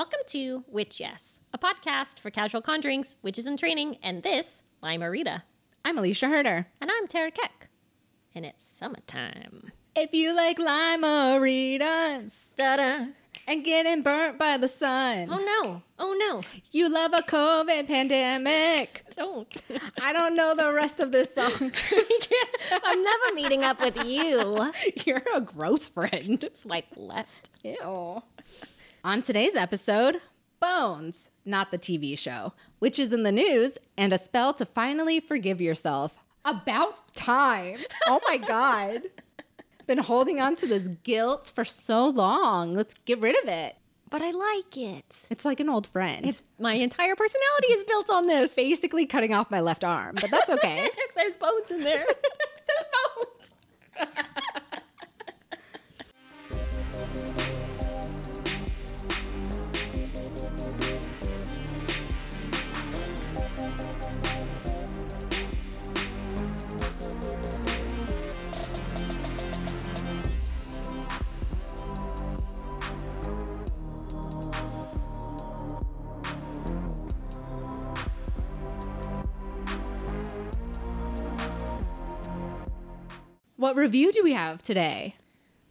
Welcome 0.00 0.20
to 0.28 0.64
Witch 0.66 0.98
Yes, 0.98 1.40
a 1.52 1.58
podcast 1.58 2.20
for 2.20 2.30
casual 2.30 2.62
conjurings, 2.62 3.16
witches 3.20 3.46
in 3.46 3.58
training, 3.58 3.98
and 4.02 4.22
this, 4.22 4.62
Lima 4.82 5.10
Rita. 5.10 5.42
I'm 5.84 5.98
Alicia 5.98 6.26
Herder. 6.26 6.68
And 6.80 6.90
I'm 6.90 7.06
Tara 7.06 7.30
Keck. 7.30 7.68
And 8.34 8.46
it's 8.46 8.64
summertime. 8.64 9.72
If 9.94 10.14
you 10.14 10.34
like 10.34 10.56
limeritas 10.56 12.54
Da-da. 12.56 13.08
and 13.46 13.62
getting 13.62 14.00
burnt 14.00 14.38
by 14.38 14.56
the 14.56 14.68
sun, 14.68 15.28
Oh 15.30 15.36
no. 15.36 15.82
Oh 15.98 16.16
no. 16.18 16.40
you 16.72 16.88
love 16.90 17.12
a 17.12 17.20
COVID 17.20 17.86
pandemic. 17.86 19.04
Don't. 19.14 19.54
I 20.00 20.14
don't 20.14 20.34
know 20.34 20.54
the 20.54 20.72
rest 20.72 21.00
of 21.00 21.12
this 21.12 21.34
song. 21.34 21.52
I'm 22.84 23.04
never 23.04 23.34
meeting 23.34 23.64
up 23.64 23.82
with 23.82 24.02
you. 24.06 24.72
You're 25.04 25.22
a 25.34 25.42
gross 25.42 25.90
friend. 25.90 26.42
Swipe 26.54 26.86
left. 26.96 27.50
Ew. 27.62 28.22
On 29.02 29.22
today's 29.22 29.56
episode, 29.56 30.20
Bones, 30.60 31.30
not 31.46 31.70
the 31.70 31.78
TV 31.78 32.18
show, 32.18 32.52
which 32.80 32.98
is 32.98 33.14
in 33.14 33.22
the 33.22 33.32
news, 33.32 33.78
and 33.96 34.12
a 34.12 34.18
spell 34.18 34.52
to 34.52 34.66
finally 34.66 35.20
forgive 35.20 35.58
yourself. 35.58 36.18
About 36.44 37.14
time. 37.14 37.78
Oh 38.06 38.20
my 38.28 38.36
God. 38.36 39.04
Been 39.86 39.96
holding 39.96 40.38
on 40.38 40.54
to 40.56 40.66
this 40.66 40.88
guilt 41.02 41.50
for 41.54 41.64
so 41.64 42.08
long. 42.10 42.74
Let's 42.74 42.92
get 43.06 43.20
rid 43.20 43.42
of 43.42 43.48
it. 43.48 43.76
But 44.10 44.20
I 44.20 44.32
like 44.32 44.76
it. 44.76 45.26
It's 45.30 45.46
like 45.46 45.60
an 45.60 45.70
old 45.70 45.86
friend. 45.86 46.26
It's 46.26 46.42
my 46.58 46.74
entire 46.74 47.16
personality 47.16 47.72
is 47.72 47.84
built 47.84 48.10
on 48.10 48.26
this. 48.26 48.54
basically 48.54 49.06
cutting 49.06 49.32
off 49.32 49.50
my 49.50 49.60
left 49.60 49.82
arm, 49.82 50.16
but 50.20 50.30
that's 50.30 50.50
okay. 50.50 50.90
There's 51.16 51.36
bones 51.36 51.70
in 51.70 51.80
there. 51.80 52.04
There's 52.68 52.84
bones. 53.16 54.26
What 83.60 83.76
review 83.76 84.10
do 84.10 84.22
we 84.24 84.32
have 84.32 84.62
today? 84.62 85.16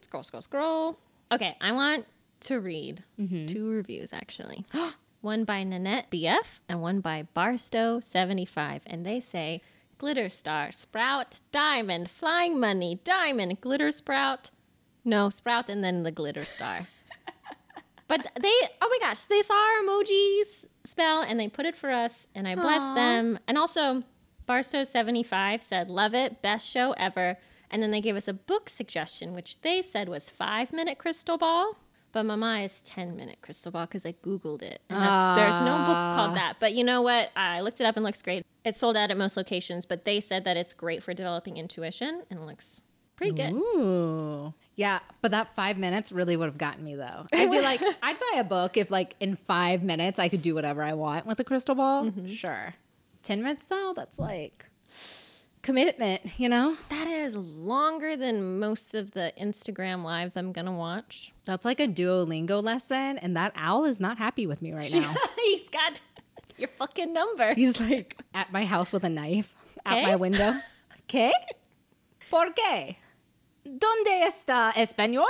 scroll, 0.02 0.22
scroll, 0.22 0.44
scroll. 0.44 1.00
Okay, 1.32 1.58
I 1.60 1.72
want 1.72 2.06
to 2.42 2.60
read 2.60 3.04
two 3.48 3.68
reviews 3.68 4.14
actually. 4.14 4.64
one 5.22 5.44
by 5.44 5.64
Nanette 5.64 6.12
BF 6.12 6.60
and 6.70 6.82
one 6.82 7.00
by 7.00 7.28
Barstow75. 7.36 8.82
And 8.86 9.08
they 9.08 9.20
say 9.20 9.64
Glitter 9.98 10.30
Star, 10.30 10.72
Sprout, 10.72 11.42
Diamond, 11.52 12.12
Flying 12.12 12.60
Money, 12.60 13.02
Diamond, 13.04 13.60
Glitter 13.60 13.92
Sprout. 13.92 14.52
No, 15.04 15.32
Sprout 15.32 15.68
and 15.68 15.84
then 15.84 16.04
the 16.04 16.12
Glitter 16.12 16.46
Star. 16.46 16.86
but 18.08 18.32
they, 18.40 18.54
oh 18.84 18.88
my 18.88 19.00
gosh, 19.02 19.24
they 19.24 19.42
saw 19.42 19.56
our 19.56 19.84
emojis 19.84 20.68
spell 20.84 21.24
and 21.24 21.40
they 21.40 21.48
put 21.48 21.66
it 21.66 21.76
for 21.76 21.90
us 21.90 22.28
and 22.36 22.48
I 22.48 22.54
blessed 22.54 22.94
them. 22.94 23.40
And 23.48 23.58
also, 23.58 24.04
Barstow75 24.48 25.64
said, 25.64 25.90
Love 25.90 26.14
it, 26.14 26.44
best 26.44 26.70
show 26.70 26.92
ever. 26.92 27.40
And 27.72 27.84
then 27.84 27.92
they 27.92 28.02
gave 28.02 28.16
us 28.16 28.28
a 28.28 28.34
book 28.34 28.70
suggestion, 28.70 29.34
which 29.34 29.62
they 29.62 29.82
said 29.82 30.10
was 30.10 30.30
five 30.30 30.74
minute 30.74 30.98
crystal 30.98 31.38
ball. 31.38 31.78
But 32.12 32.24
Mama 32.24 32.62
is 32.62 32.82
10 32.86 33.16
minute 33.16 33.38
crystal 33.42 33.72
ball 33.72 33.86
because 33.86 34.06
I 34.06 34.14
Googled 34.14 34.64
it. 34.64 34.82
And 34.90 35.00
that's, 35.00 35.36
there's 35.36 35.62
no 35.62 35.78
book 35.78 36.16
called 36.16 36.36
that. 36.36 36.56
But 36.60 36.74
you 36.74 36.84
know 36.84 37.04
what? 37.04 37.32
I 37.36 37.62
looked 37.62 37.80
it 37.80 37.86
up 37.86 37.96
and 37.98 38.04
it 38.04 38.08
looks 38.08 38.24
great. 38.24 38.44
It's 38.66 38.80
sold 38.80 38.98
out 38.98 39.12
at 39.12 39.18
most 39.18 39.38
locations, 39.38 39.86
but 39.86 40.04
they 40.06 40.20
said 40.20 40.44
that 40.46 40.58
it's 40.58 40.74
great 40.74 41.04
for 41.04 41.14
developing 41.14 41.58
intuition 41.58 42.24
and 42.32 42.40
it 42.40 42.46
looks 42.46 42.82
pretty 43.16 43.34
good. 43.34 43.52
Ooh. 43.54 44.54
Yeah, 44.76 45.00
but 45.22 45.32
that 45.32 45.54
five 45.56 45.78
minutes 45.78 46.12
really 46.12 46.36
would 46.36 46.46
have 46.46 46.58
gotten 46.58 46.84
me 46.84 46.96
though. 46.96 47.28
I'd 47.34 47.52
be 47.52 47.62
like, 47.62 47.82
I'd 48.02 48.20
buy 48.20 48.40
a 48.40 48.44
book 48.44 48.78
if 48.78 48.90
like 48.90 49.16
in 49.20 49.36
five 49.36 49.84
minutes 49.84 50.20
I 50.20 50.30
could 50.30 50.42
do 50.42 50.56
whatever 50.56 50.82
I 50.82 50.94
want 50.94 51.26
with 51.28 51.40
a 51.40 51.44
crystal 51.44 51.76
ball. 51.76 52.06
Mm-hmm. 52.06 52.28
Sure. 52.28 52.74
Ten 53.22 53.44
minutes 53.44 53.68
though, 53.68 53.94
that's 53.96 54.18
like 54.18 54.66
commitment, 55.62 56.40
you 56.40 56.50
know? 56.50 56.78
That 56.90 57.08
is 57.08 57.36
longer 57.36 58.16
than 58.16 58.60
most 58.60 58.96
of 58.96 59.12
the 59.12 59.34
Instagram 59.40 60.04
lives 60.04 60.38
I'm 60.38 60.52
going 60.52 60.66
to 60.66 60.72
watch. 60.72 61.34
That's 61.46 61.66
like 61.66 61.80
a 61.80 61.88
Duolingo 61.88 62.64
lesson, 62.64 63.18
and 63.18 63.36
that 63.38 63.52
owl 63.56 63.86
is 63.86 64.00
not 64.00 64.18
happy 64.18 64.48
with 64.48 64.62
me 64.62 64.74
right 64.74 64.94
now. 64.94 65.14
He's 65.38 65.70
got 65.70 66.02
your 66.58 66.70
fucking 66.78 67.14
number. 67.14 67.54
He's 67.54 67.80
like 67.80 68.18
at 68.34 68.52
my 68.52 68.66
house 68.66 68.92
with 68.92 69.04
a 69.04 69.10
knife 69.10 69.54
at 69.86 70.04
my 70.04 70.16
window. 70.16 70.54
¿Qué? 71.08 71.32
¿Por 72.30 72.54
qué? 72.54 72.96
¿Dónde 73.66 74.24
está 74.26 74.72
español? 74.74 75.26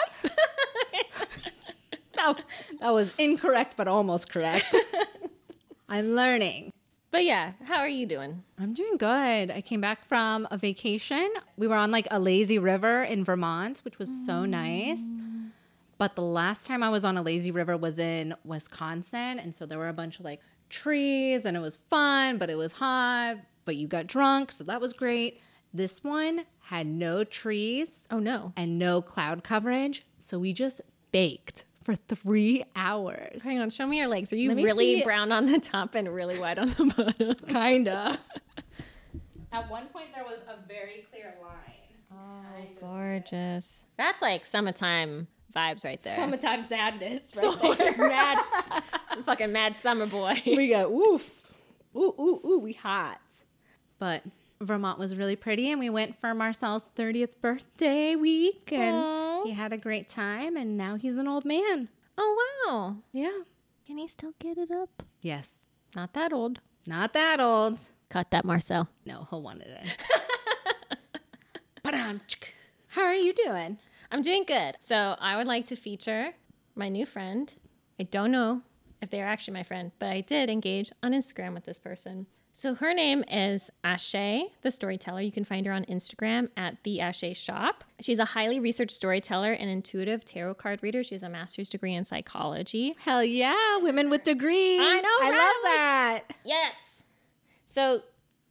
that, 2.15 2.43
that 2.81 2.93
was 2.93 3.13
incorrect, 3.17 3.75
but 3.77 3.87
almost 3.87 4.31
correct. 4.31 4.75
I'm 5.87 6.09
learning. 6.15 6.73
But 7.11 7.23
yeah, 7.23 7.53
how 7.65 7.79
are 7.79 7.89
you 7.89 8.05
doing? 8.05 8.43
I'm 8.59 8.73
doing 8.73 8.97
good. 8.97 9.49
I 9.51 9.61
came 9.65 9.81
back 9.81 10.07
from 10.07 10.47
a 10.51 10.57
vacation. 10.57 11.27
We 11.57 11.67
were 11.67 11.75
on 11.75 11.89
like 11.91 12.07
a 12.11 12.19
lazy 12.19 12.59
river 12.59 13.03
in 13.03 13.23
Vermont, 13.23 13.79
which 13.83 13.97
was 13.97 14.09
so 14.27 14.45
nice. 14.45 15.03
But 15.97 16.15
the 16.15 16.21
last 16.21 16.67
time 16.67 16.83
I 16.83 16.89
was 16.89 17.03
on 17.03 17.17
a 17.17 17.21
lazy 17.23 17.49
river 17.51 17.75
was 17.77 17.97
in 17.97 18.35
Wisconsin. 18.45 19.39
And 19.39 19.53
so 19.55 19.65
there 19.65 19.79
were 19.79 19.89
a 19.89 19.93
bunch 19.93 20.19
of 20.19 20.25
like 20.25 20.41
trees 20.69 21.45
and 21.45 21.57
it 21.57 21.61
was 21.61 21.77
fun, 21.89 22.37
but 22.37 22.49
it 22.51 22.57
was 22.57 22.73
hot, 22.73 23.37
but 23.65 23.75
you 23.75 23.87
got 23.87 24.05
drunk. 24.05 24.51
So 24.51 24.63
that 24.65 24.79
was 24.79 24.93
great. 24.93 25.41
This 25.73 26.03
one 26.03 26.45
had 26.61 26.85
no 26.85 27.23
trees 27.23 28.07
Oh 28.11 28.19
no. 28.19 28.53
and 28.55 28.77
no 28.77 29.01
cloud 29.01 29.43
coverage. 29.43 30.05
So 30.19 30.37
we 30.37 30.53
just 30.53 30.79
baked 31.11 31.65
for 31.89 32.15
three 32.15 32.63
hours. 32.75 33.43
Hang 33.43 33.59
on, 33.59 33.69
show 33.69 33.87
me 33.87 33.97
your 33.97 34.07
legs. 34.07 34.31
Are 34.31 34.35
you 34.35 34.53
really 34.53 34.97
see. 34.99 35.03
brown 35.03 35.31
on 35.31 35.45
the 35.45 35.59
top 35.59 35.95
and 35.95 36.13
really 36.13 36.37
white 36.37 36.59
on 36.59 36.69
the 36.69 36.93
bottom? 36.95 37.35
Kinda. 37.47 38.19
At 39.51 39.69
one 39.71 39.87
point, 39.87 40.07
there 40.13 40.23
was 40.23 40.39
a 40.47 40.67
very 40.67 41.07
clear 41.11 41.33
line. 41.41 41.55
Oh, 42.11 42.65
gorgeous. 42.79 43.85
That's 43.97 44.21
like 44.21 44.45
summertime 44.45 45.27
vibes 45.55 45.83
right 45.83 46.01
there. 46.03 46.15
Summertime 46.15 46.61
sadness. 46.63 47.31
so 47.33 47.55
Right 47.55 47.77
there. 47.79 47.89
it's 47.89 47.97
mad, 47.97 48.43
some 49.13 49.23
fucking 49.23 49.51
mad 49.51 49.75
summer 49.75 50.05
boy. 50.05 50.39
we 50.45 50.67
got 50.69 50.91
woof. 50.91 51.41
Ooh, 51.95 52.13
ooh, 52.19 52.41
ooh, 52.45 52.59
we 52.59 52.73
hot. 52.73 53.19
But 53.97 54.23
Vermont 54.61 54.99
was 54.99 55.15
really 55.15 55.35
pretty, 55.35 55.71
and 55.71 55.79
we 55.79 55.89
went 55.89 56.19
for 56.21 56.35
Marcel's 56.35 56.89
30th 56.95 57.29
birthday 57.41 58.15
week, 58.15 58.71
and 58.71 58.95
He 59.43 59.51
had 59.53 59.73
a 59.73 59.77
great 59.77 60.09
time, 60.09 60.55
and 60.57 60.77
now 60.77 60.95
he's 60.95 61.17
an 61.17 61.27
old 61.27 61.45
man. 61.45 61.89
Oh 62.17 62.61
wow. 62.67 62.97
Yeah. 63.11 63.39
Can 63.85 63.97
he 63.97 64.07
still 64.07 64.33
get 64.39 64.57
it 64.57 64.71
up? 64.71 65.03
Yes. 65.21 65.65
Not 65.95 66.13
that 66.13 66.31
old. 66.31 66.59
Not 66.85 67.13
that 67.13 67.39
old. 67.39 67.79
Cut 68.09 68.31
that, 68.31 68.45
Marcel. 68.45 68.87
No, 69.05 69.27
he'll 69.29 69.41
want 69.41 69.61
it 69.61 69.79
in. 69.81 69.89
Ba-dum, 71.83 72.21
tsk. 72.27 72.53
How 72.89 73.03
are 73.03 73.15
you 73.15 73.33
doing? 73.33 73.77
I'm 74.11 74.21
doing 74.21 74.43
good. 74.45 74.75
So 74.79 75.15
I 75.19 75.37
would 75.37 75.47
like 75.47 75.65
to 75.67 75.75
feature 75.75 76.33
my 76.75 76.89
new 76.89 77.05
friend. 77.05 77.51
I 77.99 78.03
don't 78.03 78.31
know 78.31 78.61
if 79.01 79.09
they're 79.09 79.25
actually 79.25 79.53
my 79.53 79.63
friend, 79.63 79.91
but 79.99 80.09
I 80.09 80.21
did 80.21 80.49
engage 80.49 80.91
on 81.03 81.13
Instagram 81.13 81.53
with 81.53 81.65
this 81.65 81.79
person. 81.79 82.27
So 82.51 82.75
her 82.75 82.93
name 82.93 83.23
is 83.31 83.69
Ashe, 83.83 84.43
the 84.61 84.71
storyteller. 84.71 85.21
You 85.21 85.31
can 85.31 85.45
find 85.45 85.65
her 85.65 85.71
on 85.71 85.85
Instagram 85.85 86.49
at 86.57 86.83
the 86.83 86.99
Ashe 86.99 87.37
Shop. 87.37 87.83
She's 88.01 88.19
a 88.19 88.25
highly 88.25 88.59
researched 88.59 88.91
storyteller 88.91 89.53
and 89.53 89.69
intuitive 89.69 90.25
tarot 90.25 90.55
card 90.55 90.83
reader. 90.83 91.01
She 91.03 91.15
has 91.15 91.23
a 91.23 91.29
master's 91.29 91.69
degree 91.69 91.93
in 91.93 92.03
psychology. 92.03 92.95
Hell 92.99 93.23
yeah, 93.23 93.77
women 93.77 94.09
with 94.09 94.23
degrees. 94.23 94.81
I 94.81 94.99
know, 94.99 95.17
I 95.21 95.29
right? 95.29 95.37
love 95.37 95.63
that. 95.63 96.23
Yes. 96.43 97.03
So 97.65 98.01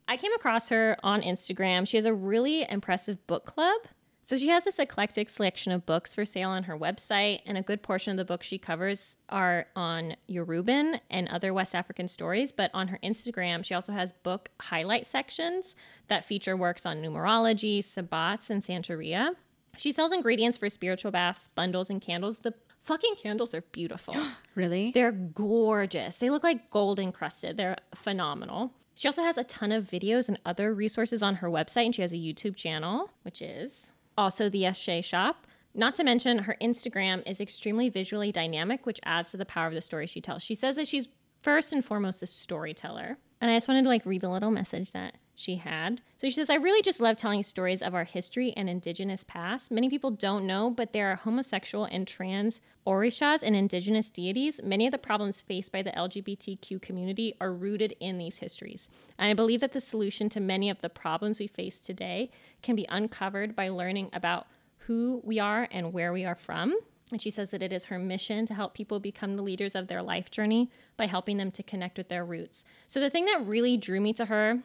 I 0.06 0.16
came 0.16 0.32
across 0.32 0.70
her 0.70 0.96
on 1.02 1.20
Instagram. 1.20 1.86
She 1.86 1.98
has 1.98 2.06
a 2.06 2.14
really 2.14 2.66
impressive 2.70 3.26
book 3.26 3.44
club. 3.44 3.80
So 4.28 4.36
she 4.36 4.48
has 4.48 4.64
this 4.64 4.78
eclectic 4.78 5.30
selection 5.30 5.72
of 5.72 5.86
books 5.86 6.14
for 6.14 6.26
sale 6.26 6.50
on 6.50 6.64
her 6.64 6.76
website, 6.76 7.40
and 7.46 7.56
a 7.56 7.62
good 7.62 7.82
portion 7.82 8.10
of 8.10 8.18
the 8.18 8.26
books 8.26 8.46
she 8.46 8.58
covers 8.58 9.16
are 9.30 9.68
on 9.74 10.16
Yoruban 10.28 11.00
and 11.08 11.28
other 11.28 11.54
West 11.54 11.74
African 11.74 12.08
stories. 12.08 12.52
But 12.52 12.70
on 12.74 12.88
her 12.88 12.98
Instagram, 13.02 13.64
she 13.64 13.72
also 13.72 13.94
has 13.94 14.12
book 14.12 14.50
highlight 14.60 15.06
sections 15.06 15.74
that 16.08 16.26
feature 16.26 16.58
works 16.58 16.84
on 16.84 16.98
numerology, 16.98 17.78
sabbats, 17.78 18.50
and 18.50 18.62
Santeria. 18.62 19.30
She 19.78 19.92
sells 19.92 20.12
ingredients 20.12 20.58
for 20.58 20.68
spiritual 20.68 21.10
baths, 21.10 21.48
bundles, 21.48 21.88
and 21.88 21.98
candles. 21.98 22.40
The 22.40 22.52
fucking 22.82 23.14
candles 23.14 23.54
are 23.54 23.62
beautiful. 23.62 24.14
Really? 24.54 24.90
They're 24.90 25.12
gorgeous. 25.12 26.18
They 26.18 26.28
look 26.28 26.42
like 26.42 26.68
gold 26.68 27.00
encrusted. 27.00 27.56
They're 27.56 27.76
phenomenal. 27.94 28.74
She 28.94 29.08
also 29.08 29.22
has 29.22 29.38
a 29.38 29.44
ton 29.44 29.72
of 29.72 29.84
videos 29.84 30.28
and 30.28 30.38
other 30.44 30.74
resources 30.74 31.22
on 31.22 31.36
her 31.36 31.48
website, 31.48 31.86
and 31.86 31.94
she 31.94 32.02
has 32.02 32.12
a 32.12 32.16
YouTube 32.16 32.56
channel, 32.56 33.12
which 33.22 33.40
is 33.40 33.92
also 34.18 34.50
the 34.50 34.66
Ashe 34.66 35.06
Shop. 35.06 35.46
Not 35.74 35.94
to 35.94 36.04
mention, 36.04 36.38
her 36.40 36.56
Instagram 36.60 37.22
is 37.26 37.40
extremely 37.40 37.88
visually 37.88 38.32
dynamic, 38.32 38.84
which 38.84 39.00
adds 39.04 39.30
to 39.30 39.36
the 39.36 39.46
power 39.46 39.68
of 39.68 39.74
the 39.74 39.80
story 39.80 40.06
she 40.06 40.20
tells. 40.20 40.42
She 40.42 40.54
says 40.54 40.76
that 40.76 40.88
she's 40.88 41.08
first 41.40 41.72
and 41.72 41.84
foremost 41.84 42.22
a 42.22 42.26
storyteller. 42.26 43.16
And 43.40 43.50
I 43.50 43.54
just 43.54 43.68
wanted 43.68 43.84
to 43.84 43.88
like 43.88 44.04
read 44.04 44.20
the 44.20 44.28
little 44.28 44.50
message 44.50 44.90
that 44.92 45.16
she 45.38 45.56
had. 45.56 46.02
So 46.18 46.26
she 46.26 46.32
says, 46.32 46.50
I 46.50 46.56
really 46.56 46.82
just 46.82 47.00
love 47.00 47.16
telling 47.16 47.44
stories 47.44 47.80
of 47.80 47.94
our 47.94 48.02
history 48.02 48.52
and 48.56 48.68
indigenous 48.68 49.22
past. 49.22 49.70
Many 49.70 49.88
people 49.88 50.10
don't 50.10 50.46
know, 50.46 50.68
but 50.68 50.92
there 50.92 51.12
are 51.12 51.16
homosexual 51.16 51.84
and 51.84 52.08
trans 52.08 52.60
orishas 52.84 53.44
and 53.44 53.54
indigenous 53.54 54.10
deities. 54.10 54.60
Many 54.64 54.86
of 54.86 54.90
the 54.90 54.98
problems 54.98 55.40
faced 55.40 55.70
by 55.70 55.82
the 55.82 55.92
LGBTQ 55.92 56.82
community 56.82 57.34
are 57.40 57.52
rooted 57.52 57.94
in 58.00 58.18
these 58.18 58.38
histories. 58.38 58.88
And 59.16 59.30
I 59.30 59.34
believe 59.34 59.60
that 59.60 59.72
the 59.72 59.80
solution 59.80 60.28
to 60.30 60.40
many 60.40 60.70
of 60.70 60.80
the 60.80 60.88
problems 60.88 61.38
we 61.38 61.46
face 61.46 61.78
today 61.78 62.30
can 62.60 62.74
be 62.74 62.86
uncovered 62.88 63.54
by 63.54 63.68
learning 63.68 64.10
about 64.12 64.48
who 64.78 65.20
we 65.22 65.38
are 65.38 65.68
and 65.70 65.92
where 65.92 66.12
we 66.12 66.24
are 66.24 66.34
from. 66.34 66.74
And 67.12 67.22
she 67.22 67.30
says 67.30 67.50
that 67.50 67.62
it 67.62 67.72
is 67.72 67.84
her 67.84 67.98
mission 67.98 68.44
to 68.46 68.54
help 68.54 68.74
people 68.74 68.98
become 68.98 69.36
the 69.36 69.42
leaders 69.42 69.76
of 69.76 69.86
their 69.86 70.02
life 70.02 70.32
journey 70.32 70.68
by 70.96 71.06
helping 71.06 71.36
them 71.36 71.52
to 71.52 71.62
connect 71.62 71.96
with 71.96 72.08
their 72.08 72.24
roots. 72.24 72.64
So 72.88 72.98
the 72.98 73.08
thing 73.08 73.26
that 73.26 73.46
really 73.46 73.76
drew 73.76 74.00
me 74.00 74.12
to 74.14 74.26
her, 74.26 74.64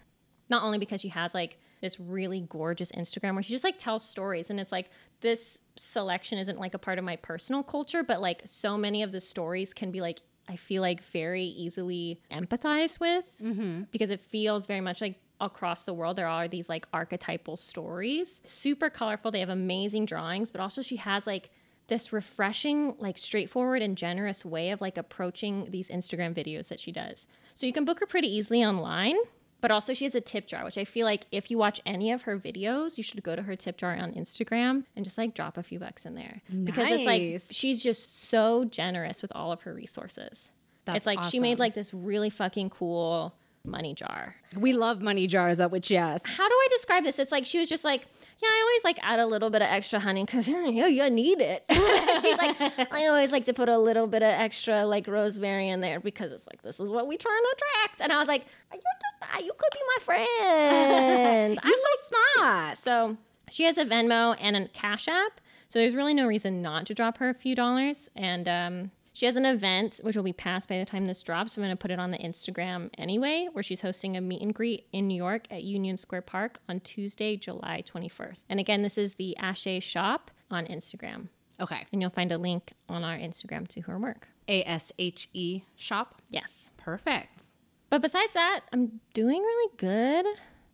not 0.49 0.63
only 0.63 0.77
because 0.77 1.01
she 1.01 1.09
has 1.09 1.33
like 1.33 1.57
this 1.83 1.99
really 1.99 2.41
gorgeous 2.41 2.91
Instagram 2.93 3.33
where 3.33 3.43
she 3.43 3.51
just 3.51 3.63
like 3.63 3.77
tells 3.77 4.03
stories 4.03 4.49
and 4.49 4.59
it's 4.59 4.71
like 4.71 4.89
this 5.19 5.59
selection 5.75 6.37
isn't 6.37 6.57
like 6.57 6.73
a 6.73 6.79
part 6.79 6.97
of 6.97 7.05
my 7.05 7.17
personal 7.17 7.61
culture, 7.61 8.03
but 8.03 8.21
like 8.21 8.41
so 8.45 8.77
many 8.77 9.03
of 9.03 9.11
the 9.11 9.19
stories 9.19 9.73
can 9.73 9.91
be 9.91 10.01
like 10.01 10.21
I 10.47 10.55
feel 10.57 10.81
like 10.81 11.01
very 11.01 11.43
easily 11.43 12.19
empathized 12.31 12.99
with 12.99 13.39
mm-hmm. 13.41 13.83
because 13.91 14.09
it 14.09 14.19
feels 14.19 14.65
very 14.65 14.81
much 14.81 15.01
like 15.01 15.15
across 15.39 15.83
the 15.85 15.93
world 15.93 16.17
there 16.17 16.27
are 16.27 16.47
these 16.47 16.69
like 16.69 16.87
archetypal 16.93 17.57
stories. 17.57 18.41
Super 18.43 18.89
colorful. 18.89 19.31
They 19.31 19.41
have 19.41 19.49
amazing 19.49 20.05
drawings 20.05 20.51
but 20.51 20.61
also 20.61 20.81
she 20.81 20.97
has 20.97 21.27
like 21.27 21.49
this 21.87 22.13
refreshing 22.13 22.95
like 22.99 23.17
straightforward 23.17 23.81
and 23.81 23.97
generous 23.97 24.45
way 24.45 24.69
of 24.71 24.79
like 24.79 24.97
approaching 24.97 25.67
these 25.69 25.89
instagram 25.89 26.33
videos 26.33 26.69
that 26.69 26.79
she 26.79 26.91
does. 26.93 27.27
So 27.55 27.67
you 27.67 27.73
can 27.73 27.83
book 27.83 27.99
her 27.99 28.05
pretty 28.05 28.33
easily 28.33 28.63
online 28.63 29.17
but 29.63 29.71
also 29.71 29.93
she 29.93 30.03
has 30.03 30.13
a 30.13 30.21
tip 30.21 30.45
jar 30.45 30.63
which 30.65 30.77
i 30.77 30.83
feel 30.83 31.05
like 31.05 31.25
if 31.31 31.49
you 31.49 31.57
watch 31.57 31.79
any 31.85 32.11
of 32.11 32.23
her 32.23 32.37
videos 32.37 32.97
you 32.97 33.03
should 33.03 33.23
go 33.23 33.35
to 33.35 33.41
her 33.41 33.55
tip 33.55 33.77
jar 33.77 33.95
on 33.95 34.11
instagram 34.13 34.83
and 34.95 35.05
just 35.05 35.17
like 35.17 35.33
drop 35.33 35.57
a 35.57 35.63
few 35.63 35.79
bucks 35.79 36.05
in 36.05 36.15
there. 36.15 36.41
Because 36.63 36.89
it's 36.89 37.05
like 37.05 37.41
she's 37.51 37.81
just 37.83 38.29
so 38.29 38.65
generous 38.65 39.21
with 39.21 39.31
all 39.35 39.51
of 39.51 39.61
her 39.61 39.73
resources. 39.73 40.51
That's 40.85 40.97
it's 40.97 41.05
like 41.05 41.23
she 41.23 41.39
made 41.39 41.59
like 41.59 41.73
this 41.73 41.93
really 41.93 42.29
fucking 42.29 42.69
cool 42.69 43.33
money 43.65 43.93
jar. 43.93 44.35
We 44.57 44.73
love 44.73 45.01
money 45.01 45.27
jars 45.27 45.59
uh, 45.59 45.63
at 45.63 45.71
Witch 45.71 45.89
Yes. 45.89 46.23
how 46.25 46.47
do 46.47 46.53
I 46.53 46.67
describe 46.71 47.03
this? 47.03 47.19
It's 47.19 47.31
like 47.31 47.45
she 47.45 47.59
was 47.59 47.69
just 47.69 47.83
like, 47.83 48.07
yeah, 48.43 48.49
I 48.49 48.67
always 48.67 48.83
like 48.83 48.99
add 49.01 49.19
a 49.19 49.25
little 49.25 49.49
bit 49.49 49.61
of 49.61 49.69
extra 49.69 49.99
honey 49.99 50.25
because 50.25 50.47
yeah, 50.49 50.87
you 50.87 51.09
need 51.09 51.39
it. 51.39 51.63
She's 52.21 52.37
like, 52.37 52.93
I 52.93 53.07
always 53.07 53.31
like 53.31 53.45
to 53.45 53.53
put 53.53 53.69
a 53.69 53.77
little 53.77 54.07
bit 54.07 54.21
of 54.21 54.29
extra 54.29 54.85
like 54.85 55.07
rosemary 55.07 55.69
in 55.69 55.79
there 55.79 55.99
because 55.99 56.31
it's 56.31 56.47
like 56.47 56.61
this 56.61 56.79
is 56.79 56.89
what 56.89 57.07
we 57.07 57.17
try 57.17 57.31
to 57.31 57.55
attract. 57.55 58.01
And 58.01 58.11
I 58.11 58.17
was 58.17 58.27
like, 58.27 58.45
you 58.73 58.79
just 58.79 59.43
you 59.43 59.51
could 59.57 59.69
be 59.73 59.79
my 59.95 60.03
friend. 60.03 61.59
You're 61.63 61.75
so 61.75 62.17
smart. 62.35 62.77
So 62.77 63.17
she 63.49 63.63
has 63.63 63.77
a 63.77 63.85
Venmo 63.85 64.35
and 64.39 64.55
a 64.55 64.67
Cash 64.67 65.07
App. 65.07 65.39
So 65.69 65.79
there's 65.79 65.95
really 65.95 66.13
no 66.13 66.27
reason 66.27 66.61
not 66.61 66.85
to 66.87 66.93
drop 66.93 67.17
her 67.17 67.29
a 67.29 67.33
few 67.33 67.55
dollars. 67.55 68.09
And 68.15 68.47
um, 68.47 68.91
she 69.13 69.27
has 69.27 69.35
an 69.35 69.45
event, 69.45 69.99
which 70.03 70.15
will 70.15 70.23
be 70.23 70.33
passed 70.33 70.67
by 70.67 70.79
the 70.79 70.85
time 70.85 71.05
this 71.05 71.21
drops. 71.21 71.55
I'm 71.55 71.61
going 71.61 71.69
to 71.69 71.77
put 71.77 71.91
it 71.91 71.99
on 71.99 72.09
the 72.09 72.17
Instagram 72.17 72.89
anyway, 72.97 73.47
where 73.53 73.61
she's 73.61 73.81
hosting 73.81 74.17
a 74.17 74.21
meet 74.21 74.41
and 74.41 74.53
greet 74.53 74.87
in 74.91 75.07
New 75.07 75.15
York 75.15 75.45
at 75.51 75.63
Union 75.63 75.97
Square 75.97 76.23
Park 76.23 76.59
on 76.67 76.79
Tuesday, 76.79 77.37
July 77.37 77.83
21st. 77.85 78.45
And 78.49 78.59
again, 78.59 78.81
this 78.81 78.97
is 78.97 79.15
the 79.15 79.37
Ashe 79.37 79.81
Shop 79.81 80.31
on 80.49 80.65
Instagram. 80.65 81.27
Okay. 81.61 81.85
And 81.93 82.01
you'll 82.01 82.09
find 82.09 82.31
a 82.31 82.39
link 82.39 82.73
on 82.89 83.03
our 83.03 83.15
Instagram 83.15 83.67
to 83.69 83.81
her 83.81 83.99
work. 83.99 84.27
A 84.47 84.63
S 84.63 84.91
H 84.97 85.29
E 85.33 85.61
shop. 85.75 86.21
Yes. 86.29 86.71
Perfect. 86.77 87.43
But 87.89 88.01
besides 88.01 88.33
that, 88.33 88.61
I'm 88.73 88.99
doing 89.13 89.41
really 89.41 89.73
good. 89.77 90.25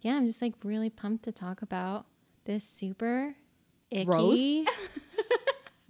Yeah, 0.02 0.14
I'm 0.16 0.26
just 0.26 0.42
like 0.42 0.54
really 0.64 0.90
pumped 0.90 1.26
to 1.26 1.34
talk 1.34 1.62
about 1.62 2.06
this 2.46 2.64
super 2.64 3.36
icky? 3.92 4.66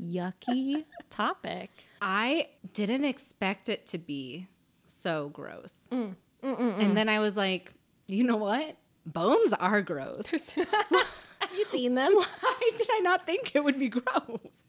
yucky 0.01 0.85
topic. 1.09 1.69
I 2.01 2.47
didn't 2.73 3.05
expect 3.05 3.69
it 3.69 3.85
to 3.87 3.97
be 3.97 4.47
so 4.85 5.29
gross. 5.29 5.87
Mm, 5.91 6.15
mm, 6.43 6.55
mm, 6.55 6.57
mm, 6.57 6.81
And 6.83 6.97
then 6.97 7.09
I 7.09 7.19
was 7.19 7.35
like, 7.37 7.73
you 8.07 8.23
know 8.23 8.37
what? 8.37 8.77
Bones 9.05 9.53
are 9.53 9.81
gross. 9.81 10.49
Have 10.51 11.57
you 11.57 11.65
seen 11.65 11.95
them? 11.95 12.11
Why 12.39 12.69
did 12.77 12.87
I 12.91 12.99
not 12.99 13.25
think 13.25 13.51
it 13.55 13.63
would 13.63 13.79
be 13.79 13.89
gross? 13.89 14.63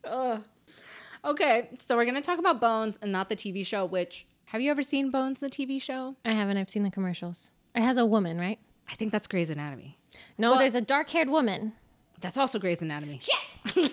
Okay, 1.24 1.68
so 1.78 1.96
we're 1.96 2.06
gonna 2.06 2.20
talk 2.22 2.38
about 2.38 2.60
Bones 2.60 2.98
and 3.02 3.12
not 3.12 3.28
the 3.28 3.36
TV 3.36 3.64
show. 3.66 3.84
Which 3.84 4.26
have 4.46 4.60
you 4.62 4.70
ever 4.70 4.82
seen 4.82 5.10
Bones, 5.10 5.40
the 5.40 5.50
TV 5.50 5.80
show? 5.80 6.16
I 6.24 6.32
haven't. 6.32 6.56
I've 6.56 6.70
seen 6.70 6.82
the 6.82 6.90
commercials. 6.90 7.50
It 7.74 7.82
has 7.82 7.98
a 7.98 8.06
woman, 8.06 8.38
right? 8.38 8.58
I 8.90 8.94
think 8.94 9.12
that's 9.12 9.26
Grey's 9.26 9.50
Anatomy. 9.50 9.98
No, 10.38 10.50
Well- 10.50 10.58
there's 10.60 10.74
a 10.74 10.80
dark-haired 10.80 11.28
woman. 11.28 11.74
That's 12.20 12.36
also 12.36 12.58
Grey's 12.58 12.82
Anatomy. 12.82 13.20
Shit. 13.22 13.92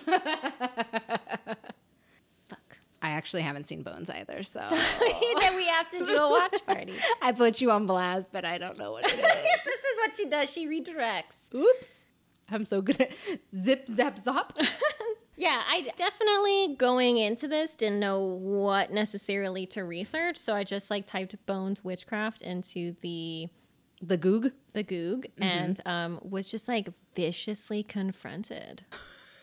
Fuck. 2.48 2.78
I 3.00 3.10
actually 3.10 3.42
haven't 3.42 3.64
seen 3.66 3.82
Bones 3.82 4.10
either, 4.10 4.42
so 4.42 4.58
then 5.40 5.56
we 5.56 5.66
have 5.66 5.88
to 5.90 5.98
do 6.04 6.16
a 6.16 6.28
watch 6.30 6.56
party. 6.66 6.94
I 7.22 7.32
put 7.32 7.60
you 7.60 7.70
on 7.70 7.86
blast, 7.86 8.28
but 8.32 8.44
I 8.44 8.58
don't 8.58 8.78
know 8.78 8.92
what 8.92 9.04
it 9.06 9.12
is. 9.12 9.18
yes, 9.18 9.60
this 9.64 9.80
is 9.80 9.98
what 9.98 10.16
she 10.16 10.26
does. 10.28 10.50
She 10.50 10.66
redirects. 10.66 11.54
Oops. 11.54 12.06
I'm 12.50 12.64
so 12.64 12.80
good 12.80 13.00
at 13.00 13.10
zip 13.54 13.88
zap 13.88 14.16
zop. 14.16 14.50
Yeah, 15.36 15.62
I 15.70 15.82
d- 15.82 15.90
definitely 15.96 16.74
going 16.76 17.18
into 17.18 17.46
this 17.46 17.76
didn't 17.76 18.00
know 18.00 18.20
what 18.24 18.90
necessarily 18.92 19.66
to 19.66 19.84
research, 19.84 20.36
so 20.38 20.54
I 20.54 20.64
just 20.64 20.90
like 20.90 21.06
typed 21.06 21.34
Bones 21.46 21.84
witchcraft 21.84 22.40
into 22.40 22.96
the 23.02 23.48
the 24.00 24.16
goog 24.16 24.52
the 24.74 24.82
Goog 24.82 25.26
and 25.38 25.80
um, 25.86 26.20
was 26.22 26.46
just 26.46 26.68
like 26.68 26.88
viciously 27.14 27.82
confronted. 27.82 28.84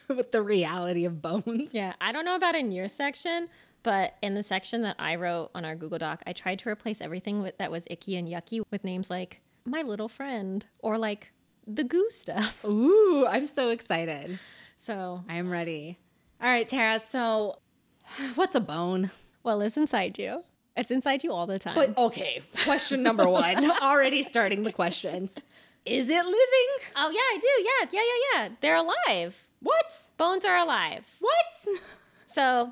with 0.07 0.31
the 0.31 0.41
reality 0.41 1.05
of 1.05 1.21
bones. 1.21 1.73
Yeah, 1.73 1.93
I 1.99 2.11
don't 2.11 2.25
know 2.25 2.35
about 2.35 2.55
in 2.55 2.71
your 2.71 2.87
section, 2.87 3.49
but 3.83 4.15
in 4.21 4.33
the 4.33 4.43
section 4.43 4.81
that 4.83 4.95
I 4.99 5.15
wrote 5.15 5.51
on 5.55 5.65
our 5.65 5.75
Google 5.75 5.97
Doc, 5.97 6.21
I 6.27 6.33
tried 6.33 6.59
to 6.59 6.69
replace 6.69 7.01
everything 7.01 7.41
with, 7.41 7.57
that 7.57 7.71
was 7.71 7.87
icky 7.89 8.15
and 8.15 8.27
yucky 8.27 8.61
with 8.71 8.83
names 8.83 9.09
like 9.09 9.41
my 9.65 9.81
little 9.81 10.09
friend 10.09 10.65
or 10.79 10.97
like 10.97 11.31
the 11.67 11.83
goo 11.83 12.07
stuff. 12.09 12.63
Ooh, 12.67 13.25
I'm 13.25 13.47
so 13.47 13.69
excited. 13.69 14.39
So, 14.75 15.23
I'm 15.27 15.49
ready. 15.49 15.97
All 16.41 16.49
right, 16.49 16.67
Tara. 16.67 16.99
So, 16.99 17.59
what's 18.35 18.55
a 18.55 18.61
bone? 18.61 19.11
what 19.41 19.59
lives 19.59 19.77
inside 19.77 20.17
you? 20.17 20.43
It's 20.77 20.91
inside 20.91 21.23
you 21.23 21.31
all 21.31 21.47
the 21.47 21.57
time. 21.59 21.75
But 21.75 21.97
okay, 21.97 22.41
question 22.65 23.01
number 23.03 23.27
one. 23.29 23.69
Already 23.81 24.23
starting 24.23 24.63
the 24.63 24.71
questions. 24.73 25.37
Is 25.85 26.09
it 26.09 26.25
living? 26.25 26.67
oh 26.95 27.09
yeah, 27.11 27.19
I 27.19 27.37
do. 27.39 27.63
Yeah, 27.63 28.01
yeah, 28.01 28.07
yeah, 28.07 28.41
yeah. 28.43 28.49
They're 28.61 28.75
alive. 28.75 29.47
What? 29.61 29.93
Bones 30.17 30.43
are 30.45 30.57
alive. 30.57 31.05
What? 31.19 31.79
So 32.25 32.71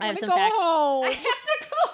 I 0.00 0.06
have 0.06 0.18
some 0.20 0.28
go 0.28 0.34
facts. 0.34 0.54
home. 0.58 1.04
I 1.06 1.10
have 1.10 1.22
to 1.24 1.68
go. 1.70 1.92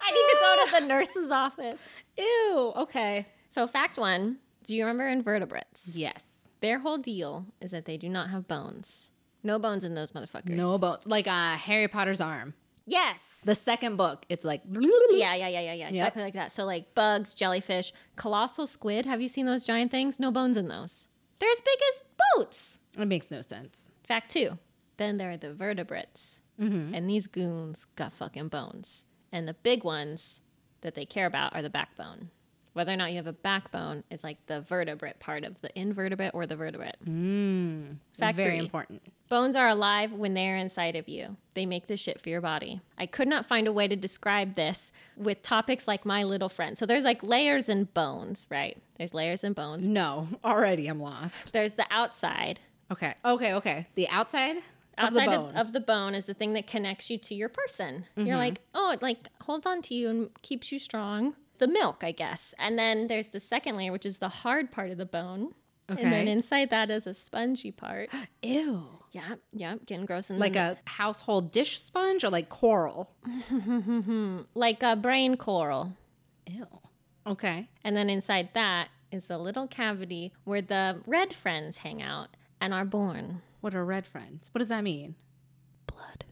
I 0.00 0.10
need 0.10 0.28
to 0.30 0.38
go 0.40 0.64
to 0.78 0.80
the 0.82 0.86
nurse's 0.88 1.30
office. 1.30 1.88
Ew. 2.16 2.72
Okay. 2.76 3.26
So 3.50 3.66
fact 3.66 3.98
one: 3.98 4.38
Do 4.64 4.74
you 4.74 4.84
remember 4.84 5.08
invertebrates? 5.08 5.96
Yes. 5.96 6.48
Their 6.60 6.80
whole 6.80 6.98
deal 6.98 7.46
is 7.60 7.70
that 7.70 7.84
they 7.84 7.96
do 7.96 8.08
not 8.08 8.30
have 8.30 8.48
bones. 8.48 9.10
No 9.44 9.58
bones 9.60 9.84
in 9.84 9.94
those 9.94 10.10
motherfuckers. 10.12 10.50
No 10.50 10.76
bones. 10.76 11.06
Like 11.06 11.28
uh, 11.28 11.52
Harry 11.56 11.86
Potter's 11.88 12.20
arm. 12.20 12.54
Yes. 12.88 13.42
The 13.44 13.54
second 13.54 13.96
book, 13.96 14.24
it's 14.28 14.44
like. 14.44 14.62
yeah, 14.66 15.34
yeah, 15.34 15.48
yeah, 15.48 15.60
yeah, 15.60 15.72
yeah. 15.74 15.88
Exactly 15.88 16.22
like 16.22 16.34
that. 16.34 16.52
So 16.52 16.64
like 16.64 16.94
bugs, 16.94 17.34
jellyfish, 17.34 17.92
colossal 18.16 18.66
squid. 18.66 19.06
Have 19.06 19.20
you 19.20 19.28
seen 19.28 19.46
those 19.46 19.66
giant 19.66 19.90
things? 19.90 20.18
No 20.18 20.30
bones 20.30 20.56
in 20.56 20.68
those. 20.68 21.08
They're 21.38 21.50
as 21.50 21.60
big 21.60 21.78
as 21.90 22.04
boats. 22.34 22.78
It 22.98 23.06
makes 23.06 23.30
no 23.30 23.42
sense. 23.42 23.90
Fact 24.04 24.30
two. 24.30 24.58
Then 24.96 25.18
there 25.18 25.30
are 25.30 25.36
the 25.36 25.52
vertebrates. 25.52 26.40
Mm-hmm. 26.60 26.94
And 26.94 27.08
these 27.08 27.26
goons 27.26 27.86
got 27.94 28.12
fucking 28.12 28.48
bones. 28.48 29.04
And 29.30 29.46
the 29.46 29.54
big 29.54 29.84
ones 29.84 30.40
that 30.80 30.94
they 30.94 31.04
care 31.04 31.26
about 31.26 31.54
are 31.54 31.62
the 31.62 31.70
backbone. 31.70 32.30
Whether 32.78 32.92
or 32.92 32.96
not 32.96 33.10
you 33.10 33.16
have 33.16 33.26
a 33.26 33.32
backbone 33.32 34.04
is 34.08 34.22
like 34.22 34.38
the 34.46 34.60
vertebrate 34.60 35.18
part 35.18 35.42
of 35.42 35.60
the 35.62 35.76
invertebrate 35.76 36.30
or 36.32 36.46
the 36.46 36.54
vertebrate. 36.54 36.94
Fact 38.16 38.36
Very 38.36 38.56
important. 38.58 39.02
Bones 39.28 39.56
are 39.56 39.66
alive 39.66 40.12
when 40.12 40.34
they 40.34 40.48
are 40.48 40.54
inside 40.56 40.94
of 40.94 41.08
you. 41.08 41.36
They 41.54 41.66
make 41.66 41.88
the 41.88 41.96
shit 41.96 42.20
for 42.20 42.28
your 42.28 42.40
body. 42.40 42.80
I 42.96 43.06
could 43.06 43.26
not 43.26 43.46
find 43.46 43.66
a 43.66 43.72
way 43.72 43.88
to 43.88 43.96
describe 43.96 44.54
this 44.54 44.92
with 45.16 45.42
topics 45.42 45.88
like 45.88 46.06
my 46.06 46.22
little 46.22 46.48
friend. 46.48 46.78
So 46.78 46.86
there's 46.86 47.02
like 47.02 47.20
layers 47.24 47.68
and 47.68 47.92
bones, 47.94 48.46
right? 48.48 48.80
There's 48.96 49.12
layers 49.12 49.42
and 49.42 49.56
bones. 49.56 49.84
No, 49.88 50.28
already 50.44 50.86
I'm 50.86 51.00
lost. 51.00 51.52
There's 51.52 51.74
the 51.74 51.86
outside. 51.90 52.60
Okay. 52.92 53.14
Okay. 53.24 53.54
Okay. 53.54 53.88
The 53.96 54.08
outside. 54.08 54.58
Outside 54.96 55.24
of 55.26 55.32
the 55.32 55.40
of, 55.40 55.48
bone. 55.48 55.56
of 55.56 55.72
the 55.72 55.80
bone 55.80 56.14
is 56.14 56.26
the 56.26 56.34
thing 56.34 56.52
that 56.52 56.68
connects 56.68 57.10
you 57.10 57.18
to 57.18 57.34
your 57.34 57.48
person. 57.48 58.04
You're 58.16 58.26
Mm-hmm. 58.28 58.36
like, 58.36 58.60
oh, 58.72 58.92
it 58.92 59.02
like 59.02 59.26
holds 59.42 59.66
on 59.66 59.82
to 59.82 59.94
you 59.94 60.08
and 60.08 60.30
keeps 60.42 60.70
you 60.70 60.78
strong. 60.78 61.34
The 61.58 61.68
milk, 61.68 62.02
I 62.04 62.12
guess. 62.12 62.54
And 62.58 62.78
then 62.78 63.06
there's 63.08 63.28
the 63.28 63.40
second 63.40 63.76
layer, 63.76 63.92
which 63.92 64.06
is 64.06 64.18
the 64.18 64.28
hard 64.28 64.70
part 64.70 64.90
of 64.90 64.98
the 64.98 65.06
bone. 65.06 65.52
And 65.88 66.12
then 66.12 66.28
inside 66.28 66.70
that 66.70 66.90
is 66.90 67.06
a 67.06 67.14
spongy 67.14 67.70
part. 67.70 68.10
Ew. 68.42 68.84
yeah, 69.12 69.36
yeah, 69.52 69.76
getting 69.86 70.04
gross. 70.04 70.28
And 70.28 70.38
Like 70.38 70.54
a 70.56 70.76
household 70.86 71.50
dish 71.50 71.80
sponge 71.80 72.24
or 72.24 72.28
like 72.30 72.48
coral? 72.50 73.10
like 74.54 74.82
a 74.82 74.96
brain 74.96 75.36
coral. 75.36 75.94
Ew. 76.46 76.66
Okay. 77.26 77.68
And 77.84 77.96
then 77.96 78.10
inside 78.10 78.50
that 78.54 78.88
is 79.10 79.30
a 79.30 79.38
little 79.38 79.66
cavity 79.66 80.32
where 80.44 80.60
the 80.62 81.00
red 81.06 81.32
friends 81.32 81.78
hang 81.78 82.02
out 82.02 82.36
and 82.60 82.74
are 82.74 82.84
born. 82.84 83.40
What 83.60 83.74
are 83.74 83.84
red 83.84 84.06
friends? 84.06 84.50
What 84.52 84.58
does 84.58 84.68
that 84.68 84.84
mean? 84.84 85.14
Blood. 85.86 86.24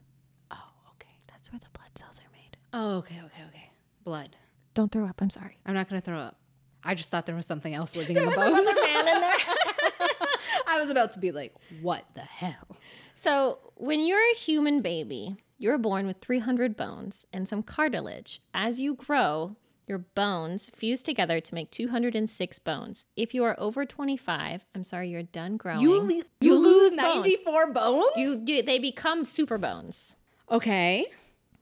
Oh, 0.50 0.68
okay. 0.92 1.16
That's 1.28 1.50
where 1.50 1.58
the 1.58 1.70
blood 1.72 1.90
cells 1.96 2.20
are 2.20 2.30
made. 2.32 2.56
Oh, 2.74 2.98
okay, 2.98 3.20
okay, 3.24 3.42
okay. 3.48 3.70
Blood. 4.04 4.36
Don't 4.76 4.92
throw 4.92 5.06
up. 5.06 5.20
I'm 5.22 5.30
sorry. 5.30 5.56
I'm 5.64 5.72
not 5.74 5.88
gonna 5.88 6.02
throw 6.02 6.18
up. 6.18 6.36
I 6.84 6.94
just 6.94 7.10
thought 7.10 7.24
there 7.24 7.34
was 7.34 7.46
something 7.46 7.72
else 7.74 7.96
living 8.00 8.16
in 8.18 8.24
the 8.26 8.30
bones. 8.30 8.52
another 8.58 8.74
man 8.74 9.08
in 9.08 9.20
there. 9.22 9.32
I 10.68 10.78
was 10.80 10.90
about 10.90 11.12
to 11.12 11.18
be 11.18 11.32
like, 11.32 11.54
what 11.80 12.04
the 12.14 12.20
hell? 12.20 12.76
So, 13.14 13.58
when 13.76 14.06
you're 14.06 14.20
a 14.20 14.36
human 14.36 14.82
baby, 14.82 15.36
you're 15.58 15.78
born 15.78 16.06
with 16.06 16.18
300 16.20 16.76
bones 16.76 17.26
and 17.32 17.48
some 17.48 17.62
cartilage. 17.62 18.42
As 18.52 18.78
you 18.78 18.94
grow, 18.94 19.56
your 19.88 19.98
bones 19.98 20.70
fuse 20.74 21.02
together 21.02 21.40
to 21.40 21.54
make 21.54 21.70
206 21.70 22.58
bones. 22.58 23.06
If 23.16 23.32
you 23.32 23.44
are 23.44 23.56
over 23.58 23.86
25, 23.86 24.66
I'm 24.74 24.84
sorry, 24.84 25.08
you're 25.08 25.22
done 25.22 25.56
growing. 25.56 25.80
You, 25.80 26.02
le- 26.02 26.12
you, 26.14 26.24
You 26.40 26.54
lose 26.58 26.92
lose 26.92 26.96
bones. 26.96 27.24
94 27.26 27.72
bones? 27.72 28.04
You, 28.16 28.42
you- 28.46 28.62
they 28.62 28.78
become 28.78 29.24
super 29.24 29.56
bones. 29.56 30.16
okay. 30.50 31.06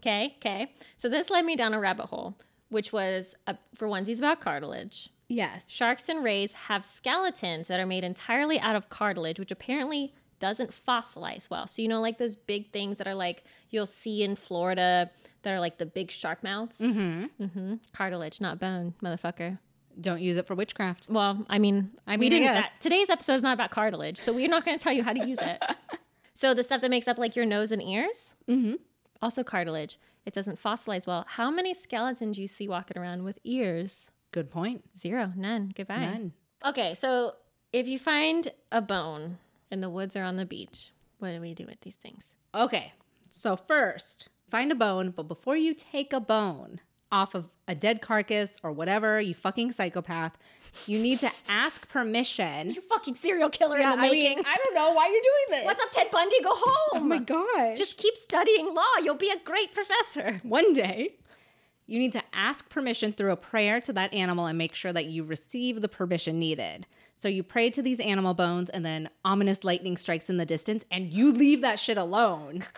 Okay, 0.03 0.35
okay. 0.39 0.71
So 0.99 1.09
this 1.09 1.31
led 1.31 1.47
me 1.47 1.57
down 1.57 1.73
a 1.73 1.81
rabbit 1.81 2.07
hole, 2.07 2.37
which 2.75 2.93
was 2.93 3.35
uh, 3.47 3.55
for 3.75 3.89
onesies 3.89 4.19
about 4.19 4.41
cartilage. 4.41 5.09
Yes. 5.29 5.71
Sharks 5.71 6.09
and 6.09 6.23
rays 6.23 6.53
have 6.53 6.85
skeletons 6.85 7.69
that 7.69 7.81
are 7.81 7.87
made 7.87 8.05
entirely 8.05 8.61
out 8.61 8.77
of 8.77 8.89
cartilage, 8.91 9.39
which 9.39 9.51
apparently 9.51 10.13
doesn't 10.39 10.71
fossilize 10.71 11.49
well. 11.49 11.67
So, 11.67 11.81
you 11.81 11.89
know, 11.89 12.01
like 12.01 12.19
those 12.19 12.37
big 12.37 12.73
things 12.73 12.99
that 12.99 13.07
are 13.07 13.15
like 13.15 13.45
you'll 13.71 13.87
see 13.87 14.23
in 14.23 14.37
Florida 14.37 15.11
that 15.43 15.53
are 15.53 15.61
like 15.61 15.79
the 15.79 15.87
big 15.87 16.11
shark 16.11 16.43
mouths? 16.43 16.81
Mm-hmm. 16.81 17.43
Mm-hmm. 17.43 17.75
Cartilage, 17.93 18.41
not 18.41 18.59
bone, 18.59 18.95
motherfucker. 19.03 19.59
Don't 20.01 20.21
use 20.21 20.37
it 20.37 20.47
for 20.47 20.55
witchcraft. 20.57 21.07
Well, 21.09 21.47
I 21.49 21.59
mean, 21.59 21.93
I 22.07 22.17
we 22.17 22.29
mean, 22.29 22.33
I 22.33 22.39
didn't. 22.39 22.55
that- 22.55 22.73
today's 22.81 23.09
episode 23.09 23.35
is 23.35 23.43
not 23.43 23.55
about 23.55 23.71
cartilage, 23.71 24.19
so 24.19 24.33
we're 24.33 24.49
not 24.49 24.65
going 24.65 24.77
to 24.77 24.83
tell 24.83 24.93
you 24.93 25.05
how 25.05 25.13
to 25.13 25.27
use 25.27 25.39
it. 25.41 25.63
so 26.35 26.53
the 26.53 26.65
stuff 26.65 26.81
that 26.81 26.91
makes 26.91 27.07
up 27.07 27.17
like 27.17 27.37
your 27.37 27.47
nose 27.47 27.71
and 27.71 27.81
ears, 27.81 28.35
mm-hmm. 28.49 28.75
also 29.23 29.45
cartilage. 29.45 29.99
It 30.27 30.33
doesn't 30.35 30.63
fossilize 30.63 31.07
well. 31.07 31.25
How 31.29 31.51
many 31.51 31.75
skeletons 31.75 32.37
do 32.37 32.43
you 32.43 32.49
see 32.49 32.69
walking 32.69 32.99
around 32.99 33.25
with 33.25 33.39
ears? 33.45 34.11
Good 34.33 34.51
point. 34.51 34.85
Zero, 34.97 35.33
none. 35.37 35.73
Goodbye. 35.75 36.01
None. 36.01 36.33
Okay, 36.67 36.95
so 36.95 37.35
if 37.73 37.87
you 37.87 37.99
find 37.99 38.51
a 38.73 38.81
bone 38.81 39.39
in 39.71 39.81
the 39.81 39.91
woods 39.91 40.17
or 40.17 40.23
on 40.23 40.37
the 40.37 40.47
beach, 40.47 40.93
what 41.19 41.33
do 41.33 41.41
we 41.41 41.55
do 41.55 41.67
with 41.67 41.81
these 41.83 41.97
things? 41.97 42.37
Okay. 42.55 42.93
So 43.31 43.57
first, 43.57 44.29
find 44.49 44.71
a 44.71 44.77
bone, 44.77 45.11
but 45.11 45.29
before 45.29 45.57
you 45.57 45.75
take 45.75 46.13
a 46.13 46.21
bone 46.21 46.81
off 47.13 47.35
of 47.35 47.49
a 47.69 47.75
dead 47.75 48.01
carcass 48.03 48.57
or 48.63 48.73
whatever, 48.73 49.21
you 49.21 49.35
fucking 49.35 49.73
psychopath, 49.73 50.37
you 50.87 50.99
need 50.99 51.21
to 51.21 51.31
ask 51.49 51.89
permission. 51.89 52.71
You 52.71 52.81
fucking 52.83 53.15
serial 53.15 53.49
killer 53.51 53.77
in 53.77 53.83
the 53.83 53.97
I 53.97 54.01
making. 54.11 54.37
mean, 54.37 54.45
I 54.47 54.57
don't 54.57 54.75
know 54.75 54.93
why 54.93 55.07
you're 55.07 55.23
doing 55.23 55.61
this. 55.61 55.65
What's 55.65 55.83
up, 55.83 55.91
Ted 55.93 56.11
Bundy? 56.11 56.43
Go 56.43 56.51
home. 56.55 57.03
Oh 57.03 57.05
my 57.05 57.19
god. 57.19 57.77
Just 57.77 57.97
keep 57.97 58.17
studying 58.17 58.75
law. 58.75 58.83
You'll 59.03 59.15
be 59.15 59.31
a 59.31 59.39
great 59.45 59.75
professor. 59.75 60.41
one 60.43 60.73
day 60.73 61.15
you 61.87 61.99
need 61.99 62.13
to 62.15 62.23
ask 62.33 62.69
permission 62.71 63.13
through 63.13 63.31
a 63.33 63.37
prayer 63.37 63.79
to 63.83 63.93
that 63.93 64.13
animal 64.15 64.47
and 64.47 64.57
make 64.57 64.75
sure 64.75 64.93
that 64.93 65.05
you 65.07 65.23
receive 65.23 65.83
the 65.83 65.89
permission 65.89 66.39
needed. 66.39 66.87
So 67.17 67.29
you 67.29 67.43
pray 67.43 67.71
to 67.71 67.83
these 67.83 68.01
animal 68.01 68.35
bones 68.35 68.71
and 68.71 68.85
then 68.85 69.11
ominous 69.25 69.65
lightning 69.65 69.97
strikes 69.97 70.29
in 70.31 70.39
the 70.39 70.47
distance 70.47 70.85
and 70.91 71.13
you 71.13 71.31
leave 71.33 71.61
that 71.61 71.79
shit 71.79 71.99
alone. 71.99 72.65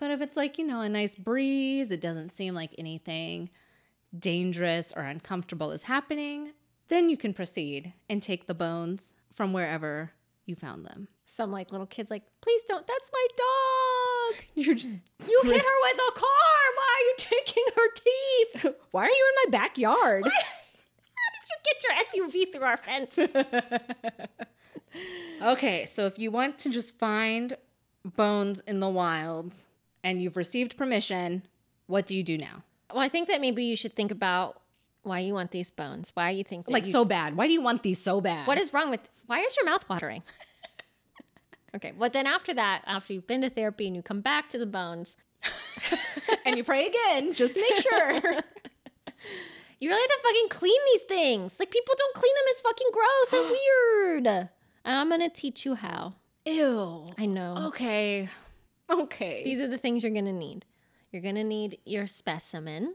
But 0.00 0.10
if 0.10 0.20
it's 0.20 0.36
like, 0.36 0.58
you 0.58 0.66
know, 0.66 0.80
a 0.80 0.88
nice 0.88 1.14
breeze, 1.14 1.90
it 1.90 2.00
doesn't 2.00 2.30
seem 2.30 2.54
like 2.54 2.74
anything 2.78 3.50
dangerous 4.18 4.92
or 4.94 5.02
uncomfortable 5.02 5.70
is 5.70 5.84
happening, 5.84 6.52
then 6.88 7.08
you 7.08 7.16
can 7.16 7.32
proceed 7.32 7.92
and 8.08 8.22
take 8.22 8.46
the 8.46 8.54
bones 8.54 9.12
from 9.34 9.52
wherever 9.52 10.12
you 10.46 10.54
found 10.54 10.84
them. 10.84 11.08
Some 11.26 11.50
like 11.50 11.72
little 11.72 11.86
kids 11.86 12.10
like, 12.10 12.22
please 12.42 12.62
don't. 12.68 12.86
That's 12.86 13.10
my 13.12 13.26
dog. 13.36 14.44
You're 14.54 14.74
just 14.74 14.94
You 15.26 15.40
hit 15.44 15.62
her 15.62 15.76
with 15.82 15.96
a 15.96 16.12
car. 16.12 16.64
Why 16.76 16.94
are 16.94 17.04
you 17.08 17.14
taking 17.18 17.64
her 17.74 17.88
teeth? 17.94 18.74
Why 18.90 19.04
are 19.04 19.08
you 19.08 19.32
in 19.44 19.50
my 19.50 19.58
backyard? 19.58 20.24
How 20.24 21.28
did 21.32 21.48
you 21.50 21.56
get 21.64 21.82
your 21.84 22.28
SUV 22.28 22.52
through 22.52 22.64
our 22.64 22.76
fence? 22.76 23.18
Okay, 25.42 25.84
so 25.86 26.06
if 26.06 26.18
you 26.18 26.30
want 26.30 26.58
to 26.60 26.70
just 26.70 26.98
find 26.98 27.56
bones 28.04 28.60
in 28.60 28.80
the 28.80 28.88
wild 28.88 29.54
and 30.04 30.22
you've 30.22 30.36
received 30.36 30.76
permission, 30.76 31.42
what 31.86 32.06
do 32.06 32.16
you 32.16 32.22
do 32.22 32.38
now? 32.38 32.62
well, 32.92 33.02
I 33.02 33.08
think 33.08 33.26
that 33.26 33.40
maybe 33.40 33.64
you 33.64 33.74
should 33.74 33.94
think 33.96 34.12
about 34.12 34.60
why 35.02 35.18
you 35.18 35.34
want 35.34 35.50
these 35.50 35.68
bones. 35.70 36.12
Why 36.14 36.30
you 36.30 36.44
think 36.44 36.68
Like 36.70 36.86
you- 36.86 36.92
so 36.92 37.04
bad. 37.04 37.36
Why 37.36 37.48
do 37.48 37.52
you 37.52 37.60
want 37.60 37.82
these 37.82 37.98
so 38.00 38.20
bad? 38.20 38.46
What 38.46 38.56
is 38.58 38.72
wrong 38.72 38.88
with? 38.90 39.00
Why 39.26 39.40
is 39.40 39.56
your 39.56 39.66
mouth 39.66 39.88
watering? 39.88 40.22
okay, 41.76 41.92
but 41.98 42.12
then 42.12 42.26
after 42.26 42.54
that, 42.54 42.82
after 42.86 43.12
you've 43.12 43.26
been 43.26 43.40
to 43.40 43.50
therapy 43.50 43.86
and 43.88 43.96
you 43.96 44.02
come 44.02 44.20
back 44.20 44.48
to 44.50 44.58
the 44.58 44.66
bones, 44.66 45.16
and 46.46 46.56
you 46.56 46.62
pray 46.64 46.86
again 46.86 47.34
just 47.34 47.54
to 47.54 47.60
make 47.60 47.76
sure. 47.82 48.12
you 49.80 49.90
really 49.90 50.00
have 50.02 50.10
to 50.10 50.22
fucking 50.22 50.48
clean 50.50 50.80
these 50.92 51.02
things. 51.02 51.58
Like 51.58 51.70
people 51.70 51.94
don't 51.98 52.14
clean 52.14 52.32
them. 52.34 52.44
It's 52.48 52.60
fucking 52.60 52.90
gross 52.92 53.32
and 53.32 53.50
weird. 54.24 54.26
And 54.84 54.96
I'm 54.98 55.08
gonna 55.10 55.28
teach 55.30 55.64
you 55.66 55.74
how. 55.74 56.14
Ew. 56.46 57.08
I 57.18 57.26
know. 57.26 57.54
Okay. 57.68 58.28
Okay. 58.90 59.42
These 59.44 59.60
are 59.60 59.68
the 59.68 59.78
things 59.78 60.02
you're 60.02 60.12
gonna 60.12 60.32
need. 60.32 60.64
You're 61.10 61.22
gonna 61.22 61.44
need 61.44 61.78
your 61.84 62.06
specimen, 62.06 62.94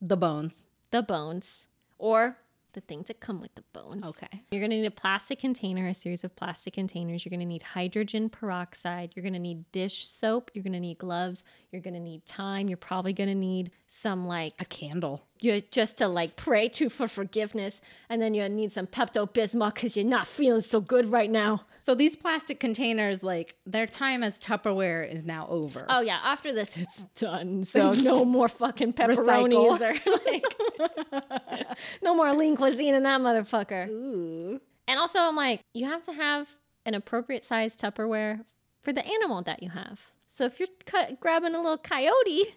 the 0.00 0.16
bones. 0.16 0.66
the 0.90 1.02
bones, 1.02 1.66
or 1.98 2.38
the 2.76 2.80
things 2.82 3.08
that 3.08 3.20
come 3.20 3.40
with 3.40 3.54
the 3.54 3.64
bones. 3.72 4.06
Okay. 4.06 4.42
You're 4.50 4.60
going 4.60 4.70
to 4.70 4.76
need 4.76 4.86
a 4.86 4.90
plastic 4.90 5.38
container, 5.40 5.88
a 5.88 5.94
series 5.94 6.24
of 6.24 6.36
plastic 6.36 6.74
containers. 6.74 7.24
You're 7.24 7.30
going 7.30 7.40
to 7.40 7.46
need 7.46 7.62
hydrogen 7.62 8.28
peroxide. 8.28 9.14
You're 9.16 9.22
going 9.22 9.32
to 9.32 9.38
need 9.38 9.72
dish 9.72 10.06
soap. 10.06 10.50
You're 10.52 10.62
going 10.62 10.74
to 10.74 10.80
need 10.80 10.98
gloves. 10.98 11.42
You're 11.72 11.80
going 11.80 11.94
to 11.94 12.00
need 12.00 12.26
time. 12.26 12.68
You're 12.68 12.76
probably 12.76 13.14
going 13.14 13.30
to 13.30 13.34
need 13.34 13.70
some 13.88 14.26
like 14.26 14.52
A 14.60 14.66
candle. 14.66 15.26
You 15.40 15.60
just 15.60 15.98
to 15.98 16.08
like 16.08 16.36
pray 16.36 16.68
to 16.70 16.88
for 16.88 17.08
forgiveness, 17.08 17.80
and 18.08 18.20
then 18.20 18.34
you 18.34 18.48
need 18.48 18.72
some 18.72 18.86
Pepto 18.86 19.28
Bismol 19.30 19.74
because 19.74 19.96
you're 19.96 20.06
not 20.06 20.26
feeling 20.26 20.60
so 20.60 20.80
good 20.80 21.10
right 21.10 21.30
now. 21.30 21.64
So 21.78 21.94
these 21.94 22.16
plastic 22.16 22.60
containers, 22.60 23.22
like 23.22 23.56
their 23.66 23.86
time 23.86 24.22
as 24.22 24.38
Tupperware 24.38 25.10
is 25.10 25.24
now 25.24 25.46
over. 25.48 25.86
Oh 25.88 26.00
yeah, 26.00 26.18
after 26.22 26.52
this 26.52 26.76
it's 26.76 27.04
done. 27.04 27.64
So 27.64 27.92
no 28.02 28.24
more 28.24 28.48
fucking 28.48 28.92
pepperonis 28.94 29.80
or 29.80 29.94
like 31.62 31.78
no 32.02 32.14
more 32.14 32.32
lean 32.34 32.56
cuisine 32.56 32.94
in 32.94 33.02
that 33.04 33.20
motherfucker. 33.20 33.88
Ooh. 33.88 34.60
And 34.88 35.00
also, 35.00 35.18
I'm 35.20 35.36
like, 35.36 35.62
you 35.74 35.86
have 35.86 36.02
to 36.02 36.12
have 36.12 36.48
an 36.84 36.94
appropriate 36.94 37.44
size 37.44 37.74
Tupperware 37.74 38.44
for 38.82 38.92
the 38.92 39.04
animal 39.04 39.42
that 39.42 39.62
you 39.62 39.70
have. 39.70 40.00
So 40.26 40.44
if 40.44 40.58
you're 40.60 40.68
cu- 40.84 41.16
grabbing 41.20 41.54
a 41.54 41.58
little 41.58 41.78
coyote, 41.78 42.56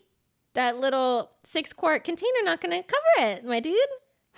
that 0.54 0.80
little 0.80 1.32
six 1.44 1.74
quart 1.74 2.04
container 2.04 2.40
not 2.44 2.62
gonna 2.62 2.84
cover 2.84 3.32
it, 3.32 3.46
my 3.46 3.60
dude. 3.60 3.76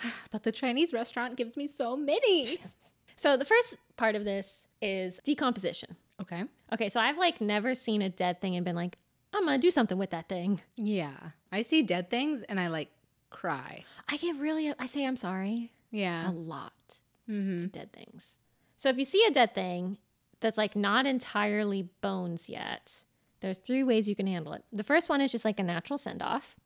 But 0.30 0.42
the 0.42 0.52
Chinese 0.52 0.92
restaurant 0.92 1.36
gives 1.36 1.56
me 1.56 1.66
so 1.66 1.96
many. 1.96 2.58
So 3.14 3.36
the 3.36 3.44
first 3.44 3.76
part 3.96 4.16
of 4.16 4.24
this 4.24 4.66
is 4.80 5.20
decomposition. 5.22 5.96
Okay. 6.20 6.42
Okay, 6.72 6.88
so 6.88 6.98
I've 6.98 7.18
like 7.18 7.40
never 7.40 7.72
seen 7.74 8.02
a 8.02 8.08
dead 8.08 8.40
thing 8.40 8.56
and 8.56 8.64
been 8.64 8.74
like, 8.74 8.98
I'm 9.32 9.44
gonna 9.44 9.58
do 9.58 9.70
something 9.70 9.96
with 9.96 10.10
that 10.10 10.28
thing. 10.28 10.60
Yeah. 10.76 11.16
I 11.52 11.62
see 11.62 11.82
dead 11.84 12.10
things 12.10 12.42
and 12.42 12.58
I 12.58 12.66
like 12.66 12.88
cry. 13.30 13.84
I 14.08 14.16
get 14.16 14.36
really, 14.36 14.74
I 14.76 14.86
say 14.86 15.06
I'm 15.06 15.14
sorry 15.14 15.70
Yeah. 15.92 16.28
a 16.28 16.32
lot 16.32 16.72
mm-hmm. 17.30 17.58
to 17.58 17.66
dead 17.68 17.92
things. 17.92 18.34
So 18.76 18.88
if 18.88 18.98
you 18.98 19.04
see 19.04 19.24
a 19.28 19.30
dead 19.30 19.54
thing 19.54 19.98
that's 20.40 20.58
like 20.58 20.74
not 20.74 21.06
entirely 21.06 21.90
bones 22.00 22.48
yet, 22.48 23.02
there's 23.42 23.58
three 23.58 23.82
ways 23.82 24.08
you 24.08 24.16
can 24.16 24.26
handle 24.26 24.54
it. 24.54 24.64
The 24.72 24.82
first 24.84 25.08
one 25.10 25.20
is 25.20 25.30
just 25.32 25.44
like 25.44 25.60
a 25.60 25.62
natural 25.62 25.98
send 25.98 26.22
off. 26.22 26.56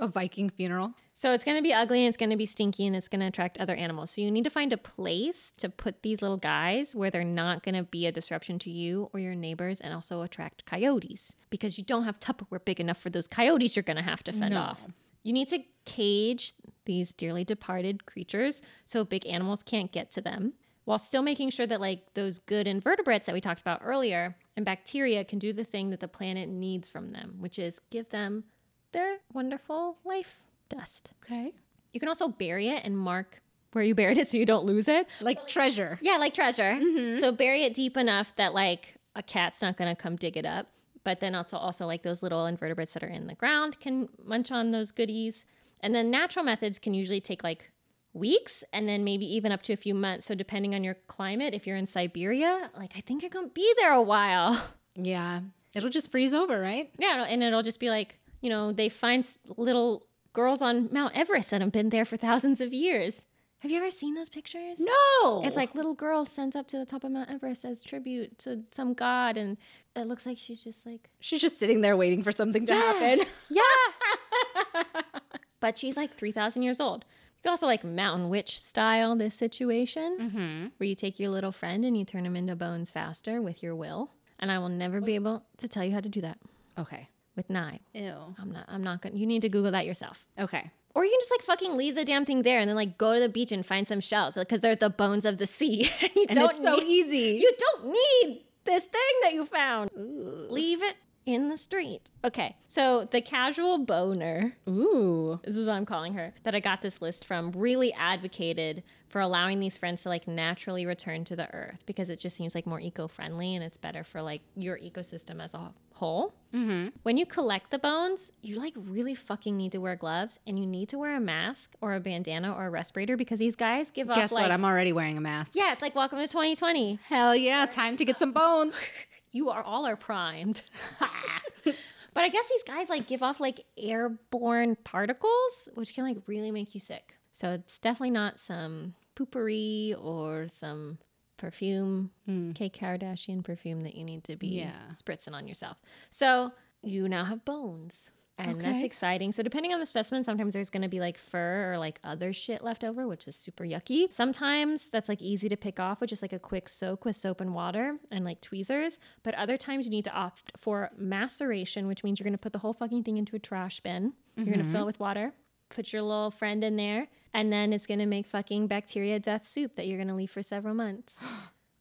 A 0.00 0.06
Viking 0.06 0.50
funeral. 0.50 0.92
So 1.14 1.32
it's 1.32 1.42
going 1.42 1.56
to 1.56 1.62
be 1.62 1.72
ugly 1.72 2.00
and 2.00 2.08
it's 2.08 2.16
going 2.16 2.30
to 2.30 2.36
be 2.36 2.46
stinky 2.46 2.86
and 2.86 2.94
it's 2.94 3.08
going 3.08 3.20
to 3.20 3.26
attract 3.26 3.58
other 3.58 3.74
animals. 3.74 4.10
So 4.12 4.20
you 4.20 4.30
need 4.30 4.44
to 4.44 4.50
find 4.50 4.72
a 4.72 4.76
place 4.76 5.52
to 5.56 5.68
put 5.68 6.02
these 6.02 6.20
little 6.22 6.36
guys 6.36 6.94
where 6.94 7.10
they're 7.10 7.24
not 7.24 7.62
going 7.64 7.74
to 7.74 7.82
be 7.82 8.06
a 8.06 8.12
disruption 8.12 8.58
to 8.60 8.70
you 8.70 9.08
or 9.12 9.18
your 9.18 9.34
neighbors 9.34 9.80
and 9.80 9.94
also 9.94 10.22
attract 10.22 10.66
coyotes 10.66 11.34
because 11.50 11.78
you 11.78 11.84
don't 11.84 12.04
have 12.04 12.20
Tupperware 12.20 12.64
big 12.64 12.78
enough 12.78 12.98
for 12.98 13.10
those 13.10 13.26
coyotes 13.26 13.74
you're 13.74 13.82
going 13.82 13.96
to 13.96 14.02
have 14.02 14.22
to 14.24 14.32
fend 14.32 14.54
No. 14.54 14.60
off. 14.60 14.86
You 15.24 15.32
need 15.32 15.48
to 15.48 15.60
cage 15.84 16.52
these 16.84 17.12
dearly 17.12 17.44
departed 17.44 18.06
creatures 18.06 18.62
so 18.84 19.04
big 19.04 19.26
animals 19.26 19.62
can't 19.62 19.90
get 19.90 20.10
to 20.12 20.20
them 20.20 20.52
while 20.88 20.98
still 20.98 21.20
making 21.20 21.50
sure 21.50 21.66
that 21.66 21.82
like 21.82 22.14
those 22.14 22.38
good 22.38 22.66
invertebrates 22.66 23.26
that 23.26 23.34
we 23.34 23.42
talked 23.42 23.60
about 23.60 23.82
earlier 23.84 24.34
and 24.56 24.64
bacteria 24.64 25.22
can 25.22 25.38
do 25.38 25.52
the 25.52 25.62
thing 25.62 25.90
that 25.90 26.00
the 26.00 26.08
planet 26.08 26.48
needs 26.48 26.88
from 26.88 27.10
them, 27.10 27.34
which 27.40 27.58
is 27.58 27.78
give 27.90 28.08
them 28.08 28.44
their 28.92 29.18
wonderful 29.34 29.98
life 30.06 30.40
dust. 30.70 31.10
Okay. 31.22 31.52
You 31.92 32.00
can 32.00 32.08
also 32.08 32.28
bury 32.28 32.68
it 32.68 32.86
and 32.86 32.96
mark 32.96 33.42
where 33.72 33.84
you 33.84 33.94
buried 33.94 34.16
it 34.16 34.30
so 34.30 34.38
you 34.38 34.46
don't 34.46 34.64
lose 34.64 34.88
it. 34.88 35.06
Like 35.20 35.46
treasure. 35.46 35.98
Yeah, 36.00 36.16
like 36.16 36.32
treasure. 36.32 36.72
Mm-hmm. 36.72 37.20
So 37.20 37.32
bury 37.32 37.64
it 37.64 37.74
deep 37.74 37.98
enough 37.98 38.34
that 38.36 38.54
like 38.54 38.94
a 39.14 39.22
cat's 39.22 39.60
not 39.60 39.76
gonna 39.76 39.94
come 39.94 40.16
dig 40.16 40.38
it 40.38 40.46
up. 40.46 40.68
But 41.04 41.20
then 41.20 41.34
also 41.34 41.58
also 41.58 41.84
like 41.84 42.02
those 42.02 42.22
little 42.22 42.46
invertebrates 42.46 42.94
that 42.94 43.02
are 43.02 43.08
in 43.08 43.26
the 43.26 43.34
ground 43.34 43.78
can 43.78 44.08
munch 44.24 44.50
on 44.50 44.70
those 44.70 44.90
goodies. 44.90 45.44
And 45.80 45.94
then 45.94 46.10
natural 46.10 46.46
methods 46.46 46.78
can 46.78 46.94
usually 46.94 47.20
take 47.20 47.44
like 47.44 47.70
weeks 48.12 48.64
and 48.72 48.88
then 48.88 49.04
maybe 49.04 49.24
even 49.34 49.52
up 49.52 49.62
to 49.62 49.72
a 49.72 49.76
few 49.76 49.94
months. 49.94 50.26
So 50.26 50.34
depending 50.34 50.74
on 50.74 50.82
your 50.84 50.94
climate, 51.06 51.54
if 51.54 51.66
you're 51.66 51.76
in 51.76 51.86
Siberia, 51.86 52.70
like 52.76 52.92
I 52.96 53.00
think 53.00 53.22
you're 53.22 53.30
gonna 53.30 53.48
be 53.48 53.72
there 53.78 53.92
a 53.92 54.02
while. 54.02 54.60
Yeah. 55.00 55.42
It'll 55.76 55.90
just 55.90 56.10
freeze 56.10 56.34
over, 56.34 56.60
right? 56.60 56.90
Yeah, 56.98 57.24
and 57.28 57.40
it'll 57.40 57.62
just 57.62 57.78
be 57.78 57.88
like, 57.88 58.18
you 58.40 58.50
know, 58.50 58.72
they 58.72 58.88
find 58.88 59.24
little 59.56 60.06
girls 60.32 60.60
on 60.60 60.88
Mount 60.90 61.14
Everest 61.16 61.50
that 61.50 61.60
have 61.60 61.70
been 61.70 61.90
there 61.90 62.04
for 62.04 62.16
thousands 62.16 62.60
of 62.60 62.72
years. 62.72 63.26
Have 63.60 63.70
you 63.70 63.76
ever 63.76 63.90
seen 63.92 64.14
those 64.14 64.28
pictures? 64.28 64.80
No. 64.80 65.42
It's 65.44 65.54
like 65.54 65.76
little 65.76 65.94
girl 65.94 66.24
sent 66.24 66.56
up 66.56 66.66
to 66.68 66.78
the 66.78 66.84
top 66.84 67.04
of 67.04 67.12
Mount 67.12 67.30
Everest 67.30 67.64
as 67.64 67.80
tribute 67.82 68.38
to 68.40 68.64
some 68.72 68.92
god, 68.92 69.36
and 69.36 69.56
it 69.94 70.06
looks 70.08 70.26
like 70.26 70.36
she's 70.38 70.64
just 70.64 70.84
like, 70.84 71.10
she's 71.20 71.40
just 71.40 71.58
sitting 71.60 71.80
there 71.80 71.96
waiting 71.96 72.22
for 72.22 72.32
something 72.32 72.66
to 72.66 72.74
happen. 72.74 73.24
yeah. 73.50 74.82
but 75.60 75.78
she's 75.78 75.96
like 75.96 76.12
3,000 76.14 76.62
years 76.62 76.80
old. 76.80 77.04
Could 77.48 77.52
also 77.52 77.66
like 77.66 77.82
Mountain 77.82 78.28
Witch 78.28 78.60
style 78.60 79.16
this 79.16 79.34
situation 79.34 80.18
mm-hmm. 80.20 80.66
where 80.76 80.86
you 80.86 80.94
take 80.94 81.18
your 81.18 81.30
little 81.30 81.50
friend 81.50 81.82
and 81.82 81.96
you 81.96 82.04
turn 82.04 82.26
him 82.26 82.36
into 82.36 82.54
bones 82.54 82.90
faster 82.90 83.40
with 83.40 83.62
your 83.62 83.74
will. 83.74 84.10
And 84.38 84.52
I 84.52 84.58
will 84.58 84.68
never 84.68 85.00
be 85.00 85.14
able 85.14 85.42
to 85.56 85.66
tell 85.66 85.82
you 85.82 85.92
how 85.92 86.00
to 86.00 86.10
do 86.10 86.20
that 86.20 86.36
Okay. 86.78 87.08
with 87.36 87.48
lye. 87.48 87.80
Ew. 87.94 88.12
I'm 88.38 88.52
not, 88.52 88.66
I'm 88.68 88.82
not 88.82 89.00
gonna, 89.00 89.16
you 89.16 89.26
need 89.26 89.40
to 89.40 89.48
Google 89.48 89.70
that 89.70 89.86
yourself. 89.86 90.26
Okay. 90.38 90.70
Or 90.94 91.06
you 91.06 91.10
can 91.10 91.20
just 91.20 91.30
like 91.30 91.40
fucking 91.40 91.74
leave 91.74 91.94
the 91.94 92.04
damn 92.04 92.26
thing 92.26 92.42
there 92.42 92.60
and 92.60 92.68
then 92.68 92.76
like 92.76 92.98
go 92.98 93.14
to 93.14 93.20
the 93.20 93.30
beach 93.30 93.50
and 93.50 93.64
find 93.64 93.88
some 93.88 94.00
shells 94.00 94.34
because 94.34 94.60
they're 94.60 94.76
the 94.76 94.90
bones 94.90 95.24
of 95.24 95.38
the 95.38 95.46
sea. 95.46 95.90
you 96.14 96.26
And 96.28 96.36
don't 96.36 96.50
it's 96.50 96.62
so 96.62 96.74
need, 96.76 96.86
easy. 96.86 97.40
You 97.40 97.50
don't 97.58 97.86
need 97.86 98.42
this 98.64 98.84
thing 98.84 99.00
that 99.22 99.32
you 99.32 99.46
found. 99.46 99.90
Leave 99.94 100.82
it 100.82 100.96
in 101.28 101.48
the 101.48 101.58
street. 101.58 102.10
Okay, 102.24 102.56
so 102.66 103.06
the 103.10 103.20
casual 103.20 103.76
boner, 103.76 104.56
Ooh. 104.66 105.38
this 105.44 105.58
is 105.58 105.66
what 105.66 105.74
I'm 105.74 105.84
calling 105.84 106.14
her, 106.14 106.32
that 106.44 106.54
I 106.54 106.60
got 106.60 106.80
this 106.80 107.02
list 107.02 107.24
from, 107.26 107.52
really 107.52 107.92
advocated 107.92 108.82
for 109.08 109.20
allowing 109.20 109.60
these 109.60 109.76
friends 109.76 110.02
to 110.02 110.08
like 110.08 110.26
naturally 110.26 110.86
return 110.86 111.24
to 111.24 111.36
the 111.36 111.52
earth 111.54 111.84
because 111.84 112.08
it 112.08 112.18
just 112.18 112.34
seems 112.34 112.54
like 112.54 112.66
more 112.66 112.80
eco-friendly 112.80 113.54
and 113.54 113.62
it's 113.62 113.76
better 113.76 114.04
for 114.04 114.22
like 114.22 114.40
your 114.56 114.78
ecosystem 114.78 115.42
as 115.42 115.52
a 115.52 115.72
whole. 115.94 116.32
Mm-hmm. 116.54 116.88
When 117.02 117.16
you 117.18 117.26
collect 117.26 117.70
the 117.70 117.78
bones, 117.78 118.32
you 118.42 118.58
like 118.58 118.74
really 118.76 119.14
fucking 119.14 119.56
need 119.56 119.72
to 119.72 119.78
wear 119.78 119.96
gloves 119.96 120.38
and 120.46 120.58
you 120.58 120.66
need 120.66 120.88
to 120.90 120.98
wear 120.98 121.14
a 121.14 121.20
mask 121.20 121.72
or 121.82 121.94
a 121.94 122.00
bandana 122.00 122.54
or 122.54 122.66
a 122.66 122.70
respirator 122.70 123.16
because 123.18 123.38
these 123.38 123.56
guys 123.56 123.90
give 123.90 124.08
Guess 124.08 124.16
off 124.16 124.32
like 124.32 124.42
what? 124.44 124.50
I'm 124.50 124.64
already 124.64 124.92
wearing 124.92 125.18
a 125.18 125.22
mask. 125.22 125.52
yeah, 125.54 125.72
it's 125.72 125.82
like 125.82 125.94
welcome 125.94 126.18
to 126.18 126.26
2020. 126.26 126.98
Hell 127.08 127.36
yeah. 127.36 127.66
Time 127.66 127.96
to 127.96 128.04
get 128.04 128.18
some 128.18 128.32
bones. 128.32 128.74
You 129.38 129.50
are 129.50 129.62
all 129.62 129.86
are 129.86 129.94
primed. 129.94 130.62
but 131.64 132.24
I 132.24 132.28
guess 132.28 132.48
these 132.48 132.64
guys 132.64 132.88
like 132.88 133.06
give 133.06 133.22
off 133.22 133.38
like 133.38 133.64
airborne 133.76 134.74
particles, 134.82 135.68
which 135.74 135.94
can 135.94 136.02
like 136.02 136.16
really 136.26 136.50
make 136.50 136.74
you 136.74 136.80
sick. 136.80 137.14
So 137.32 137.52
it's 137.52 137.78
definitely 137.78 138.10
not 138.10 138.40
some 138.40 138.94
potpourri 139.14 139.94
or 139.96 140.48
some 140.48 140.98
perfume, 141.36 142.10
hmm. 142.26 142.50
K 142.50 142.68
Kardashian 142.68 143.44
perfume 143.44 143.82
that 143.84 143.94
you 143.94 144.02
need 144.02 144.24
to 144.24 144.34
be 144.34 144.48
Yeah. 144.48 144.72
spritzing 144.92 145.34
on 145.34 145.46
yourself. 145.46 145.76
So 146.10 146.50
you 146.82 147.08
now 147.08 147.24
have 147.24 147.44
bones. 147.44 148.10
And 148.38 148.60
that's 148.60 148.82
exciting. 148.82 149.32
So 149.32 149.42
depending 149.42 149.72
on 149.72 149.80
the 149.80 149.86
specimen, 149.86 150.22
sometimes 150.24 150.54
there's 150.54 150.70
going 150.70 150.82
to 150.82 150.88
be 150.88 151.00
like 151.00 151.18
fur 151.18 151.72
or 151.72 151.78
like 151.78 151.98
other 152.04 152.32
shit 152.32 152.62
left 152.62 152.84
over, 152.84 153.06
which 153.06 153.26
is 153.26 153.36
super 153.36 153.64
yucky. 153.64 154.10
Sometimes 154.12 154.88
that's 154.88 155.08
like 155.08 155.20
easy 155.20 155.48
to 155.48 155.56
pick 155.56 155.80
off 155.80 156.00
with 156.00 156.10
just 156.10 156.22
like 156.22 156.32
a 156.32 156.38
quick 156.38 156.68
soak 156.68 157.04
with 157.04 157.16
soap 157.16 157.40
and 157.40 157.54
water 157.54 157.98
and 158.10 158.24
like 158.24 158.40
tweezers. 158.40 158.98
But 159.22 159.34
other 159.34 159.56
times 159.56 159.86
you 159.86 159.90
need 159.90 160.04
to 160.04 160.12
opt 160.12 160.52
for 160.56 160.90
maceration, 160.96 161.86
which 161.86 162.04
means 162.04 162.18
you're 162.18 162.24
going 162.24 162.32
to 162.32 162.38
put 162.38 162.52
the 162.52 162.58
whole 162.60 162.72
fucking 162.72 163.04
thing 163.04 163.16
into 163.16 163.36
a 163.36 163.40
trash 163.40 163.80
bin. 163.80 164.12
You're 164.36 164.54
going 164.54 164.58
to 164.58 164.64
fill 164.64 164.72
it 164.72 164.78
mm-hmm. 164.78 164.86
with 164.86 165.00
water, 165.00 165.32
put 165.68 165.92
your 165.92 166.02
little 166.02 166.30
friend 166.30 166.62
in 166.62 166.76
there, 166.76 167.08
and 167.34 167.52
then 167.52 167.72
it's 167.72 167.86
going 167.86 167.98
to 167.98 168.06
make 168.06 168.26
fucking 168.26 168.68
bacteria 168.68 169.18
death 169.18 169.48
soup 169.48 169.74
that 169.74 169.86
you're 169.86 169.98
going 169.98 170.08
to 170.08 170.14
leave 170.14 170.30
for 170.30 170.42
several 170.42 170.74
months. 170.74 171.24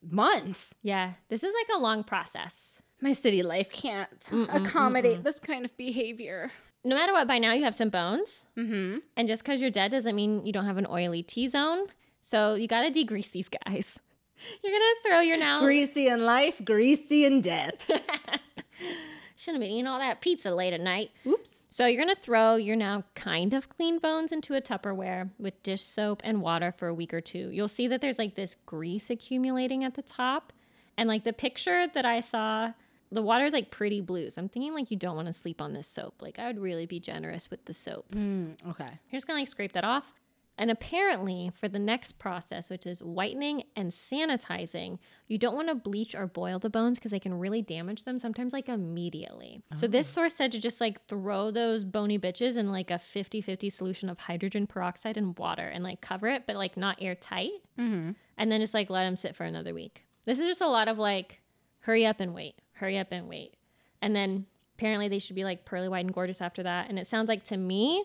Months. 0.10 0.75
Yeah, 0.84 1.13
this 1.27 1.43
is 1.43 1.53
like 1.53 1.77
a 1.77 1.82
long 1.82 2.03
process. 2.03 2.79
My 3.01 3.13
city 3.13 3.43
life 3.43 3.71
can't 3.71 4.31
accommodate 4.49 5.23
this 5.23 5.39
kind 5.39 5.65
of 5.65 5.75
behavior. 5.77 6.51
no 6.83 6.95
matter 6.95 7.13
what, 7.13 7.27
by 7.27 7.38
now 7.38 7.53
you 7.53 7.63
have 7.63 7.75
some 7.75 7.89
bones. 7.89 8.45
Mm-hmm. 8.57 8.99
And 9.15 9.27
just 9.27 9.43
because 9.43 9.62
you're 9.62 9.69
dead 9.69 9.91
doesn't 9.91 10.15
mean 10.15 10.45
you 10.45 10.51
don't 10.51 10.65
have 10.65 10.77
an 10.77 10.88
oily 10.89 11.21
T 11.23 11.47
zone. 11.47 11.88
So 12.21 12.55
you 12.55 12.67
got 12.67 12.81
to 12.81 12.91
degrease 12.91 13.31
these 13.31 13.49
guys. 13.49 13.99
You're 14.63 14.71
going 14.71 14.81
to 14.81 15.10
throw 15.10 15.19
your 15.21 15.39
now. 15.39 15.62
Greasy 15.62 16.07
in 16.07 16.23
life, 16.23 16.63
greasy 16.63 17.25
in 17.25 17.41
death. 17.41 17.89
Shouldn't 19.36 19.62
have 19.62 19.67
been 19.67 19.71
eating 19.71 19.88
all 19.88 19.99
that 19.99 20.21
pizza 20.21 20.53
late 20.53 20.73
at 20.73 20.81
night. 20.81 21.12
Oops. 21.25 21.62
So 21.69 21.86
you're 21.86 22.03
going 22.03 22.15
to 22.15 22.21
throw 22.21 22.55
your 22.55 22.75
now 22.75 23.03
kind 23.15 23.53
of 23.53 23.69
clean 23.69 23.97
bones 23.99 24.31
into 24.31 24.55
a 24.55 24.62
Tupperware 24.62 25.29
with 25.39 25.62
dish 25.63 25.81
soap 25.81 26.21
and 26.23 26.41
water 26.41 26.71
for 26.75 26.88
a 26.88 26.93
week 26.93 27.13
or 27.13 27.21
two. 27.21 27.49
You'll 27.51 27.67
see 27.67 27.88
that 27.88 28.01
there's 28.01 28.17
like 28.19 28.36
this 28.36 28.55
grease 28.65 29.10
accumulating 29.10 29.83
at 29.83 29.93
the 29.95 30.01
top. 30.01 30.53
And 30.97 31.07
like 31.07 31.23
the 31.23 31.33
picture 31.33 31.88
that 31.93 32.05
I 32.05 32.21
saw, 32.21 32.73
the 33.12 33.22
water 33.22 33.46
is 33.46 33.54
like 33.54 33.72
pretty 33.72 34.02
blue. 34.02 34.30
So 34.30 34.41
I'm 34.41 34.50
thinking 34.50 34.74
like 34.74 34.91
you 34.91 34.98
don't 34.98 35.15
want 35.15 35.28
to 35.28 35.34
sleep 35.34 35.62
on 35.62 35.74
this 35.74 35.88
soap. 35.88 36.22
Like 36.22 36.39
I 36.39 36.48
would 36.48 36.60
really 36.60 36.86
be 36.86 37.00
generous 37.00 37.50
with 37.50 37.65
the 37.65 37.74
soap. 37.74 38.12
Mm, 38.12 38.56
okay. 38.70 38.89
You're 39.10 39.17
just 39.17 39.28
gonna 39.28 39.39
like 39.39 39.48
scrape 39.48 39.74
that 39.74 39.84
off. 39.84 40.13
And 40.60 40.72
apparently, 40.72 41.52
for 41.60 41.67
the 41.67 41.78
next 41.78 42.17
process, 42.17 42.72
which 42.72 42.88
is 42.88 43.04
whitening 43.04 43.63
and 43.76 43.91
sanitizing, 43.91 44.98
you 45.28 45.38
don't 45.38 45.56
want 45.56 45.67
to 45.67 45.76
bleach 45.76 46.15
or 46.15 46.26
boil 46.26 46.58
the 46.58 46.70
bones 46.70 46.98
because 46.98 47.12
they 47.12 47.20
can 47.20 47.36
really 47.36 47.62
damage 47.62 48.06
them, 48.06 48.17
sometimes 48.17 48.54
like 48.54 48.67
immediately. 48.67 49.62
So, 49.76 49.86
oh. 49.86 49.89
this 49.89 50.08
source 50.08 50.34
said 50.34 50.52
to 50.54 50.60
just 50.60 50.82
like 50.82 51.06
throw 51.08 51.52
those 51.52 51.86
bony 51.86 52.17
bitches 52.17 52.58
in 52.58 52.72
like 52.72 52.89
a 52.89 52.98
50 52.98 53.39
50 53.39 53.70
solution 53.70 54.10
of 54.10 54.17
hydrogen 54.17 54.65
peroxide 54.65 55.15
and 55.15 55.38
water 55.38 55.67
and 55.67 55.84
like 55.84 56.02
cover 56.02 56.28
it, 56.28 56.48
but 56.48 56.56
like 56.56 56.76
not 56.76 56.98
airtight. 57.02 57.52
Mm-hmm. 57.78 58.12
And 58.39 58.52
then 58.52 58.60
just 58.60 58.74
like 58.74 58.89
let 58.89 59.04
them 59.04 59.15
sit 59.15 59.36
for 59.36 59.43
another 59.43 59.76
week. 59.76 60.06
This 60.26 60.39
is 60.39 60.48
just 60.48 60.62
a 60.62 60.67
lot 60.67 60.88
of 60.88 60.98
like, 60.98 61.39
hurry 61.82 62.06
up 62.06 62.20
and 62.20 62.34
wait, 62.34 62.56
hurry 62.77 62.97
up 62.97 63.07
and 63.11 63.27
wait. 63.27 63.55
And 64.01 64.15
then 64.15 64.45
apparently 64.77 65.07
they 65.07 65.19
should 65.19 65.35
be 65.35 65.43
like 65.43 65.65
pearly 65.65 65.89
white 65.89 66.05
and 66.05 66.13
gorgeous 66.13 66.41
after 66.41 66.63
that. 66.63 66.89
And 66.89 66.99
it 66.99 67.07
sounds 67.07 67.27
like 67.27 67.43
to 67.45 67.57
me 67.57 68.03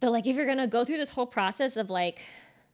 that 0.00 0.10
like 0.10 0.26
if 0.26 0.36
you're 0.36 0.46
gonna 0.46 0.66
go 0.66 0.84
through 0.84 0.98
this 0.98 1.10
whole 1.10 1.26
process 1.26 1.76
of 1.76 1.90
like 1.90 2.20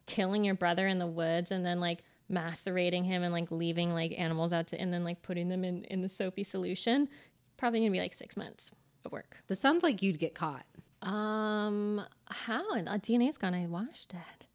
killing 0.07 0.45
your 0.45 0.55
brother 0.55 0.87
in 0.87 0.99
the 0.99 1.07
woods 1.07 1.51
and 1.51 1.65
then 1.65 1.81
like 1.81 2.03
macerating 2.29 3.05
him 3.05 3.23
and 3.23 3.33
like 3.33 3.51
leaving 3.51 3.93
like 3.93 4.15
animals 4.17 4.53
out 4.53 4.69
to 4.69 4.81
and 4.81 4.93
then 4.93 5.05
like 5.05 5.23
putting 5.23 5.49
them 5.49 5.65
in 5.65 5.85
in 5.85 6.03
the 6.03 6.09
soapy 6.09 6.45
solution, 6.45 7.09
probably 7.57 7.81
gonna 7.81 7.91
be 7.91 8.01
like 8.01 8.15
six 8.15 8.37
months 8.37 8.71
of 9.05 9.13
work. 9.13 9.37
This 9.49 9.61
sounds 9.61 9.83
like 9.83 10.03
you'd 10.03 10.19
get 10.19 10.35
caught. 10.35 10.65
Um, 11.03 12.03
how? 12.27 12.63
Uh, 12.73 12.99
DNA's 12.99 13.39
gone. 13.39 13.55
I 13.55 13.67
watched 13.67 14.13
it. 14.13 14.47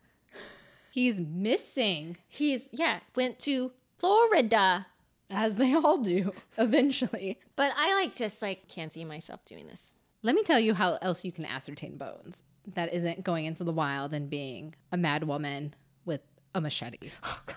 He's 0.92 1.20
missing, 1.20 2.16
He's 2.28 2.70
yeah 2.72 3.02
went 3.16 3.40
to 3.40 3.74
Florida, 3.98 4.88
as 5.30 5.56
they 5.56 5.74
all 5.74 5.98
do 6.00 6.32
eventually. 6.58 7.40
but 7.56 7.72
I 7.76 7.96
like 7.96 8.16
just 8.16 8.42
like 8.42 8.68
can't 8.68 8.92
see 8.94 9.06
myself 9.06 9.44
doing 9.46 9.68
this. 9.68 9.92
Let 10.24 10.36
me 10.36 10.44
tell 10.44 10.60
you 10.60 10.74
how 10.74 10.98
else 11.02 11.24
you 11.24 11.32
can 11.32 11.46
ascertain 11.46 11.98
bones 11.98 12.42
that 12.74 12.94
isn't 12.94 13.24
going 13.24 13.46
into 13.46 13.64
the 13.64 13.72
wild 13.72 14.14
and 14.14 14.30
being 14.30 14.74
a 14.92 14.98
mad 14.98 15.24
woman 15.24 15.74
with 16.06 16.22
a 16.54 16.62
machete. 16.62 17.12
Oh 17.24 17.42
god. 17.46 17.56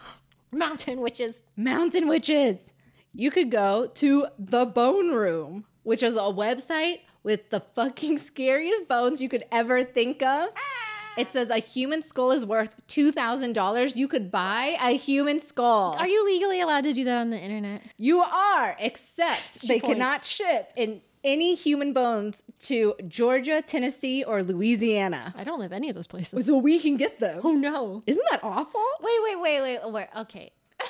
Mountain 0.53 1.01
witches. 1.01 1.43
Mountain 1.57 2.09
witches. 2.09 2.71
You 3.13 3.31
could 3.31 3.51
go 3.51 3.87
to 3.97 4.27
the 4.39 4.65
Bone 4.65 5.11
Room, 5.11 5.65
which 5.83 6.03
is 6.03 6.17
a 6.17 6.21
website 6.21 7.01
with 7.23 7.51
the 7.51 7.61
fucking 7.75 8.17
scariest 8.19 8.89
bones 8.89 9.21
you 9.21 9.29
could 9.29 9.45
ever 9.53 9.85
think 9.85 10.23
of. 10.23 10.49
Ah! 10.57 10.88
It 11.19 11.33
says 11.33 11.51
a 11.51 11.59
human 11.59 12.03
skull 12.03 12.31
is 12.31 12.47
worth 12.47 12.87
$2,000. 12.87 13.97
You 13.97 14.07
could 14.09 14.31
buy 14.31 14.77
a 14.81 14.97
human 14.97 15.41
skull. 15.41 15.97
Are 15.99 16.07
you 16.07 16.25
legally 16.25 16.61
allowed 16.61 16.85
to 16.85 16.93
do 16.93 17.05
that 17.05 17.19
on 17.19 17.31
the 17.31 17.39
internet? 17.39 17.83
You 17.97 18.21
are, 18.21 18.77
except 18.79 19.61
She 19.61 19.67
they 19.67 19.81
points. 19.81 19.93
cannot 19.95 20.25
ship 20.25 20.73
in 20.77 21.01
any 21.25 21.55
human 21.57 21.93
bones 21.93 22.45
to 22.61 22.95
Georgia, 23.09 23.61
Tennessee, 23.61 24.23
or 24.23 24.43
Louisiana. 24.45 25.35
I 25.37 25.43
don't 25.43 25.59
live 25.59 25.73
any 25.73 25.89
of 25.89 25.97
those 25.97 26.07
places. 26.07 26.47
So 26.47 26.57
we 26.57 26.79
can 26.79 26.97
get 26.97 27.19
them. 27.19 27.41
Oh 27.43 27.53
no. 27.53 28.05
Isn't 28.07 28.25
that 28.31 28.45
awful? 28.45 28.85
Wait, 29.01 29.19
wait, 29.25 29.41
wait, 29.41 29.61
wait, 29.83 29.93
wait. 29.93 30.07
Okay. 30.17 30.53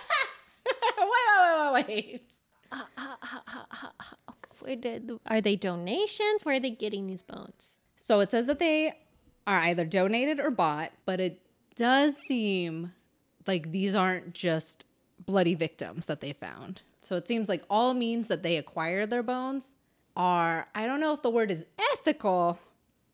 wait, 0.66 0.74
wait, 0.98 1.72
wait, 1.72 1.86
wait. 1.88 2.22
Uh, 2.70 2.82
uh, 2.98 3.14
uh, 3.22 4.32
where 4.60 4.76
did- 4.76 5.10
Are 5.26 5.40
they 5.40 5.56
donations? 5.56 6.44
Where 6.44 6.56
are 6.56 6.60
they 6.60 6.70
getting 6.70 7.06
these 7.06 7.22
bones? 7.22 7.76
So 7.96 8.20
it 8.20 8.30
says 8.30 8.46
that 8.46 8.58
they 8.58 8.92
are 9.48 9.60
either 9.60 9.86
donated 9.86 10.38
or 10.38 10.50
bought, 10.50 10.92
but 11.06 11.20
it 11.20 11.40
does 11.74 12.14
seem 12.28 12.92
like 13.46 13.72
these 13.72 13.94
aren't 13.94 14.34
just 14.34 14.84
bloody 15.24 15.54
victims 15.54 16.06
that 16.06 16.20
they 16.20 16.34
found. 16.34 16.82
So 17.00 17.16
it 17.16 17.26
seems 17.26 17.48
like 17.48 17.64
all 17.70 17.94
means 17.94 18.28
that 18.28 18.42
they 18.42 18.58
acquired 18.58 19.08
their 19.08 19.22
bones 19.22 19.74
are, 20.14 20.68
I 20.74 20.86
don't 20.86 21.00
know 21.00 21.14
if 21.14 21.22
the 21.22 21.30
word 21.30 21.50
is 21.50 21.64
ethical, 21.94 22.58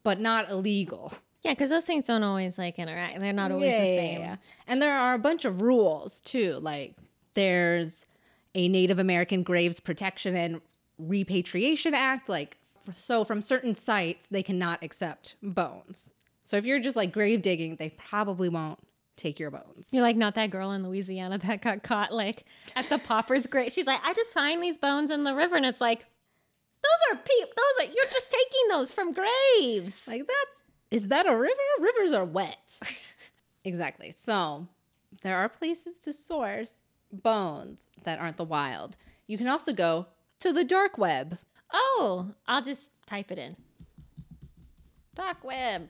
but 0.03 0.19
not 0.19 0.51
illegal. 0.51 1.13
Yeah, 1.43 1.53
because 1.53 1.71
those 1.71 1.85
things 1.85 2.05
don't 2.05 2.25
always 2.25 2.59
like 2.59 2.81
interact. 2.81 3.21
They're 3.21 3.33
not 3.33 3.53
always 3.53 3.71
the 3.71 3.85
same. 3.85 4.21
Yeah, 4.21 4.27
yeah. 4.27 4.37
And 4.67 4.83
there 4.83 4.99
are 4.99 5.15
a 5.15 5.19
bunch 5.19 5.45
of 5.45 5.63
rules 5.63 6.21
too. 6.21 6.59
Like 6.61 6.97
there's 7.35 8.07
a 8.57 8.69
Native 8.69 8.99
American 8.99 9.45
Graves 9.45 9.79
Protection 9.79 10.35
and 10.35 10.61
Repatriation 10.99 11.95
Act. 11.95 12.29
Like, 12.29 12.57
so 12.93 13.25
from 13.25 13.41
certain 13.41 13.75
sites, 13.75 14.27
they 14.27 14.43
cannot 14.43 14.83
accept 14.83 15.37
bones. 15.43 16.11
So 16.45 16.57
if 16.57 16.67
you're 16.67 16.81
just 16.81 16.97
like 16.97 17.13
grave 17.13 17.43
digging, 17.43 17.77
they 17.77 17.91
probably 17.91 18.49
won't 18.49 18.79
take 19.17 19.39
your 19.39 19.51
bones. 19.51 19.89
You're 19.93 20.03
like 20.03 20.17
not 20.17 20.35
that 20.35 20.51
girl 20.51 20.73
in 20.73 20.87
Louisiana 20.87 21.39
that 21.39 21.63
got 21.63 21.83
caught 21.83 22.13
like 22.13 22.45
at 22.77 22.89
the 22.89 22.99
pauper's 22.99 23.47
grave. 23.47 23.73
She's 23.73 23.87
like, 23.87 24.01
I 24.05 24.13
just 24.15 24.33
find 24.33 24.63
these 24.63 24.79
bones 24.79 25.11
in 25.11 25.25
the 25.25 25.35
river, 25.35 25.57
and 25.57 25.67
it's 25.67 25.81
like, 25.81 26.01
those 26.01 27.17
are 27.17 27.23
peep. 27.23 27.49
Those 27.49 27.87
are 27.87 27.93
you're 27.93 28.13
just 28.13 28.31
taking 28.31 28.69
those 28.69 28.93
from 28.93 29.13
graves. 29.13 30.07
Like 30.07 30.27
that's 30.27 31.07
that 31.07 31.27
a 31.27 31.37
river? 31.37 31.55
Rivers 31.81 32.13
are 32.13 32.25
wet. 32.25 32.79
exactly. 33.65 34.13
So 34.15 34.69
there 35.23 35.37
are 35.39 35.49
places 35.49 35.99
to 36.01 36.13
source 36.13 36.83
bones 37.13 37.87
that 38.05 38.21
aren't 38.21 38.37
the 38.37 38.45
wild. 38.45 38.97
You 39.27 39.39
can 39.39 39.49
also 39.49 39.73
go 39.73 40.07
to 40.41 40.53
the 40.53 40.65
dark 40.65 40.99
web. 40.99 41.39
oh, 41.73 42.35
I'll 42.47 42.63
just 42.63 42.91
type 43.07 43.33
it 43.33 43.39
in. 43.39 43.57
Dark 45.15 45.43
web. 45.43 45.89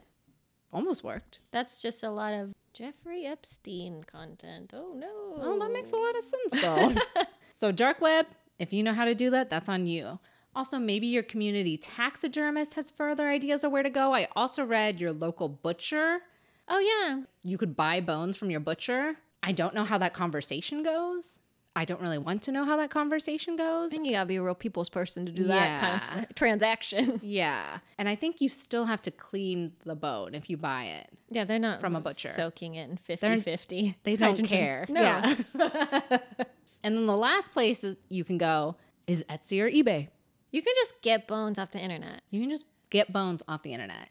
Almost 0.75 1.05
worked. 1.05 1.39
That's 1.53 1.81
just 1.81 2.03
a 2.03 2.11
lot 2.11 2.33
of 2.33 2.53
Jeffrey 2.73 3.25
Epstein 3.27 4.03
content. 4.05 4.73
Oh 4.75 4.93
no. 4.95 5.37
Oh, 5.37 5.59
that 5.61 5.71
makes 5.73 5.93
a 5.93 5.97
lot 5.97 6.17
of 6.17 6.25
sense 6.25 6.63
though. 6.63 7.23
so 7.55 7.71
dark 7.71 8.01
web, 8.01 8.27
if 8.59 8.73
you 8.73 8.83
know 8.83 8.93
how 8.93 9.05
to 9.05 9.15
do 9.15 9.31
that, 9.31 9.49
that's 9.49 9.69
on 9.69 9.87
you. 9.87 10.19
Also, 10.57 10.79
maybe 10.79 11.07
your 11.07 11.23
community 11.23 11.77
taxidermist 11.77 12.75
has 12.75 12.91
further 12.91 13.29
ideas 13.29 13.63
of 13.65 13.73
where 13.73 13.83
to 13.85 13.91
go. 13.91 14.13
I 14.13 14.29
also 14.35 14.65
read 14.65 15.01
your 15.01 15.13
local 15.13 15.49
butcher. 15.49 16.19
Oh 16.69 16.79
yeah. 16.81 17.23
You 17.45 17.57
could 17.57 17.77
buy 17.77 18.01
bones 18.01 18.37
from 18.37 18.51
your 18.51 18.61
butcher. 18.61 19.17
I 19.43 19.53
don't 19.53 19.75
know 19.75 19.85
how 19.85 19.99
that 19.99 20.15
conversation 20.15 20.83
goes. 20.83 21.39
I 21.77 21.85
don't 21.85 22.01
really 22.01 22.19
want 22.19 22.43
to 22.43 22.53
know 22.53 22.65
how 22.65 22.77
that 22.77 22.91
conversation 22.91 23.57
goes. 23.57 23.91
I 23.91 23.95
think 23.95 24.07
you 24.07 24.13
gotta 24.13 24.27
be 24.27 24.37
a 24.37 24.43
real 24.43 24.55
people's 24.55 24.89
person 24.89 25.27
to 25.27 25.33
do 25.33 25.45
that 25.45 25.81
kind 25.81 26.25
of 26.25 26.35
transaction. 26.37 27.21
Yeah. 27.23 27.79
And 27.99 28.09
I 28.09 28.15
think 28.15 28.41
you 28.41 28.49
still 28.49 28.85
have 28.85 29.03
to 29.03 29.11
clean 29.11 29.73
the 29.85 29.97
bone 29.97 30.35
if 30.35 30.49
you 30.49 30.57
buy 30.57 30.85
it. 30.85 31.09
Yeah, 31.31 31.45
they're 31.45 31.59
not 31.59 31.81
From 31.81 31.97
a 31.97 32.01
butcher. 32.01 32.29
soaking 32.29 32.77
it 32.77 32.89
in 32.89 32.97
50 32.97 33.27
They're- 33.27 33.39
50. 33.41 33.97
They 34.05 34.15
don't 34.17 34.29
hydrogen. 34.31 34.47
care. 34.57 34.87
No. 34.89 35.01
Yeah. 35.03 35.35
and 36.85 36.97
then 36.97 37.05
the 37.05 37.17
last 37.17 37.53
place 37.53 37.85
you 38.09 38.23
can 38.25 38.39
go 38.39 38.77
is 39.07 39.25
Etsy 39.29 39.61
or 39.61 39.69
eBay. 39.69 40.09
You 40.53 40.63
can 40.63 40.75
just 40.77 41.01
get 41.03 41.27
bones 41.27 41.59
off 41.59 41.73
the 41.73 41.81
internet. 41.81 42.23
You 42.31 42.41
can 42.41 42.51
just 42.51 42.67
get 42.91 43.13
bones 43.13 43.43
off 43.49 43.63
the 43.65 43.73
internet. 43.73 44.11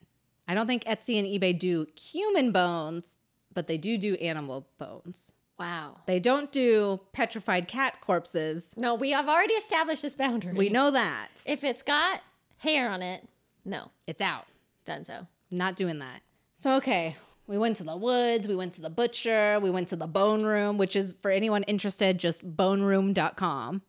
I 0.49 0.53
don't 0.53 0.67
think 0.67 0.83
Etsy 0.83 1.17
and 1.17 1.25
eBay 1.27 1.57
do 1.57 1.87
human 1.97 2.51
bones, 2.51 3.17
but 3.53 3.67
they 3.67 3.77
do 3.77 3.97
do 3.97 4.15
animal 4.15 4.67
bones. 4.77 5.31
Wow. 5.59 5.97
They 6.07 6.19
don't 6.19 6.51
do 6.51 6.99
petrified 7.13 7.67
cat 7.67 8.01
corpses. 8.01 8.71
No, 8.75 8.95
we 8.95 9.11
have 9.11 9.29
already 9.29 9.53
established 9.53 10.01
this 10.01 10.15
boundary. 10.15 10.53
We 10.53 10.69
know 10.69 10.91
that. 10.91 11.29
If 11.45 11.63
it's 11.63 11.81
got 11.83 12.21
hair 12.57 12.89
on 12.89 13.01
it, 13.01 13.27
no, 13.65 13.91
It's 14.07 14.21
out. 14.21 14.45
done 14.85 15.03
so. 15.03 15.27
Not 15.51 15.75
doing 15.75 15.99
that. 15.99 16.21
So, 16.55 16.75
okay, 16.77 17.15
we 17.47 17.57
went 17.57 17.75
to 17.77 17.83
the 17.83 17.95
woods, 17.95 18.47
we 18.47 18.55
went 18.55 18.73
to 18.73 18.81
the 18.81 18.89
butcher, 18.89 19.59
we 19.61 19.69
went 19.69 19.89
to 19.89 19.95
the 19.95 20.07
bone 20.07 20.43
room, 20.43 20.77
which 20.77 20.95
is 20.95 21.13
for 21.21 21.29
anyone 21.29 21.63
interested, 21.63 22.17
just 22.17 22.43
boneroom.com. 22.57 23.81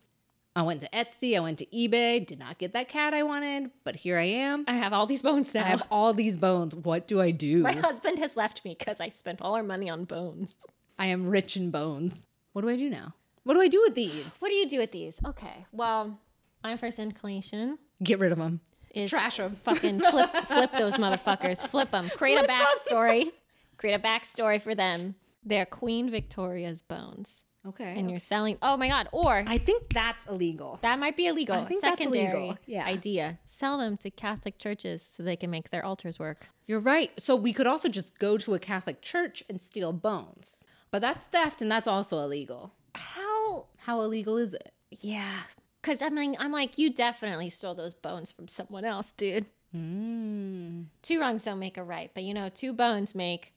I 0.57 0.63
went 0.63 0.81
to 0.83 0.89
Etsy, 0.91 1.37
I 1.37 1.41
went 1.41 1.59
to 1.59 1.67
eBay, 1.67 2.25
did 2.25 2.39
not 2.39 2.59
get 2.59 2.75
that 2.75 2.89
cat 2.89 3.13
I 3.13 3.25
wanted, 3.25 3.71
but 3.83 3.97
here 3.97 4.19
I 4.19 4.25
am. 4.27 4.65
I 4.69 4.75
have 4.75 4.93
all 4.93 5.07
these 5.07 5.23
bones 5.23 5.53
now. 5.53 5.63
I 5.63 5.65
have 5.65 5.83
all 5.91 6.13
these 6.13 6.37
bones. 6.37 6.77
What 6.77 7.09
do 7.09 7.21
I 7.21 7.33
do? 7.33 7.59
My 7.63 7.73
husband 7.73 8.19
has 8.21 8.37
left 8.37 8.65
me 8.65 8.77
because 8.79 9.01
I 9.01 9.09
spent 9.09 9.41
all 9.41 9.55
our 9.57 9.65
money 9.65 9.91
on 9.91 10.05
bones. 10.05 10.57
I 10.99 11.07
am 11.07 11.27
rich 11.29 11.57
in 11.57 11.71
bones. 11.71 12.27
What 12.53 12.63
do 12.63 12.69
I 12.69 12.77
do 12.77 12.89
now? 12.89 13.15
What 13.43 13.55
do 13.55 13.61
I 13.61 13.69
do 13.69 13.81
with 13.81 13.95
these? 13.95 14.37
What 14.39 14.49
do 14.49 14.55
you 14.55 14.69
do 14.69 14.79
with 14.79 14.93
these? 14.93 15.19
Okay, 15.27 15.67
well, 15.73 16.19
my 16.63 16.77
first 16.77 16.99
inclination 16.99 17.79
Get 18.03 18.19
rid 18.19 18.33
of 18.33 18.39
them. 18.39 18.61
is 18.95 19.11
Trash 19.11 19.37
them. 19.39 19.55
fucking 19.57 20.01
flip 20.01 20.31
flip 20.47 20.73
those 20.73 20.95
motherfuckers. 20.95 21.67
Flip 21.67 21.91
them. 21.91 22.09
Create 22.17 22.39
a 22.39 22.45
backstory. 22.45 23.31
Create 23.77 23.95
a 23.95 23.99
backstory 23.99 24.61
for 24.61 24.75
them. 24.75 25.15
They're 25.45 25.67
Queen 25.67 26.11
Victoria's 26.11 26.81
bones, 26.81 27.45
Okay. 27.67 27.95
and 27.99 28.09
you're 28.11 28.19
selling. 28.21 28.57
Oh 28.63 28.79
my 28.79 28.89
god! 28.89 29.09
Or 29.13 29.45
I 29.47 29.59
think 29.59 29.93
that's 29.93 30.25
illegal. 30.27 30.79
that 30.81 30.99
might 30.99 31.17
be 31.19 31.27
illegal. 31.27 31.57
I 31.57 31.65
think 31.67 31.83
that's 31.83 31.99
Secondary 31.99 32.25
illegal, 32.47 32.59
yeah. 32.67 32.87
idea: 32.87 33.39
sell 33.45 33.77
them 33.77 33.99
to 33.99 34.11
Catholic 34.11 34.57
churches 34.59 35.03
so 35.03 35.23
they 35.23 35.37
can 35.37 35.51
make 35.51 35.69
their 35.71 35.85
altars 35.85 36.19
work. 36.19 36.47
You're 36.67 36.81
right. 36.81 37.11
So 37.21 37.37
we 37.37 37.53
could 37.53 37.67
also 37.67 37.91
just 37.91 38.19
go 38.19 38.39
to 38.39 38.55
a 38.55 38.59
Catholic 38.59 39.03
church 39.03 39.43
and 39.51 39.61
steal 39.61 39.93
bones. 39.93 40.65
But 40.95 41.03
that's 41.03 41.25
theft 41.25 41.61
and 41.61 41.73
that's 41.73 41.89
also 41.89 42.21
illegal. 42.21 42.73
How? 42.95 43.67
How 43.79 44.03
illegal 44.03 44.37
is 44.37 44.55
it? 44.55 44.73
Yeah. 44.93 45.41
Cause 45.83 46.01
I 46.01 46.09
mean 46.09 46.37
I'm 46.39 46.53
like, 46.53 46.79
you 46.79 46.89
definitely 46.89 47.51
stole 47.51 47.75
those 47.75 47.97
bones 47.97 48.31
from 48.31 48.47
someone 48.47 48.85
else, 48.85 49.11
dude. 49.11 49.47
Mm. 49.75 50.85
Two 51.03 51.19
wrongs 51.19 51.43
don't 51.43 51.59
make 51.59 51.79
a 51.79 51.83
right, 51.83 52.13
but 52.15 52.23
you 52.23 52.33
know, 52.33 52.49
two 52.49 52.73
bones 52.73 53.13
make 53.13 53.55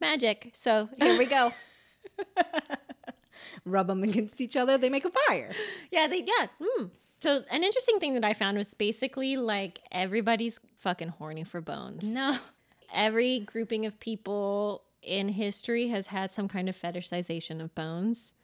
magic. 0.00 0.50
So 0.54 0.88
here 1.00 1.16
we 1.16 1.26
go. 1.26 1.52
Rub 3.64 3.86
them 3.86 4.02
against 4.02 4.40
each 4.40 4.56
other, 4.56 4.76
they 4.76 4.88
make 4.88 5.04
a 5.04 5.12
fire. 5.28 5.52
yeah, 5.92 6.08
they 6.08 6.24
yeah. 6.26 6.48
Mm. 6.60 6.90
So 7.20 7.44
an 7.48 7.62
interesting 7.62 8.00
thing 8.00 8.14
that 8.14 8.24
I 8.24 8.32
found 8.32 8.58
was 8.58 8.74
basically 8.74 9.36
like 9.36 9.78
everybody's 9.92 10.58
fucking 10.78 11.10
horny 11.10 11.44
for 11.44 11.60
bones. 11.60 12.02
No. 12.02 12.38
Every 12.92 13.38
grouping 13.38 13.86
of 13.86 14.00
people 14.00 14.82
in 15.02 15.28
history 15.30 15.88
has 15.88 16.08
had 16.08 16.30
some 16.30 16.48
kind 16.48 16.68
of 16.68 16.76
fetishization 16.76 17.60
of 17.62 17.74
bones. 17.74 18.34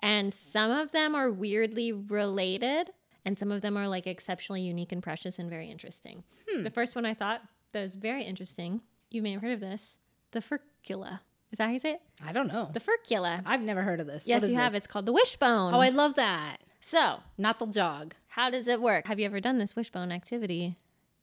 And 0.00 0.32
some 0.32 0.70
of 0.70 0.92
them 0.92 1.14
are 1.14 1.30
weirdly 1.30 1.90
related, 1.92 2.90
and 3.24 3.38
some 3.38 3.50
of 3.50 3.62
them 3.62 3.76
are 3.76 3.88
like 3.88 4.06
exceptionally 4.06 4.62
unique 4.62 4.92
and 4.92 5.02
precious 5.02 5.38
and 5.38 5.50
very 5.50 5.70
interesting. 5.70 6.22
Hmm. 6.48 6.62
The 6.62 6.70
first 6.70 6.94
one 6.94 7.04
I 7.04 7.14
thought 7.14 7.42
that 7.72 7.82
was 7.82 7.96
very 7.96 8.22
interesting, 8.24 8.80
you 9.10 9.22
may 9.22 9.32
have 9.32 9.42
heard 9.42 9.52
of 9.52 9.60
this 9.60 9.98
the 10.30 10.40
furcula. 10.40 11.20
Is 11.50 11.58
that 11.58 11.64
how 11.66 11.72
you 11.72 11.78
say 11.78 11.92
it? 11.92 12.02
I 12.24 12.32
don't 12.32 12.46
know. 12.48 12.70
The 12.72 12.80
furcula. 12.80 13.42
I've 13.46 13.62
never 13.62 13.80
heard 13.82 14.00
of 14.00 14.06
this. 14.06 14.26
Yes, 14.26 14.46
you 14.48 14.54
have. 14.56 14.74
It's 14.74 14.86
called 14.86 15.06
the 15.06 15.12
wishbone. 15.12 15.74
Oh, 15.74 15.80
I 15.80 15.88
love 15.88 16.14
that. 16.16 16.58
so, 16.80 17.20
Not 17.38 17.58
the 17.58 17.66
jog. 17.66 18.14
how 18.28 18.50
does 18.50 18.68
it 18.68 18.80
work? 18.82 19.06
Have 19.06 19.18
you 19.18 19.24
ever 19.26 19.40
done 19.40 19.56
this 19.58 19.74
wishbone 19.74 20.12
activity 20.12 20.76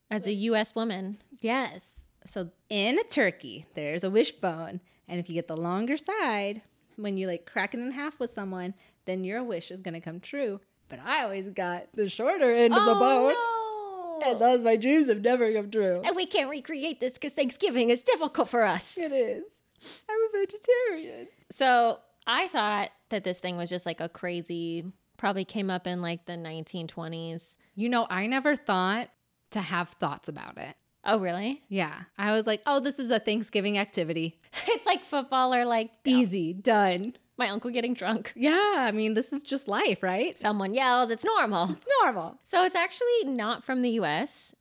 as 0.10 0.26
a 0.26 0.34
U.S. 0.34 0.74
woman? 0.74 1.20
Yes. 1.42 2.05
So 2.26 2.50
in 2.70 3.00
a 3.00 3.04
turkey, 3.04 3.66
there's 3.76 4.04
a 4.04 4.10
wishbone. 4.10 4.82
And 5.08 5.20
if 5.20 5.30
you 5.30 5.36
get 5.36 5.48
the 5.48 5.58
longer 5.58 5.98
side, 5.98 6.62
when 6.96 7.18
you 7.18 7.28
like 7.28 7.46
crack 7.46 7.74
it 7.74 7.80
in 7.80 7.92
half 7.92 8.20
with 8.20 8.30
someone, 8.30 8.74
then 9.06 9.24
your 9.24 9.44
wish 9.44 9.72
is 9.72 9.82
going 9.82 9.94
to 9.94 10.00
come 10.00 10.20
true. 10.20 10.60
But 10.90 11.00
I 11.04 11.24
always 11.24 11.50
got 11.50 11.88
the 11.94 12.10
shorter 12.10 12.52
end 12.52 12.74
of 12.74 12.86
the 12.86 12.92
oh, 12.92 13.00
bone. 13.00 13.34
Oh, 13.36 14.20
no. 14.22 14.32
And 14.32 14.42
those 14.42 14.64
my 14.64 14.76
dreams 14.76 15.08
have 15.08 15.22
never 15.22 15.52
come 15.54 15.70
true. 15.70 16.02
And 16.04 16.16
we 16.16 16.26
can't 16.26 16.50
recreate 16.50 17.00
this 17.00 17.14
because 17.14 17.34
Thanksgiving 17.34 17.90
is 17.90 18.04
difficult 18.04 18.50
for 18.50 18.64
us. 18.64 18.98
It 18.98 19.12
is. 19.12 19.62
I'm 20.10 20.20
a 20.20 20.40
vegetarian. 20.40 21.28
So 21.52 22.00
I 22.26 22.48
thought 22.48 22.90
that 23.10 23.24
this 23.24 23.40
thing 23.40 23.58
was 23.58 23.70
just 23.70 23.86
like 23.86 24.00
a 24.00 24.10
crazy, 24.10 24.86
probably 25.18 25.46
came 25.46 25.70
up 25.70 25.86
in 25.86 26.02
like 26.02 26.26
the 26.26 26.34
1920s. 26.34 27.58
You 27.76 27.90
know, 27.90 28.08
I 28.10 28.28
never 28.28 28.56
thought 28.56 29.10
to 29.52 29.62
have 29.62 29.90
thoughts 29.90 30.30
about 30.30 30.58
it. 30.58 30.76
Oh, 31.06 31.20
really? 31.20 31.62
Yeah. 31.70 31.94
I 32.18 32.32
was 32.32 32.48
like, 32.48 32.62
oh, 32.66 32.80
this 32.80 32.98
is 33.00 33.12
a 33.12 33.20
Thanksgiving 33.20 33.78
activity. 33.78 34.40
it's 34.68 34.86
like 34.86 35.04
football 35.04 35.54
or 35.54 35.64
like 35.66 35.92
Easy, 36.04 36.54
done. 36.54 37.16
my 37.38 37.50
uncle 37.50 37.70
getting 37.70 37.94
drunk. 37.94 38.34
Yeah. 38.36 38.76
I 38.78 38.92
mean, 38.92 39.14
this 39.14 39.32
is 39.32 39.44
just 39.44 39.68
life, 39.68 40.02
right? 40.02 40.38
Someone 40.40 40.74
yells, 40.74 41.12
it's 41.12 41.24
normal. 41.26 41.70
It's 41.72 41.88
normal. 42.02 42.40
So 42.44 42.64
it's 42.64 42.76
actually 42.76 43.26
not 43.26 43.64
from 43.64 43.82
the 43.82 43.92
US 44.02 44.54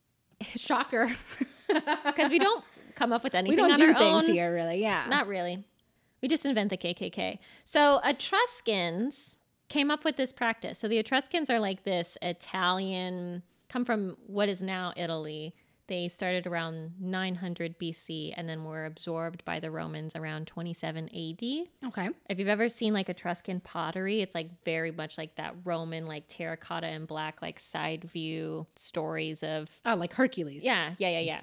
Shocker. 0.55 1.15
because 2.05 2.29
we 2.29 2.37
don't 2.39 2.63
come 2.95 3.11
up 3.11 3.23
with 3.23 3.33
anything 3.35 3.55
we 3.55 3.55
don't 3.55 3.71
on 3.71 3.77
do 3.77 3.87
our 3.87 3.93
things 3.95 4.29
own. 4.29 4.33
here, 4.33 4.53
really. 4.53 4.81
Yeah. 4.81 5.05
Not 5.09 5.27
really. 5.27 5.63
We 6.21 6.27
just 6.27 6.45
invent 6.45 6.69
the 6.69 6.77
KKK. 6.77 7.39
So 7.63 7.99
Etruscans 8.03 9.37
came 9.69 9.89
up 9.89 10.03
with 10.05 10.15
this 10.15 10.31
practice. 10.31 10.79
So 10.79 10.87
the 10.87 10.97
Etruscans 10.97 11.49
are 11.49 11.59
like 11.59 11.83
this 11.83 12.17
Italian, 12.21 13.43
come 13.69 13.83
from 13.85 14.15
what 14.27 14.47
is 14.49 14.61
now 14.61 14.93
Italy. 14.95 15.53
They 15.87 16.07
started 16.07 16.47
around 16.47 16.93
900 16.99 17.77
BC 17.77 18.33
and 18.35 18.49
then 18.49 18.63
were 18.63 18.85
absorbed 18.85 19.45
by 19.45 19.59
the 19.59 19.69
Romans 19.69 20.15
around 20.15 20.47
27 20.47 21.09
AD. 21.09 21.67
okay. 21.89 22.09
If 22.29 22.39
you've 22.39 22.47
ever 22.47 22.69
seen 22.69 22.93
like 22.93 23.07
Etruscan 23.07 23.59
pottery, 23.59 24.21
it's 24.21 24.33
like 24.33 24.63
very 24.63 24.91
much 24.91 25.17
like 25.17 25.35
that 25.35 25.55
Roman, 25.63 26.07
like 26.07 26.27
terracotta 26.27 26.87
and 26.87 27.05
black, 27.05 27.41
like 27.41 27.59
side 27.59 28.03
view 28.03 28.65
stories 28.75 29.43
of 29.43 29.69
Oh, 29.85 29.93
like 29.95 30.13
Hercules. 30.13 30.63
yeah, 30.63 30.95
yeah, 30.97 31.09
yeah, 31.09 31.19
yeah. 31.19 31.41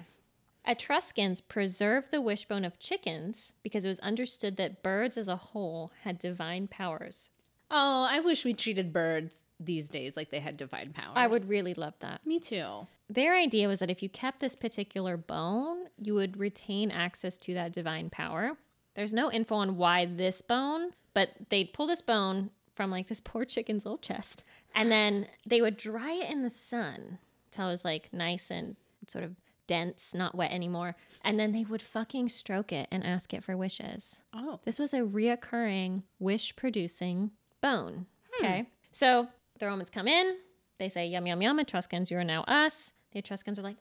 Etruscans 0.65 1.41
preserved 1.41 2.11
the 2.11 2.21
wishbone 2.21 2.63
of 2.63 2.79
chickens 2.79 3.53
because 3.63 3.83
it 3.83 3.89
was 3.89 3.99
understood 3.99 4.55
that 4.57 4.81
birds 4.81 5.17
as 5.17 5.27
a 5.27 5.35
whole 5.35 5.91
had 6.03 6.17
divine 6.17 6.67
powers. 6.67 7.29
Oh, 7.69 8.07
I 8.09 8.19
wish 8.21 8.45
we 8.45 8.53
treated 8.53 8.93
birds 8.93 9.33
these 9.59 9.89
days 9.89 10.15
like 10.15 10.29
they 10.31 10.39
had 10.39 10.55
divine 10.57 10.93
powers. 10.93 11.13
I 11.15 11.27
would 11.27 11.47
really 11.49 11.73
love 11.73 11.93
that. 11.99 12.25
Me 12.25 12.39
too. 12.39 12.87
Their 13.09 13.35
idea 13.35 13.67
was 13.67 13.79
that 13.79 13.89
if 13.89 14.01
you 14.01 14.09
kept 14.09 14.39
this 14.39 14.55
particular 14.55 15.17
bone, 15.17 15.85
you 15.97 16.13
would 16.15 16.37
retain 16.37 16.91
access 16.91 17.37
to 17.39 17.53
that 17.53 17.73
divine 17.73 18.09
power. 18.09 18.57
There's 18.95 19.13
no 19.13 19.31
info 19.31 19.55
on 19.55 19.77
why 19.77 20.05
this 20.05 20.41
bone, 20.41 20.91
but 21.13 21.29
they'd 21.49 21.73
pull 21.73 21.87
this 21.87 22.01
bone 22.01 22.51
from 22.73 22.91
like 22.91 23.07
this 23.07 23.19
poor 23.23 23.45
chicken's 23.45 23.85
little 23.85 23.97
chest, 23.97 24.43
and 24.73 24.91
then 24.91 25.27
they 25.45 25.61
would 25.61 25.77
dry 25.77 26.11
it 26.11 26.31
in 26.31 26.43
the 26.43 26.49
sun 26.49 27.19
till 27.51 27.67
it 27.67 27.71
was 27.71 27.85
like 27.85 28.11
nice 28.11 28.49
and 28.49 28.75
sort 29.07 29.23
of 29.23 29.35
dense, 29.67 30.13
not 30.13 30.35
wet 30.35 30.51
anymore. 30.51 30.95
And 31.23 31.39
then 31.39 31.51
they 31.51 31.63
would 31.63 31.81
fucking 31.81 32.29
stroke 32.29 32.71
it 32.71 32.87
and 32.91 33.03
ask 33.05 33.33
it 33.33 33.43
for 33.43 33.55
wishes. 33.55 34.21
Oh. 34.33 34.59
This 34.63 34.79
was 34.79 34.93
a 34.93 35.01
reoccurring 35.01 36.03
wish 36.19 36.55
producing 36.55 37.31
bone. 37.61 38.05
Hmm. 38.31 38.45
Okay. 38.45 38.69
So 38.91 39.27
the 39.59 39.67
Romans 39.67 39.89
come 39.89 40.07
in, 40.07 40.37
they 40.83 40.89
say, 40.89 41.07
yum, 41.07 41.25
yum, 41.25 41.41
yum, 41.41 41.59
Etruscans, 41.59 42.11
you 42.11 42.17
are 42.17 42.23
now 42.23 42.43
us. 42.43 42.93
The 43.13 43.19
Etruscans 43.19 43.57
are 43.57 43.61
like, 43.61 43.77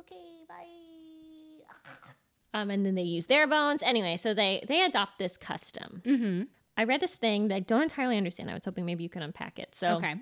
okay, 0.00 0.16
bye. 0.48 0.64
Um, 2.54 2.70
and 2.70 2.86
then 2.86 2.94
they 2.94 3.02
use 3.02 3.26
their 3.26 3.46
bones. 3.46 3.82
Anyway, 3.82 4.16
so 4.16 4.32
they 4.32 4.64
they 4.66 4.82
adopt 4.84 5.18
this 5.18 5.36
custom. 5.36 6.02
Mm-hmm. 6.04 6.42
I 6.78 6.84
read 6.84 7.00
this 7.00 7.14
thing 7.14 7.48
that 7.48 7.54
I 7.56 7.60
don't 7.60 7.82
entirely 7.82 8.16
understand. 8.16 8.50
I 8.50 8.54
was 8.54 8.64
hoping 8.64 8.86
maybe 8.86 9.02
you 9.02 9.08
could 9.10 9.22
unpack 9.22 9.58
it. 9.58 9.74
So 9.74 9.96
Okay. 9.96 10.14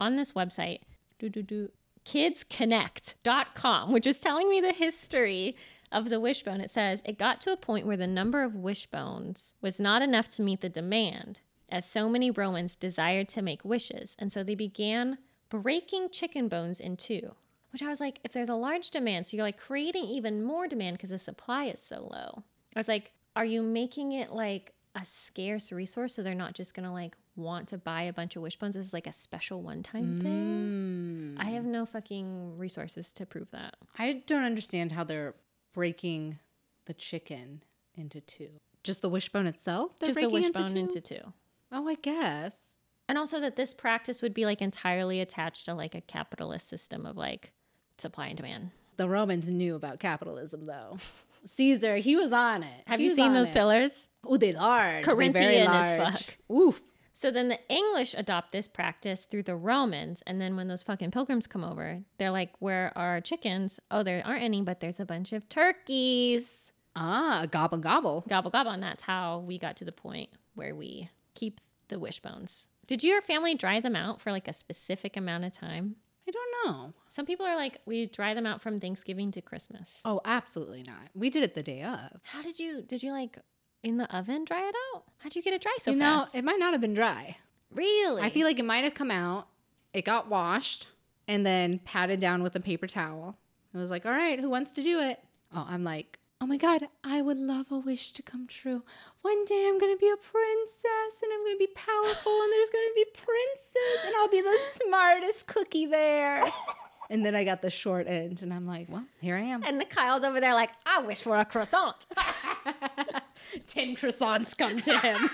on 0.00 0.16
this 0.16 0.32
website, 0.32 0.80
do 1.18 1.28
do 1.28 1.42
do 1.42 1.68
kidsconnect.com, 2.06 3.92
which 3.92 4.06
is 4.06 4.20
telling 4.20 4.48
me 4.48 4.60
the 4.60 4.72
history 4.72 5.56
of 5.92 6.08
the 6.10 6.20
wishbone. 6.20 6.60
It 6.60 6.70
says 6.70 7.02
it 7.04 7.18
got 7.18 7.40
to 7.42 7.52
a 7.52 7.56
point 7.56 7.86
where 7.86 7.96
the 7.96 8.06
number 8.06 8.42
of 8.42 8.54
wishbones 8.54 9.54
was 9.60 9.78
not 9.78 10.02
enough 10.02 10.28
to 10.30 10.42
meet 10.42 10.60
the 10.60 10.68
demand, 10.68 11.40
as 11.68 11.84
so 11.88 12.08
many 12.08 12.30
Romans 12.30 12.76
desired 12.76 13.28
to 13.30 13.42
make 13.42 13.64
wishes, 13.64 14.16
and 14.18 14.30
so 14.32 14.42
they 14.42 14.54
began 14.54 15.18
breaking 15.48 16.10
chicken 16.10 16.48
bones 16.48 16.80
in 16.80 16.96
two. 16.96 17.34
Which 17.72 17.82
I 17.82 17.88
was 17.88 17.98
like, 17.98 18.20
if 18.22 18.32
there's 18.32 18.48
a 18.48 18.54
large 18.54 18.90
demand, 18.90 19.26
so 19.26 19.36
you're 19.36 19.44
like 19.44 19.58
creating 19.58 20.04
even 20.04 20.44
more 20.44 20.68
demand 20.68 20.96
because 20.96 21.10
the 21.10 21.18
supply 21.18 21.64
is 21.64 21.80
so 21.82 22.08
low. 22.08 22.44
I 22.74 22.78
was 22.78 22.86
like, 22.86 23.10
are 23.34 23.44
you 23.44 23.62
making 23.62 24.12
it 24.12 24.30
like 24.30 24.74
a 24.94 25.04
scarce 25.04 25.72
resource 25.72 26.14
so 26.14 26.22
they're 26.22 26.34
not 26.34 26.54
just 26.54 26.72
gonna 26.74 26.92
like 26.92 27.16
want 27.34 27.66
to 27.68 27.78
buy 27.78 28.02
a 28.02 28.12
bunch 28.12 28.36
of 28.36 28.42
wishbones 28.42 28.76
as 28.76 28.92
like 28.92 29.08
a 29.08 29.12
special 29.12 29.60
one 29.60 29.82
time 29.82 30.20
thing? 30.20 31.36
I 31.36 31.50
have 31.50 31.64
mm. 31.64 31.68
no 31.68 31.84
fucking 31.84 32.58
resources 32.58 33.12
to 33.14 33.26
prove 33.26 33.50
that. 33.50 33.74
I 33.98 34.22
don't 34.26 34.44
understand 34.44 34.92
how 34.92 35.02
they're 35.02 35.34
breaking 35.72 36.38
the 36.84 36.94
chicken 36.94 37.62
into 37.96 38.20
two. 38.20 38.50
Just 38.84 39.02
the 39.02 39.08
wishbone 39.08 39.46
itself? 39.46 39.98
They're 39.98 40.08
just 40.08 40.20
the 40.20 40.28
wishbone 40.28 40.68
two? 40.68 40.78
into 40.78 41.00
two. 41.00 41.32
Oh, 41.72 41.88
I 41.88 41.94
guess. 41.94 42.73
And 43.08 43.18
also 43.18 43.40
that 43.40 43.56
this 43.56 43.74
practice 43.74 44.22
would 44.22 44.32
be 44.34 44.44
like 44.46 44.62
entirely 44.62 45.20
attached 45.20 45.66
to 45.66 45.74
like 45.74 45.94
a 45.94 46.00
capitalist 46.00 46.68
system 46.68 47.04
of 47.06 47.16
like 47.16 47.52
supply 47.98 48.28
and 48.28 48.36
demand. 48.36 48.70
The 48.96 49.08
Romans 49.08 49.50
knew 49.50 49.74
about 49.74 49.98
capitalism, 49.98 50.64
though. 50.64 50.98
Caesar, 51.46 51.96
he 51.96 52.16
was 52.16 52.32
on 52.32 52.62
it. 52.62 52.84
Have 52.86 53.00
He 53.00 53.06
you 53.06 53.14
seen 53.14 53.34
those 53.34 53.48
it. 53.50 53.52
pillars? 53.52 54.08
Oh, 54.24 54.36
they 54.38 54.52
large. 54.54 55.04
Corinthian 55.04 55.68
as 55.68 55.96
fuck. 55.98 56.36
Oof. 56.50 56.80
So 57.12 57.30
then 57.30 57.48
the 57.48 57.58
English 57.68 58.14
adopt 58.16 58.50
this 58.52 58.66
practice 58.66 59.26
through 59.26 59.42
the 59.42 59.54
Romans. 59.54 60.22
And 60.26 60.40
then 60.40 60.56
when 60.56 60.68
those 60.68 60.82
fucking 60.82 61.10
pilgrims 61.10 61.46
come 61.46 61.62
over, 61.62 62.00
they're 62.18 62.30
like, 62.30 62.52
Where 62.60 62.92
are 62.96 63.10
our 63.14 63.20
chickens? 63.20 63.78
Oh, 63.90 64.02
there 64.02 64.22
aren't 64.24 64.42
any, 64.42 64.62
but 64.62 64.80
there's 64.80 64.98
a 65.00 65.04
bunch 65.04 65.32
of 65.32 65.48
turkeys. 65.48 66.72
Ah, 66.96 67.46
gobble 67.50 67.78
gobble. 67.78 68.24
Gobble 68.28 68.50
gobble. 68.50 68.70
And 68.70 68.82
that's 68.82 69.02
how 69.02 69.40
we 69.40 69.58
got 69.58 69.76
to 69.78 69.84
the 69.84 69.92
point 69.92 70.30
where 70.54 70.74
we 70.74 71.10
keep 71.34 71.60
the 71.88 71.98
wishbones. 71.98 72.68
Did 72.86 73.02
your 73.02 73.22
family 73.22 73.54
dry 73.54 73.80
them 73.80 73.96
out 73.96 74.20
for 74.20 74.30
like 74.32 74.48
a 74.48 74.52
specific 74.52 75.16
amount 75.16 75.44
of 75.44 75.52
time? 75.52 75.96
I 76.26 76.30
don't 76.30 76.66
know. 76.72 76.94
Some 77.10 77.26
people 77.26 77.44
are 77.46 77.56
like, 77.56 77.80
we 77.86 78.06
dry 78.06 78.34
them 78.34 78.46
out 78.46 78.62
from 78.62 78.80
Thanksgiving 78.80 79.30
to 79.32 79.42
Christmas. 79.42 80.00
Oh, 80.04 80.20
absolutely 80.24 80.82
not. 80.86 81.08
We 81.14 81.28
did 81.30 81.42
it 81.44 81.54
the 81.54 81.62
day 81.62 81.82
of. 81.82 82.20
How 82.22 82.42
did 82.42 82.58
you, 82.58 82.82
did 82.82 83.02
you 83.02 83.12
like 83.12 83.38
in 83.82 83.98
the 83.98 84.14
oven 84.16 84.44
dry 84.44 84.66
it 84.66 84.74
out? 84.94 85.04
How'd 85.18 85.34
you 85.36 85.42
get 85.42 85.52
it 85.54 85.60
dry 85.62 85.76
so 85.80 85.90
you 85.90 85.98
know, 85.98 86.20
fast? 86.20 86.34
it 86.34 86.44
might 86.44 86.58
not 86.58 86.72
have 86.72 86.80
been 86.80 86.94
dry. 86.94 87.36
really? 87.70 88.22
I 88.22 88.30
feel 88.30 88.46
like 88.46 88.58
it 88.58 88.64
might 88.64 88.84
have 88.84 88.94
come 88.94 89.10
out. 89.10 89.48
It 89.92 90.04
got 90.04 90.28
washed 90.28 90.88
and 91.28 91.44
then 91.44 91.78
patted 91.80 92.20
down 92.20 92.42
with 92.42 92.56
a 92.56 92.60
paper 92.60 92.86
towel. 92.86 93.36
It 93.74 93.76
was 93.78 93.90
like, 93.90 94.06
all 94.06 94.12
right, 94.12 94.40
who 94.40 94.48
wants 94.48 94.72
to 94.72 94.82
do 94.82 95.00
it? 95.00 95.20
Oh, 95.54 95.66
I'm 95.68 95.84
like, 95.84 96.18
oh 96.40 96.46
my 96.46 96.56
God, 96.56 96.82
I 97.02 97.22
would 97.22 97.38
love 97.38 97.70
a 97.70 97.78
wish 97.78 98.12
to 98.12 98.22
come 98.22 98.46
true. 98.46 98.82
One 99.22 99.44
day 99.44 99.66
I'm 99.68 99.78
going 99.78 99.94
to 99.94 99.98
be 99.98 100.10
a 100.10 100.16
princess 100.16 101.22
and 101.22 101.32
I'm 101.32 101.44
going 101.44 101.54
to 101.54 101.58
be 101.58 101.72
powerful 101.74 102.32
and 102.42 102.52
there's 102.52 102.68
going 102.68 102.88
to 102.88 102.94
be 102.94 103.04
princes 103.14 104.06
and 104.06 104.14
I'll 104.16 104.28
be 104.28 104.40
the 104.40 104.58
smartest 104.84 105.46
cookie 105.46 105.86
there. 105.86 106.42
and 107.10 107.24
then 107.24 107.34
I 107.34 107.44
got 107.44 107.62
the 107.62 107.70
short 107.70 108.06
end 108.06 108.42
and 108.42 108.52
I'm 108.52 108.66
like, 108.66 108.88
well, 108.90 109.04
here 109.20 109.36
I 109.36 109.42
am. 109.42 109.62
and 109.64 109.80
the 109.80 109.84
Kyle's 109.84 110.24
over 110.24 110.40
there 110.40 110.54
like, 110.54 110.70
I 110.86 111.00
wish 111.02 111.20
for 111.20 111.38
a 111.38 111.44
croissant. 111.44 112.06
10 113.66 113.96
croissants 113.96 114.56
come 114.56 114.76
to 114.80 114.98
him. 114.98 115.30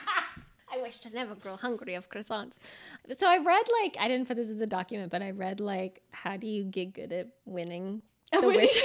I 0.72 0.80
wish 0.80 0.98
to 0.98 1.10
never 1.10 1.34
grow 1.34 1.56
hungry 1.56 1.94
of 1.94 2.08
croissants. 2.08 2.58
So 3.12 3.28
I 3.28 3.38
read 3.38 3.66
like 3.82 3.96
I 3.98 4.06
didn't 4.06 4.28
put 4.28 4.36
this 4.36 4.48
in 4.48 4.58
the 4.58 4.66
document, 4.66 5.10
but 5.10 5.22
I 5.22 5.30
read 5.32 5.58
like 5.58 6.02
how 6.12 6.36
do 6.36 6.46
you 6.46 6.62
get 6.62 6.92
good 6.92 7.12
at 7.12 7.28
winning 7.44 8.02
the 8.32 8.40
wish? 8.42 8.76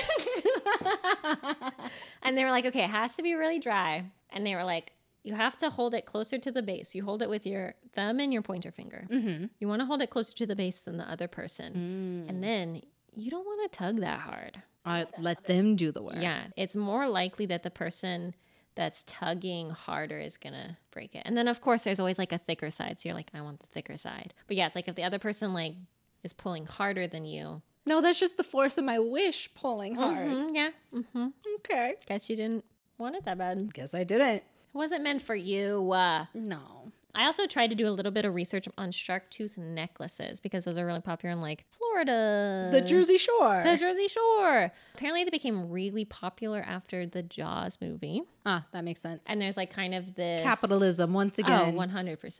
and 2.23 2.37
they 2.37 2.43
were 2.43 2.51
like, 2.51 2.65
okay, 2.65 2.83
it 2.83 2.89
has 2.89 3.15
to 3.15 3.23
be 3.23 3.33
really 3.33 3.59
dry. 3.59 4.05
And 4.29 4.45
they 4.45 4.55
were 4.55 4.63
like, 4.63 4.91
you 5.23 5.33
have 5.33 5.57
to 5.57 5.69
hold 5.69 5.93
it 5.93 6.05
closer 6.05 6.37
to 6.37 6.51
the 6.51 6.61
base. 6.61 6.93
You 6.93 7.03
hold 7.03 7.21
it 7.21 7.29
with 7.29 7.47
your 7.47 7.73
thumb 7.93 8.19
and 8.19 8.31
your 8.31 8.43
pointer 8.43 8.71
finger. 8.71 9.07
Mm-hmm. 9.09 9.45
You 9.59 9.67
want 9.67 9.81
to 9.81 9.85
hold 9.85 10.01
it 10.01 10.11
closer 10.11 10.35
to 10.35 10.45
the 10.45 10.55
base 10.55 10.81
than 10.81 10.97
the 10.97 11.09
other 11.09 11.27
person. 11.27 12.25
Mm. 12.27 12.29
And 12.29 12.43
then 12.43 12.81
you 13.15 13.31
don't 13.31 13.45
want 13.45 13.71
to 13.71 13.77
tug 13.77 14.01
that 14.01 14.19
hard. 14.19 14.61
I 14.85 15.07
let 15.17 15.45
them 15.45 15.75
do 15.75 15.91
the 15.91 16.03
work. 16.03 16.17
Yeah, 16.19 16.43
it's 16.55 16.75
more 16.75 17.07
likely 17.07 17.47
that 17.47 17.63
the 17.63 17.71
person 17.71 18.35
that's 18.75 19.03
tugging 19.07 19.71
harder 19.71 20.19
is 20.19 20.37
gonna 20.37 20.77
break 20.91 21.15
it. 21.15 21.23
And 21.25 21.35
then 21.35 21.47
of 21.47 21.61
course 21.61 21.83
there's 21.83 21.99
always 21.99 22.19
like 22.19 22.31
a 22.31 22.37
thicker 22.37 22.69
side. 22.69 22.99
So 22.99 23.09
you're 23.09 23.15
like, 23.15 23.31
I 23.33 23.41
want 23.41 23.61
the 23.61 23.67
thicker 23.67 23.97
side. 23.97 24.33
But 24.47 24.57
yeah, 24.57 24.67
it's 24.67 24.75
like 24.75 24.87
if 24.87 24.95
the 24.95 25.03
other 25.03 25.17
person 25.17 25.53
like 25.53 25.73
is 26.23 26.33
pulling 26.33 26.65
harder 26.65 27.07
than 27.07 27.25
you. 27.25 27.61
No, 27.85 28.01
that's 28.01 28.19
just 28.19 28.37
the 28.37 28.43
force 28.43 28.77
of 28.77 28.83
my 28.83 28.99
wish 28.99 29.49
pulling 29.55 29.95
hard. 29.95 30.27
Mhm, 30.27 30.49
yeah. 30.53 30.69
hmm 30.91 31.27
Okay. 31.59 31.95
Guess 32.07 32.29
you 32.29 32.35
didn't 32.35 32.65
want 32.97 33.15
it 33.15 33.25
that 33.25 33.37
bad. 33.37 33.73
Guess 33.73 33.93
I 33.93 34.03
didn't. 34.03 34.37
It 34.37 34.43
wasn't 34.73 35.03
meant 35.03 35.21
for 35.21 35.35
you. 35.35 35.91
Uh, 35.91 36.25
No. 36.33 36.91
I 37.17 37.27
also 37.27 37.47
tried 37.47 37.69
to 37.69 37.75
do 37.77 37.87
a 37.87 37.91
little 37.91 38.11
bit 38.11 38.25
of 38.25 38.35
research 38.35 38.67
on 38.77 38.91
shark 38.91 39.29
tooth 39.29 39.57
necklaces 39.57 40.41
because 40.41 40.65
those 40.65 40.77
are 40.77 40.85
really 40.85 40.99
popular 40.99 41.31
in 41.31 41.39
like 41.39 41.63
Florida. 41.71 42.67
The 42.73 42.81
Jersey 42.81 43.17
Shore. 43.17 43.61
The 43.63 43.77
Jersey 43.77 44.09
Shore. 44.09 44.71
Apparently 44.95 45.23
they 45.23 45.29
became 45.29 45.69
really 45.69 46.03
popular 46.05 46.59
after 46.61 47.05
the 47.07 47.23
Jaws 47.23 47.77
movie. 47.81 48.23
ah, 48.45 48.65
that 48.73 48.83
makes 48.83 48.99
sense. 49.01 49.23
And 49.27 49.41
there's 49.41 49.55
like 49.57 49.71
kind 49.71 49.93
of 49.95 50.13
this 50.15 50.43
capitalism 50.43 51.13
once 51.13 51.39
Oh, 51.39 51.43
again. 51.43 51.75
100%. 51.77 52.39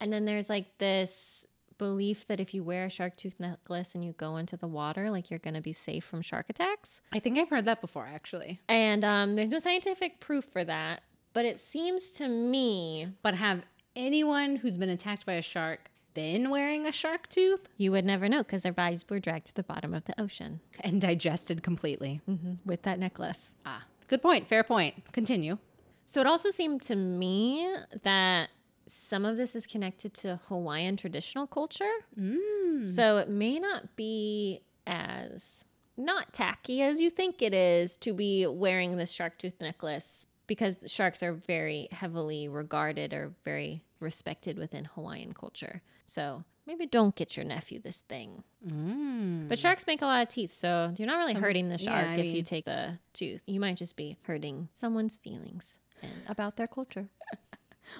And 0.00 0.12
then 0.12 0.24
there's 0.24 0.48
like 0.48 0.78
this 0.78 1.45
belief 1.78 2.26
that 2.26 2.40
if 2.40 2.54
you 2.54 2.62
wear 2.62 2.86
a 2.86 2.90
shark 2.90 3.16
tooth 3.16 3.38
necklace 3.38 3.94
and 3.94 4.04
you 4.04 4.12
go 4.12 4.36
into 4.36 4.56
the 4.56 4.66
water, 4.68 5.10
like 5.10 5.30
you're 5.30 5.38
going 5.38 5.54
to 5.54 5.60
be 5.60 5.72
safe 5.72 6.04
from 6.04 6.22
shark 6.22 6.46
attacks. 6.48 7.00
I 7.12 7.18
think 7.18 7.38
I've 7.38 7.48
heard 7.50 7.64
that 7.66 7.80
before, 7.80 8.06
actually. 8.06 8.60
And 8.68 9.04
um, 9.04 9.36
there's 9.36 9.50
no 9.50 9.58
scientific 9.58 10.20
proof 10.20 10.44
for 10.44 10.64
that. 10.64 11.02
But 11.32 11.44
it 11.44 11.60
seems 11.60 12.10
to 12.12 12.28
me 12.28 13.08
But 13.22 13.34
have 13.34 13.62
anyone 13.94 14.56
who's 14.56 14.76
been 14.78 14.88
attacked 14.88 15.26
by 15.26 15.34
a 15.34 15.42
shark 15.42 15.90
been 16.14 16.48
wearing 16.48 16.86
a 16.86 16.92
shark 16.92 17.28
tooth 17.28 17.68
you 17.76 17.92
would 17.92 18.06
never 18.06 18.26
know 18.26 18.38
because 18.38 18.62
their 18.62 18.72
bodies 18.72 19.04
were 19.06 19.20
dragged 19.20 19.46
to 19.48 19.54
the 19.54 19.62
bottom 19.62 19.92
of 19.92 20.06
the 20.06 20.18
ocean 20.18 20.60
and 20.80 20.98
digested 20.98 21.62
completely? 21.62 22.22
with 22.64 22.82
that 22.82 22.98
necklace. 22.98 23.54
Ah, 23.66 23.84
good 24.08 24.22
point. 24.22 24.48
Fair 24.48 24.64
point. 24.64 24.94
Continue. 25.12 25.58
So 26.06 26.22
it 26.22 26.26
also 26.26 26.48
seemed 26.50 26.80
to 26.82 26.96
me 26.96 27.68
that 28.02 28.48
some 28.86 29.24
of 29.24 29.36
this 29.36 29.56
is 29.56 29.66
connected 29.66 30.14
to 30.14 30.40
Hawaiian 30.48 30.96
traditional 30.96 31.46
culture. 31.46 31.92
Mm. 32.18 32.86
So 32.86 33.18
it 33.18 33.28
may 33.28 33.58
not 33.58 33.96
be 33.96 34.62
as 34.86 35.64
not 35.96 36.32
tacky 36.32 36.82
as 36.82 37.00
you 37.00 37.10
think 37.10 37.42
it 37.42 37.54
is 37.54 37.96
to 37.98 38.12
be 38.12 38.46
wearing 38.46 38.96
this 38.96 39.10
shark 39.10 39.38
tooth 39.38 39.60
necklace 39.60 40.26
because 40.46 40.76
sharks 40.86 41.22
are 41.22 41.32
very 41.32 41.88
heavily 41.90 42.48
regarded 42.48 43.12
or 43.12 43.32
very 43.44 43.82
respected 44.00 44.58
within 44.58 44.84
Hawaiian 44.84 45.32
culture. 45.32 45.82
So 46.04 46.44
maybe 46.66 46.86
don't 46.86 47.14
get 47.14 47.36
your 47.36 47.44
nephew 47.44 47.80
this 47.80 48.00
thing. 48.08 48.44
Mm. 48.66 49.48
But 49.48 49.58
sharks 49.58 49.86
make 49.86 50.02
a 50.02 50.06
lot 50.06 50.22
of 50.22 50.28
teeth, 50.28 50.52
so 50.52 50.92
you're 50.96 51.06
not 51.06 51.18
really 51.18 51.34
hurting 51.34 51.68
the 51.68 51.78
shark 51.78 52.06
I 52.06 52.16
if 52.16 52.34
you 52.34 52.42
take 52.42 52.64
the 52.64 52.98
tooth. 53.12 53.42
You 53.46 53.60
might 53.60 53.76
just 53.76 53.96
be 53.96 54.16
hurting 54.22 54.68
someone's 54.74 55.16
feelings 55.16 55.78
and 56.02 56.12
about 56.28 56.56
their 56.56 56.66
culture, 56.66 57.08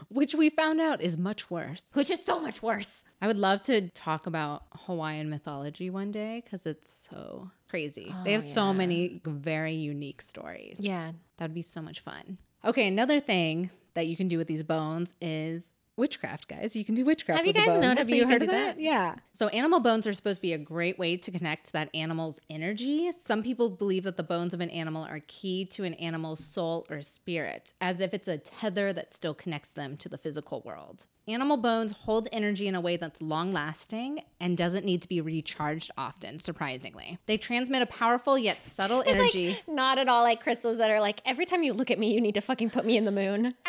Which 0.09 0.35
we 0.35 0.51
found 0.51 0.81
out 0.81 1.01
is 1.01 1.17
much 1.17 1.51
worse. 1.51 1.85
which 1.95 2.11
is 2.11 2.25
so 2.25 2.41
much 2.41 2.63
worse. 2.63 3.05
I 3.21 3.27
would 3.27 3.39
love 3.39 3.63
to 3.63 3.89
talk 3.91 4.27
about 4.27 4.65
Hawaiian 4.87 5.31
mythology 5.31 5.91
one 5.91 6.11
day 6.11 6.43
because 6.45 6.67
it's 6.67 7.09
so 7.11 7.51
crazy. 7.69 8.13
Oh, 8.15 8.25
they 8.25 8.33
have 8.33 8.43
so 8.43 8.73
many 8.73 9.21
very 9.25 9.75
unique 9.75 10.23
stories. 10.23 10.79
Yeah. 10.81 11.13
That 11.39 11.45
would 11.47 11.55
be 11.55 11.63
so 11.63 11.81
much 11.83 12.01
fun. 12.01 12.39
Okay, 12.65 12.87
another 12.89 13.21
thing 13.21 13.71
that 13.95 14.07
you 14.07 14.17
can 14.17 14.29
do 14.29 14.39
with 14.39 14.49
these 14.49 14.63
bones 14.63 15.15
is 15.21 15.75
witchcraft, 15.97 16.49
guys. 16.49 16.77
You 16.77 16.85
can 16.85 16.95
do 16.95 17.05
witchcraft. 17.05 17.39
Have 17.39 17.47
you 17.47 17.51
with 17.51 17.57
the 17.57 17.61
guys 17.67 17.75
bones. 17.75 17.83
noticed 17.83 17.99
Have 18.01 18.11
you 18.11 18.17
you 18.17 18.27
heard 18.29 18.43
of 18.43 18.49
that? 18.51 18.77
that? 18.77 18.81
Yeah. 18.81 19.15
So 19.33 19.49
animal 19.49 19.81
bones 19.81 20.07
are 20.07 20.13
supposed 20.13 20.37
to 20.37 20.43
be 20.43 20.53
a 20.53 20.59
great 20.59 20.99
way 20.99 21.17
to 21.17 21.31
connect 21.31 21.67
to 21.67 21.73
that 21.73 21.89
animal's 21.95 22.39
energy. 22.51 23.11
Some 23.13 23.43
people 23.43 23.71
believe 23.71 24.05
that 24.05 24.17
the 24.17 24.23
bones 24.23 24.55
of 24.55 24.61
an 24.61 24.71
animal 24.71 25.05
are 25.05 25.21
key 25.27 25.65
to 25.67 25.85
an 25.85 25.95
animal's 25.95 26.45
soul 26.45 26.87
or 26.91 27.03
spirit, 27.03 27.73
as 27.81 28.01
if 28.01 28.13
it's 28.15 28.29
a 28.29 28.39
tether 28.39 28.93
that 28.93 29.13
still 29.13 29.35
connects 29.35 29.71
them 29.71 29.97
to 29.99 30.09
the 30.09 30.19
physical 30.19 30.61
world. 30.65 31.07
Animal 31.29 31.57
bones 31.57 31.91
hold 31.91 32.29
energy 32.31 32.69
in 32.69 32.77
a 32.77 32.81
way 32.81 32.97
that's 32.97 33.21
long 33.21 33.53
lasting 33.53 34.21
and 34.39 34.57
doesn't 34.57 34.85
need 34.85 35.03
to 35.03 35.09
be 35.09 35.21
recharged 35.21 35.91
often, 35.99 36.39
surprisingly. 36.39 37.19
They 37.27 37.37
transmit 37.37 37.83
a 37.83 37.87
powerful 37.87 38.39
yet 38.39 38.63
subtle 38.63 39.01
It's 39.01 39.11
energy. 39.19 39.49
like 39.49 39.67
not 39.69 39.99
at 39.99 40.09
all 40.09 40.23
like 40.23 40.41
crystals 40.41 40.79
that 40.79 40.89
are 40.93 41.01
like 41.01 41.21
every 41.27 41.45
time 41.45 41.65
you 41.65 41.73
look 41.73 41.91
at 41.91 41.99
me, 41.99 42.15
you 42.15 42.21
need 42.21 42.35
to 42.35 42.41
fucking 42.41 42.71
put 42.71 42.85
me 42.87 42.97
in 42.97 43.05
the 43.07 43.11
moon. 43.13 43.55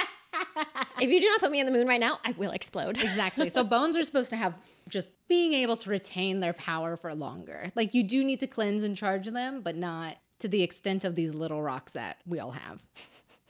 if 1.01 1.09
you 1.09 1.19
do 1.21 1.29
not 1.29 1.39
put 1.39 1.51
me 1.51 1.59
in 1.59 1.65
the 1.65 1.71
moon 1.71 1.87
right 1.87 1.99
now, 1.99 2.19
I 2.25 2.33
will 2.37 2.51
explode. 2.51 2.97
Exactly. 3.07 3.49
So 3.49 3.63
bones 3.63 3.97
are 3.97 4.03
supposed 4.03 4.29
to 4.29 4.35
have 4.35 4.53
just 4.89 5.11
being 5.27 5.53
able 5.53 5.75
to 5.77 5.89
retain 5.89 6.39
their 6.39 6.53
power 6.53 6.97
for 6.97 7.13
longer. 7.13 7.69
Like 7.73 7.93
you 7.93 8.03
do 8.03 8.23
need 8.23 8.39
to 8.41 8.47
cleanse 8.47 8.83
and 8.83 8.95
charge 8.95 9.27
them, 9.27 9.61
but 9.61 9.75
not 9.75 10.17
to 10.39 10.47
the 10.47 10.61
extent 10.61 11.03
of 11.03 11.15
these 11.15 11.33
little 11.33 11.61
rocks 11.61 11.93
that 11.93 12.17
we 12.27 12.39
all 12.39 12.51
have. 12.51 12.83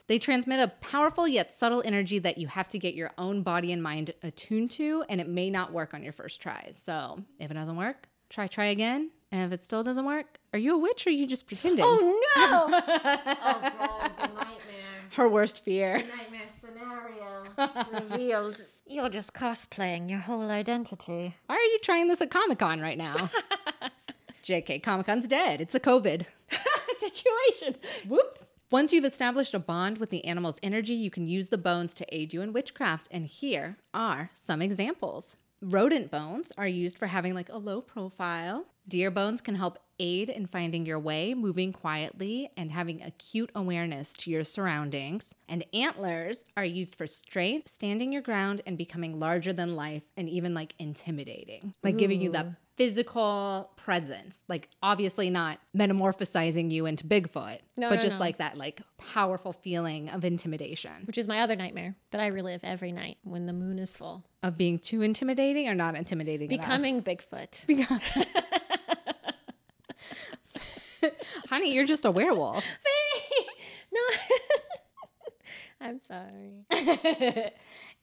They 0.08 0.20
transmit 0.20 0.62
a 0.62 0.70
powerful 0.80 1.28
yet 1.28 1.52
subtle 1.52 1.82
energy 1.84 2.20
that 2.20 2.38
you 2.38 2.48
have 2.48 2.70
to 2.70 2.80
get 2.80 2.94
your 2.94 3.12
own 3.18 3.42
body 3.42 3.74
and 3.74 3.84
mind 3.84 4.14
attuned 4.24 4.72
to, 4.72 5.04
and 5.10 5.20
it 5.20 5.28
may 5.28 5.50
not 5.50 5.74
work 5.74 5.94
on 5.94 6.02
your 6.02 6.14
first 6.14 6.42
try. 6.42 6.70
So 6.74 7.22
if 7.40 7.52
it 7.52 7.56
doesn't 7.56 7.76
work, 7.76 8.08
try, 8.30 8.48
try 8.48 8.66
again. 8.66 9.12
And 9.32 9.42
if 9.42 9.52
it 9.52 9.66
still 9.66 9.84
doesn't 9.84 10.06
work, 10.06 10.40
are 10.54 10.60
you 10.60 10.76
a 10.76 10.78
witch 10.78 11.06
or 11.06 11.10
are 11.10 11.14
you 11.14 11.28
just 11.28 11.48
pretending? 11.48 11.84
Oh 11.86 12.22
no! 12.38 12.78
oh 12.78 13.60
god, 13.62 14.12
the 14.22 14.28
nightmare. 14.28 14.77
Her 15.14 15.30
worst 15.30 15.64
fear. 15.64 15.98
Nightmare 15.98 16.48
scenario 16.50 17.44
revealed. 18.10 18.64
You're 18.88 19.10
just 19.10 19.34
cosplaying 19.34 20.10
your 20.10 20.20
whole 20.20 20.50
identity. 20.50 21.36
Why 21.48 21.56
are 21.56 21.60
you 21.60 21.80
trying 21.82 22.08
this 22.08 22.22
at 22.22 22.30
Comic 22.30 22.60
Con 22.60 22.80
right 22.80 22.98
now? 22.98 23.16
JK, 24.44 24.82
Comic 24.82 25.06
Con's 25.06 25.28
dead. 25.28 25.60
It's 25.60 25.76
a 25.76 25.80
COVID. 25.80 26.26
Situation. 27.00 27.76
Whoops. 28.08 28.52
Once 28.72 28.92
you've 28.92 29.06
established 29.06 29.54
a 29.54 29.60
bond 29.60 29.98
with 29.98 30.10
the 30.10 30.26
animal's 30.26 30.60
energy, 30.64 30.94
you 30.94 31.10
can 31.10 31.28
use 31.28 31.50
the 31.50 31.58
bones 31.58 31.94
to 31.96 32.16
aid 32.16 32.34
you 32.34 32.42
in 32.42 32.54
witchcraft. 32.54 33.08
And 33.12 33.26
here 33.26 33.78
are 33.94 34.30
some 34.34 34.62
examples. 34.62 35.38
Rodent 35.62 36.12
bones 36.12 36.52
are 36.58 36.68
used 36.68 36.98
for 36.98 37.08
having 37.08 37.34
like 37.34 37.50
a 37.50 37.58
low 37.58 37.82
profile. 37.82 38.66
Deer 38.88 39.10
bones 39.12 39.42
can 39.42 39.56
help 39.56 39.80
aid 40.00 40.30
in 40.30 40.46
finding 40.46 40.86
your 40.86 41.00
way, 41.00 41.34
moving 41.34 41.74
quietly, 41.74 42.50
and 42.58 42.72
having 42.72 43.02
acute 43.02 43.50
awareness 43.56 44.14
to 44.14 44.30
your 44.32 44.44
surroundings. 44.44 45.34
And 45.50 45.66
antlers 45.74 46.44
are 46.56 46.66
used 46.66 46.96
for 46.96 47.08
strength, 47.08 47.70
standing 47.70 48.12
your 48.12 48.22
ground, 48.22 48.62
and 48.66 48.78
becoming 48.78 49.20
larger 49.20 49.54
than 49.54 49.76
life, 49.76 50.04
and 50.16 50.30
even 50.30 50.54
like 50.54 50.74
intimidating, 50.80 51.74
like 51.84 51.98
giving 51.98 52.22
you 52.22 52.32
that 52.32 52.48
physical 52.78 53.72
presence. 53.76 54.44
Like 54.48 54.70
obviously 54.84 55.32
not 55.32 55.58
metamorphosizing 55.76 56.70
you 56.72 56.86
into 56.86 57.06
Bigfoot, 57.08 57.60
No, 57.76 57.90
but 57.90 57.96
no, 57.96 58.02
just 58.02 58.16
no. 58.16 58.20
like 58.20 58.38
that 58.38 58.56
like 58.56 58.82
powerful 58.98 59.52
feeling 59.52 60.10
of 60.10 60.24
intimidation, 60.24 60.92
Which 61.06 61.18
is 61.18 61.28
my 61.28 61.40
other 61.42 61.56
nightmare 61.56 61.96
that 62.12 62.22
I 62.22 62.28
relive 62.28 62.62
every 62.64 62.92
night 62.92 63.18
when 63.24 63.48
the 63.48 63.54
moon 63.54 63.80
is 63.80 63.96
full. 63.96 64.24
of 64.44 64.58
being 64.58 64.78
too 64.78 65.02
intimidating 65.02 65.68
or 65.68 65.74
not 65.74 65.96
intimidating 65.96 66.52
enough. 66.52 66.66
Becoming 66.68 67.02
Bigfoot. 67.02 67.66
Honey, 71.50 71.74
you're 71.74 71.86
just 71.86 72.06
a 72.06 72.12
werewolf. 72.12 72.66
no. 73.94 74.02
I'm 75.80 76.00
sorry. 76.02 76.66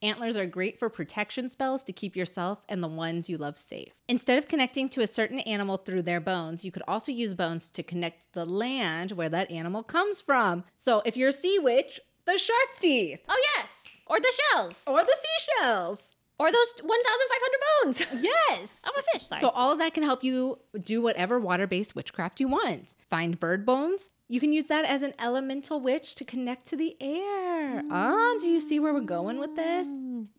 Antlers 0.01 0.37
are 0.37 0.45
great 0.45 0.79
for 0.79 0.89
protection 0.89 1.49
spells 1.49 1.83
to 1.83 1.91
keep 1.93 2.15
yourself 2.15 2.63
and 2.69 2.81
the 2.81 2.87
ones 2.87 3.29
you 3.29 3.37
love 3.37 3.57
safe. 3.57 3.91
Instead 4.07 4.37
of 4.37 4.47
connecting 4.47 4.87
to 4.89 5.01
a 5.01 5.07
certain 5.07 5.39
animal 5.41 5.77
through 5.77 6.03
their 6.03 6.21
bones, 6.21 6.63
you 6.63 6.71
could 6.71 6.83
also 6.87 7.11
use 7.11 7.33
bones 7.33 7.67
to 7.69 7.83
connect 7.83 8.31
the 8.33 8.45
land 8.45 9.11
where 9.11 9.29
that 9.29 9.51
animal 9.51 9.83
comes 9.83 10.21
from. 10.21 10.63
So 10.77 11.01
if 11.05 11.17
you're 11.17 11.29
a 11.29 11.33
sea 11.33 11.59
witch, 11.59 11.99
the 12.25 12.37
shark 12.37 12.79
teeth 12.79 13.19
Oh 13.27 13.41
yes. 13.57 13.97
Or 14.07 14.19
the 14.19 14.31
shells. 14.53 14.83
or 14.87 15.03
the 15.03 15.15
seashells. 15.19 16.15
Or 16.37 16.51
those 16.51 16.73
1,500 16.81 16.89
bones. 17.83 18.05
Yes. 18.49 18.81
I'm 18.85 18.93
a 18.97 19.03
fish, 19.13 19.27
sorry. 19.27 19.41
So 19.41 19.49
all 19.49 19.71
of 19.71 19.79
that 19.79 19.93
can 19.93 20.03
help 20.03 20.23
you 20.23 20.59
do 20.81 21.01
whatever 21.01 21.39
water-based 21.39 21.95
witchcraft 21.95 22.39
you 22.39 22.47
want. 22.47 22.95
Find 23.09 23.39
bird 23.39 23.65
bones. 23.65 24.09
You 24.27 24.39
can 24.39 24.51
use 24.51 24.65
that 24.65 24.85
as 24.85 25.03
an 25.03 25.13
elemental 25.19 25.79
witch 25.79 26.15
to 26.15 26.25
connect 26.25 26.65
to 26.67 26.75
the 26.75 26.97
air. 26.99 27.83
Ah, 27.91 28.33
do 28.39 28.47
you 28.47 28.59
see 28.59 28.79
where 28.79 28.93
we're 28.93 29.01
going 29.01 29.37
with 29.37 29.55
this? 29.55 29.87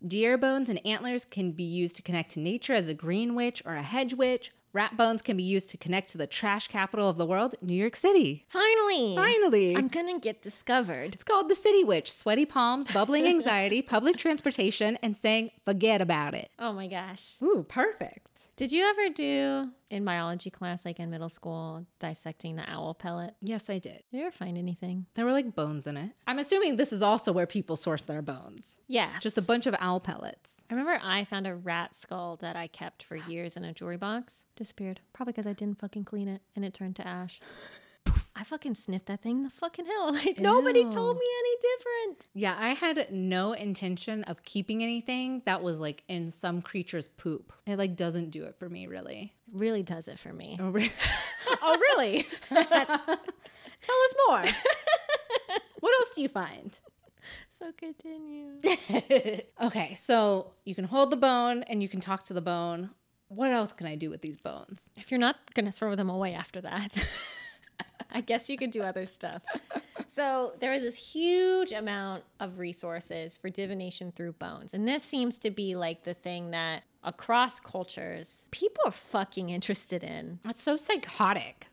Deer 0.05 0.37
bones 0.37 0.69
and 0.69 0.85
antlers 0.85 1.23
can 1.23 1.51
be 1.51 1.63
used 1.63 1.95
to 1.95 2.01
connect 2.01 2.31
to 2.31 2.41
nature 2.41 2.73
as 2.73 2.89
a 2.89 2.93
green 2.93 3.33
witch 3.33 3.63
or 3.65 3.73
a 3.73 3.81
hedge 3.81 4.13
witch. 4.13 4.51
Rat 4.77 4.95
bones 4.95 5.23
can 5.23 5.35
be 5.37 5.41
used 5.41 5.71
to 5.71 5.77
connect 5.77 6.09
to 6.09 6.19
the 6.19 6.27
trash 6.27 6.67
capital 6.67 7.09
of 7.09 7.17
the 7.17 7.25
world, 7.25 7.55
New 7.63 7.73
York 7.73 7.95
City. 7.95 8.45
Finally. 8.47 9.15
Finally. 9.15 9.75
I'm 9.75 9.87
gonna 9.87 10.19
get 10.19 10.43
discovered. 10.43 11.15
It's 11.15 11.23
called 11.23 11.49
the 11.49 11.55
City 11.55 11.83
Witch. 11.83 12.11
Sweaty 12.11 12.45
palms, 12.45 12.85
bubbling 12.93 13.25
anxiety, 13.25 13.81
public 13.95 14.17
transportation, 14.17 14.95
and 15.01 15.17
saying, 15.17 15.49
forget 15.65 15.99
about 15.99 16.35
it. 16.35 16.51
Oh 16.59 16.73
my 16.73 16.85
gosh. 16.85 17.37
Ooh, 17.41 17.65
perfect. 17.67 18.26
Did 18.55 18.71
you 18.71 18.85
ever 18.85 19.09
do 19.09 19.71
in 19.89 20.03
biology 20.05 20.49
class, 20.49 20.85
like 20.85 20.99
in 20.99 21.09
middle 21.09 21.29
school, 21.29 21.85
dissecting 21.99 22.55
the 22.55 22.69
owl 22.69 22.93
pellet? 22.93 23.35
Yes, 23.41 23.69
I 23.69 23.79
did. 23.79 24.03
Did 24.11 24.17
you 24.17 24.21
ever 24.21 24.31
find 24.31 24.57
anything? 24.57 25.05
There 25.15 25.25
were 25.25 25.31
like 25.31 25.55
bones 25.55 25.87
in 25.87 25.97
it. 25.97 26.11
I'm 26.25 26.39
assuming 26.39 26.77
this 26.77 26.93
is 26.93 27.01
also 27.01 27.31
where 27.31 27.47
people 27.47 27.75
source 27.75 28.03
their 28.03 28.21
bones. 28.21 28.79
Yes. 28.87 29.23
Just 29.23 29.37
a 29.37 29.41
bunch 29.41 29.67
of 29.67 29.75
owl 29.79 29.99
pellets. 29.99 30.61
I 30.69 30.73
remember 30.73 30.99
I 31.03 31.23
found 31.23 31.47
a 31.47 31.55
rat 31.55 31.95
skull 31.95 32.37
that 32.37 32.55
I 32.55 32.67
kept 32.67 33.03
for 33.03 33.15
years 33.15 33.55
in 33.55 33.63
a 33.63 33.73
jewelry 33.73 33.97
box. 33.97 34.45
Disappeared. 34.55 34.99
Probably 35.13 35.33
because 35.33 35.47
I 35.47 35.53
didn't 35.53 35.79
fucking 35.79 36.05
clean 36.05 36.27
it 36.27 36.41
and 36.55 36.65
it 36.65 36.73
turned 36.73 36.95
to 36.97 37.07
ash. 37.07 37.39
I 38.39 38.43
fucking 38.43 38.75
sniffed 38.75 39.07
that 39.07 39.21
thing 39.21 39.37
in 39.37 39.43
the 39.43 39.49
fucking 39.49 39.85
hell. 39.85 40.13
Like 40.27 40.39
nobody 40.39 40.87
told 40.89 41.17
me 41.17 41.25
any 41.39 41.55
different. 41.61 42.27
Yeah, 42.33 42.55
I 42.57 42.69
had 42.73 43.11
no 43.11 43.53
intention 43.53 44.23
of 44.25 44.43
keeping 44.43 44.83
anything 44.83 45.41
that 45.45 45.63
was 45.63 45.79
like 45.79 46.03
in 46.07 46.29
some 46.29 46.61
creature's 46.61 47.07
poop. 47.07 47.51
It 47.65 47.77
like 47.77 47.95
doesn't 47.95 48.29
do 48.29 48.43
it 48.43 48.55
for 48.59 48.69
me 48.69 48.87
really. 48.87 49.33
Really 49.51 49.83
does 49.83 50.07
it 50.07 50.19
for 50.19 50.33
me. 50.33 50.57
Oh, 50.59 50.67
oh 51.61 51.77
really? 51.79 52.27
Tell 52.49 52.59
us 52.67 54.15
more. 54.27 54.43
what 55.79 55.93
else 55.99 56.11
do 56.15 56.21
you 56.21 56.29
find? 56.29 56.79
So 57.49 57.71
continue. 57.75 58.59
okay, 59.63 59.95
so 59.95 60.51
you 60.63 60.75
can 60.75 60.85
hold 60.85 61.11
the 61.11 61.17
bone 61.17 61.63
and 61.63 61.81
you 61.81 61.89
can 61.89 62.01
talk 62.01 62.23
to 62.25 62.33
the 62.33 62.41
bone. 62.41 62.91
What 63.29 63.51
else 63.51 63.73
can 63.73 63.87
I 63.87 63.95
do 63.95 64.09
with 64.09 64.21
these 64.21 64.37
bones? 64.37 64.89
if 64.95 65.11
you're 65.11 65.19
not 65.19 65.53
gonna 65.53 65.71
throw 65.71 65.95
them 65.95 66.09
away 66.09 66.33
after 66.33 66.61
that, 66.61 66.95
I 68.11 68.21
guess 68.21 68.49
you 68.49 68.57
could 68.57 68.71
do 68.71 68.81
other 68.83 69.05
stuff. 69.05 69.41
So 70.07 70.53
there 70.59 70.73
is 70.73 70.83
this 70.83 70.95
huge 70.95 71.73
amount 71.73 72.23
of 72.39 72.59
resources 72.59 73.37
for 73.37 73.49
divination 73.49 74.11
through 74.11 74.33
bones, 74.33 74.73
and 74.73 74.87
this 74.87 75.03
seems 75.03 75.37
to 75.39 75.51
be 75.51 75.75
like 75.75 76.03
the 76.03 76.13
thing 76.13 76.51
that 76.51 76.83
across 77.03 77.59
cultures 77.59 78.47
people 78.51 78.83
are 78.85 78.91
fucking 78.91 79.49
interested 79.49 80.03
in. 80.03 80.39
That's 80.43 80.61
so 80.61 80.77
psychotic. 80.77 81.67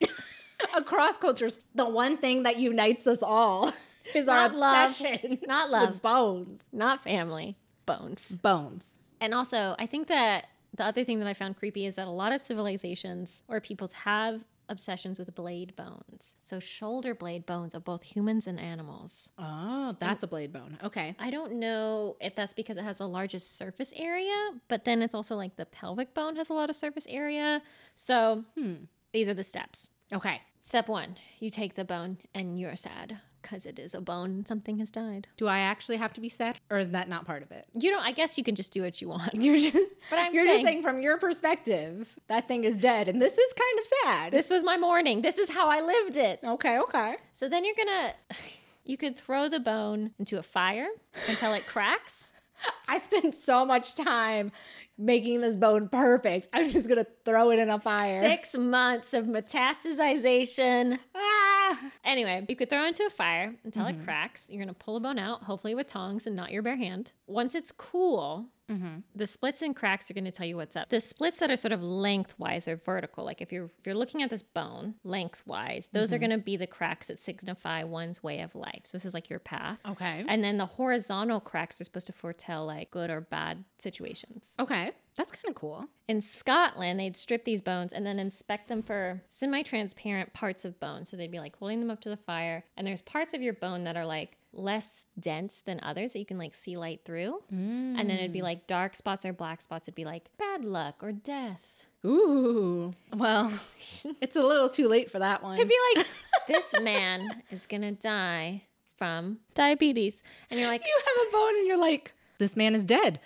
Across 0.76 1.18
cultures, 1.18 1.58
the 1.74 1.88
one 1.88 2.16
thing 2.16 2.44
that 2.44 2.56
unites 2.56 3.06
us 3.06 3.22
all 3.22 3.72
is 4.14 4.28
our 4.28 4.48
love, 4.48 4.90
obsession 4.90 5.38
not 5.46 5.70
love, 5.70 5.90
with 5.92 6.02
bones. 6.02 6.62
not 6.72 7.02
family, 7.04 7.56
bones. 7.86 8.36
Bones. 8.36 8.98
And 9.20 9.34
also, 9.34 9.74
I 9.78 9.86
think 9.86 10.08
that 10.08 10.48
the 10.74 10.84
other 10.84 11.04
thing 11.04 11.18
that 11.20 11.28
I 11.28 11.34
found 11.34 11.56
creepy 11.56 11.86
is 11.86 11.96
that 11.96 12.06
a 12.06 12.10
lot 12.10 12.32
of 12.32 12.40
civilizations 12.40 13.42
or 13.48 13.60
peoples 13.60 13.92
have 13.92 14.42
obsessions 14.68 15.18
with 15.18 15.34
blade 15.34 15.74
bones. 15.76 16.34
So 16.42 16.58
shoulder 16.60 17.14
blade 17.14 17.46
bones 17.46 17.74
of 17.74 17.84
both 17.84 18.02
humans 18.02 18.46
and 18.46 18.58
animals. 18.58 19.28
Oh, 19.38 19.96
that's 19.98 20.22
a 20.22 20.26
blade 20.26 20.52
bone. 20.52 20.78
Okay. 20.82 21.14
I 21.18 21.30
don't 21.30 21.54
know 21.54 22.16
if 22.20 22.34
that's 22.34 22.54
because 22.54 22.76
it 22.76 22.84
has 22.84 22.98
the 22.98 23.08
largest 23.08 23.56
surface 23.56 23.92
area, 23.96 24.50
but 24.68 24.84
then 24.84 25.02
it's 25.02 25.14
also 25.14 25.36
like 25.36 25.56
the 25.56 25.66
pelvic 25.66 26.14
bone 26.14 26.36
has 26.36 26.50
a 26.50 26.54
lot 26.54 26.70
of 26.70 26.76
surface 26.76 27.06
area. 27.08 27.62
So 27.94 28.44
hmm. 28.56 28.74
these 29.12 29.28
are 29.28 29.34
the 29.34 29.44
steps. 29.44 29.88
Okay. 30.12 30.40
Step 30.62 30.88
one, 30.88 31.16
you 31.40 31.50
take 31.50 31.74
the 31.74 31.84
bone 31.84 32.16
and 32.34 32.58
you're 32.58 32.76
sad 32.76 33.20
because 33.44 33.64
it 33.66 33.78
is 33.78 33.94
a 33.94 34.00
bone 34.00 34.30
and 34.30 34.48
something 34.48 34.78
has 34.78 34.90
died. 34.90 35.28
Do 35.36 35.46
I 35.46 35.58
actually 35.60 35.98
have 35.98 36.12
to 36.14 36.20
be 36.20 36.28
sad, 36.28 36.56
or 36.70 36.78
is 36.78 36.90
that 36.90 37.08
not 37.08 37.24
part 37.26 37.42
of 37.44 37.52
it? 37.52 37.66
You 37.78 37.92
know, 37.92 38.00
I 38.00 38.10
guess 38.12 38.36
you 38.36 38.42
can 38.42 38.54
just 38.56 38.72
do 38.72 38.82
what 38.82 39.00
you 39.00 39.08
want. 39.08 39.34
You're 39.34 39.58
just, 39.58 39.76
But 40.10 40.18
I'm 40.18 40.34
you're 40.34 40.44
saying- 40.46 40.54
just 40.56 40.64
saying 40.64 40.82
from 40.82 41.00
your 41.00 41.18
perspective, 41.18 42.18
that 42.28 42.48
thing 42.48 42.64
is 42.64 42.76
dead, 42.76 43.06
and 43.08 43.22
this 43.22 43.36
is 43.38 43.52
kind 43.52 43.78
of 43.78 43.86
sad. 44.02 44.32
this 44.32 44.50
was 44.50 44.64
my 44.64 44.76
morning. 44.76 45.22
This 45.22 45.38
is 45.38 45.50
how 45.50 45.68
I 45.70 45.80
lived 45.82 46.16
it. 46.16 46.40
okay, 46.44 46.78
okay. 46.80 47.16
So 47.32 47.48
then 47.48 47.64
you're 47.64 47.76
gonna, 47.76 48.14
you 48.84 48.96
could 48.96 49.16
throw 49.16 49.48
the 49.48 49.60
bone 49.60 50.10
into 50.18 50.38
a 50.38 50.42
fire 50.42 50.88
until 51.28 51.52
it 51.52 51.66
cracks. 51.66 52.32
I 52.88 52.98
spent 52.98 53.34
so 53.34 53.64
much 53.66 53.94
time 53.94 54.52
making 54.96 55.40
this 55.40 55.56
bone 55.56 55.88
perfect. 55.88 56.48
I'm 56.52 56.70
just 56.70 56.88
gonna 56.88 57.06
throw 57.24 57.50
it 57.50 57.58
in 57.58 57.68
a 57.68 57.80
fire. 57.80 58.20
Six 58.22 58.56
months 58.56 59.12
of 59.12 59.26
metastasization. 59.26 60.98
Ah! 61.14 61.33
Ah! 61.66 61.90
Anyway, 62.04 62.44
you 62.48 62.54
could 62.54 62.68
throw 62.68 62.84
it 62.84 62.88
into 62.88 63.06
a 63.06 63.10
fire 63.10 63.54
until 63.64 63.86
it 63.86 63.96
cracks. 64.04 64.48
You're 64.50 64.62
gonna 64.62 64.74
pull 64.74 64.96
a 64.96 65.00
bone 65.00 65.18
out, 65.18 65.44
hopefully 65.44 65.74
with 65.74 65.86
tongs 65.86 66.26
and 66.26 66.36
not 66.36 66.52
your 66.52 66.62
bare 66.62 66.76
hand. 66.76 67.12
Once 67.26 67.54
it's 67.54 67.72
cool, 67.72 68.46
Mm-hmm. 68.70 69.00
the 69.14 69.26
splits 69.26 69.60
and 69.60 69.76
cracks 69.76 70.10
are 70.10 70.14
gonna 70.14 70.30
tell 70.30 70.46
you 70.46 70.56
what's 70.56 70.74
up. 70.76 70.88
The 70.88 71.00
splits 71.00 71.38
that 71.40 71.50
are 71.50 71.56
sort 71.56 71.72
of 71.72 71.82
lengthwise 71.82 72.66
or 72.66 72.76
vertical, 72.76 73.24
like 73.24 73.40
if 73.40 73.52
you're 73.52 73.66
if 73.66 73.86
you're 73.86 73.94
looking 73.94 74.22
at 74.22 74.30
this 74.30 74.42
bone 74.42 74.94
lengthwise, 75.04 75.88
those 75.92 76.12
are 76.12 76.16
mm-hmm. 76.16 76.24
gonna 76.24 76.38
be 76.38 76.56
the 76.56 76.66
cracks 76.66 77.08
that 77.08 77.20
signify 77.20 77.84
one's 77.84 78.22
way 78.22 78.40
of 78.40 78.54
life. 78.54 78.82
So 78.84 78.96
this 78.96 79.04
is 79.04 79.14
like 79.14 79.28
your 79.28 79.38
path. 79.38 79.78
Okay. 79.86 80.24
And 80.26 80.42
then 80.42 80.56
the 80.56 80.66
horizontal 80.66 81.40
cracks 81.40 81.80
are 81.80 81.84
supposed 81.84 82.06
to 82.06 82.12
foretell 82.12 82.66
like 82.66 82.90
good 82.90 83.10
or 83.10 83.20
bad 83.20 83.64
situations. 83.78 84.54
Okay. 84.58 84.92
That's 85.16 85.30
kind 85.30 85.48
of 85.48 85.54
cool. 85.54 85.86
In 86.08 86.20
Scotland, 86.20 86.98
they'd 86.98 87.16
strip 87.16 87.44
these 87.44 87.60
bones 87.60 87.92
and 87.92 88.04
then 88.04 88.18
inspect 88.18 88.68
them 88.68 88.82
for 88.82 89.22
semi 89.28 89.62
transparent 89.62 90.32
parts 90.32 90.64
of 90.64 90.80
bone. 90.80 91.04
So 91.04 91.16
they'd 91.16 91.30
be 91.30 91.38
like 91.38 91.56
holding 91.56 91.80
them 91.80 91.90
up 91.90 92.00
to 92.00 92.08
the 92.08 92.16
fire, 92.16 92.64
and 92.76 92.86
there's 92.86 93.02
parts 93.02 93.34
of 93.34 93.42
your 93.42 93.54
bone 93.54 93.84
that 93.84 93.96
are 93.96 94.06
like 94.06 94.36
less 94.54 95.04
dense 95.18 95.60
than 95.60 95.80
others 95.82 96.12
that 96.12 96.18
you 96.18 96.26
can 96.26 96.38
like 96.38 96.54
see 96.54 96.76
light 96.76 97.00
through. 97.04 97.42
And 97.50 97.98
then 97.98 98.10
it'd 98.18 98.32
be 98.32 98.40
mm. 98.40 98.44
like 98.44 98.66
dark 98.66 98.96
spots 98.96 99.24
or 99.24 99.32
black 99.32 99.62
spots. 99.62 99.88
It'd 99.88 99.94
be 99.94 100.04
like 100.04 100.28
bad 100.38 100.64
luck 100.64 101.02
or 101.02 101.12
death. 101.12 101.82
Ooh. 102.06 102.92
Well, 103.14 103.52
it's 104.20 104.36
a 104.36 104.42
little 104.42 104.68
too 104.68 104.88
late 104.88 105.10
for 105.10 105.18
that 105.18 105.42
one. 105.42 105.56
It'd 105.56 105.68
be 105.68 105.78
like, 105.96 106.06
this 106.48 106.74
man 106.80 107.42
is 107.50 107.66
gonna 107.66 107.92
die 107.92 108.62
from 108.96 109.38
diabetes. 109.54 110.22
And 110.50 110.60
you're 110.60 110.68
like, 110.68 110.84
you 110.84 111.00
have 111.06 111.28
a 111.28 111.32
bone 111.32 111.56
and 111.56 111.66
you're 111.66 111.80
like, 111.80 112.12
this 112.38 112.56
man 112.56 112.74
is 112.74 112.86
dead. 112.86 113.20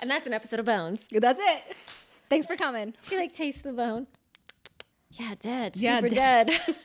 and 0.00 0.10
that's 0.10 0.26
an 0.26 0.32
episode 0.32 0.60
of 0.60 0.66
Bones. 0.66 1.08
That's 1.10 1.40
it. 1.42 1.62
Thanks 2.28 2.46
for 2.46 2.56
coming. 2.56 2.94
She 3.02 3.16
like 3.16 3.32
tastes 3.32 3.62
the 3.62 3.72
bone. 3.72 4.06
Yeah, 5.10 5.34
dead. 5.38 5.76
Yeah, 5.76 5.96
Super 5.96 6.08
dead. 6.08 6.46
dead. 6.48 6.60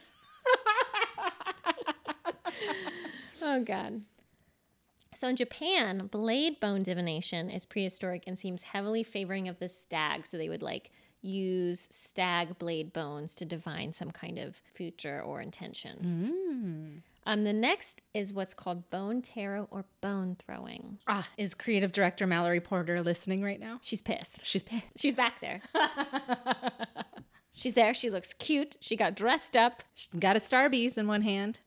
oh 3.42 3.64
god. 3.64 4.02
So 5.16 5.30
in 5.30 5.38
Japan, 5.38 6.08
blade 6.08 6.60
bone 6.60 6.84
divination 6.84 7.50
is 7.50 7.66
prehistoric 7.66 8.24
and 8.28 8.38
seems 8.38 8.64
heavily 8.64 9.02
favoring 9.02 9.48
of 9.48 9.60
the 9.60 9.70
stag. 9.70 10.26
So 10.26 10.38
they 10.38 10.50
would 10.50 10.62
like 10.62 10.92
use 11.22 11.88
stag 11.90 12.58
blade 12.60 12.94
bones 12.94 13.34
to 13.36 13.46
divine 13.46 13.94
some 13.94 14.12
kind 14.12 14.38
of 14.38 14.62
future 14.74 15.22
or 15.22 15.42
intention. 15.42 17.02
Um, 17.28 17.44
the 17.44 17.54
next 17.54 18.04
is 18.14 18.34
what's 18.34 18.54
called 18.54 18.90
bone 18.92 19.22
tarot 19.22 19.68
or 19.72 19.86
bone 20.02 20.36
throwing. 20.38 21.00
Ah, 21.08 21.28
is 21.38 21.56
creative 21.56 21.92
director 21.92 22.28
Mallory 22.28 22.60
Porter 22.60 23.00
listening 23.00 23.42
right 23.42 23.60
now? 23.60 23.80
She's 23.82 24.02
pissed. 24.02 24.46
She's 24.46 24.62
pissed. 24.62 24.86
She's 24.98 25.16
back 25.16 25.42
there. 25.42 25.62
She's 27.54 27.74
there. 27.74 27.94
She 27.94 28.10
looks 28.10 28.34
cute. 28.34 28.76
She 28.82 28.96
got 28.96 29.16
dressed 29.16 29.56
up. 29.58 29.82
She's 29.96 30.10
got 30.10 30.36
a 30.36 30.40
Starbies 30.40 30.98
in 30.98 31.08
one 31.08 31.22
hand. 31.22 31.60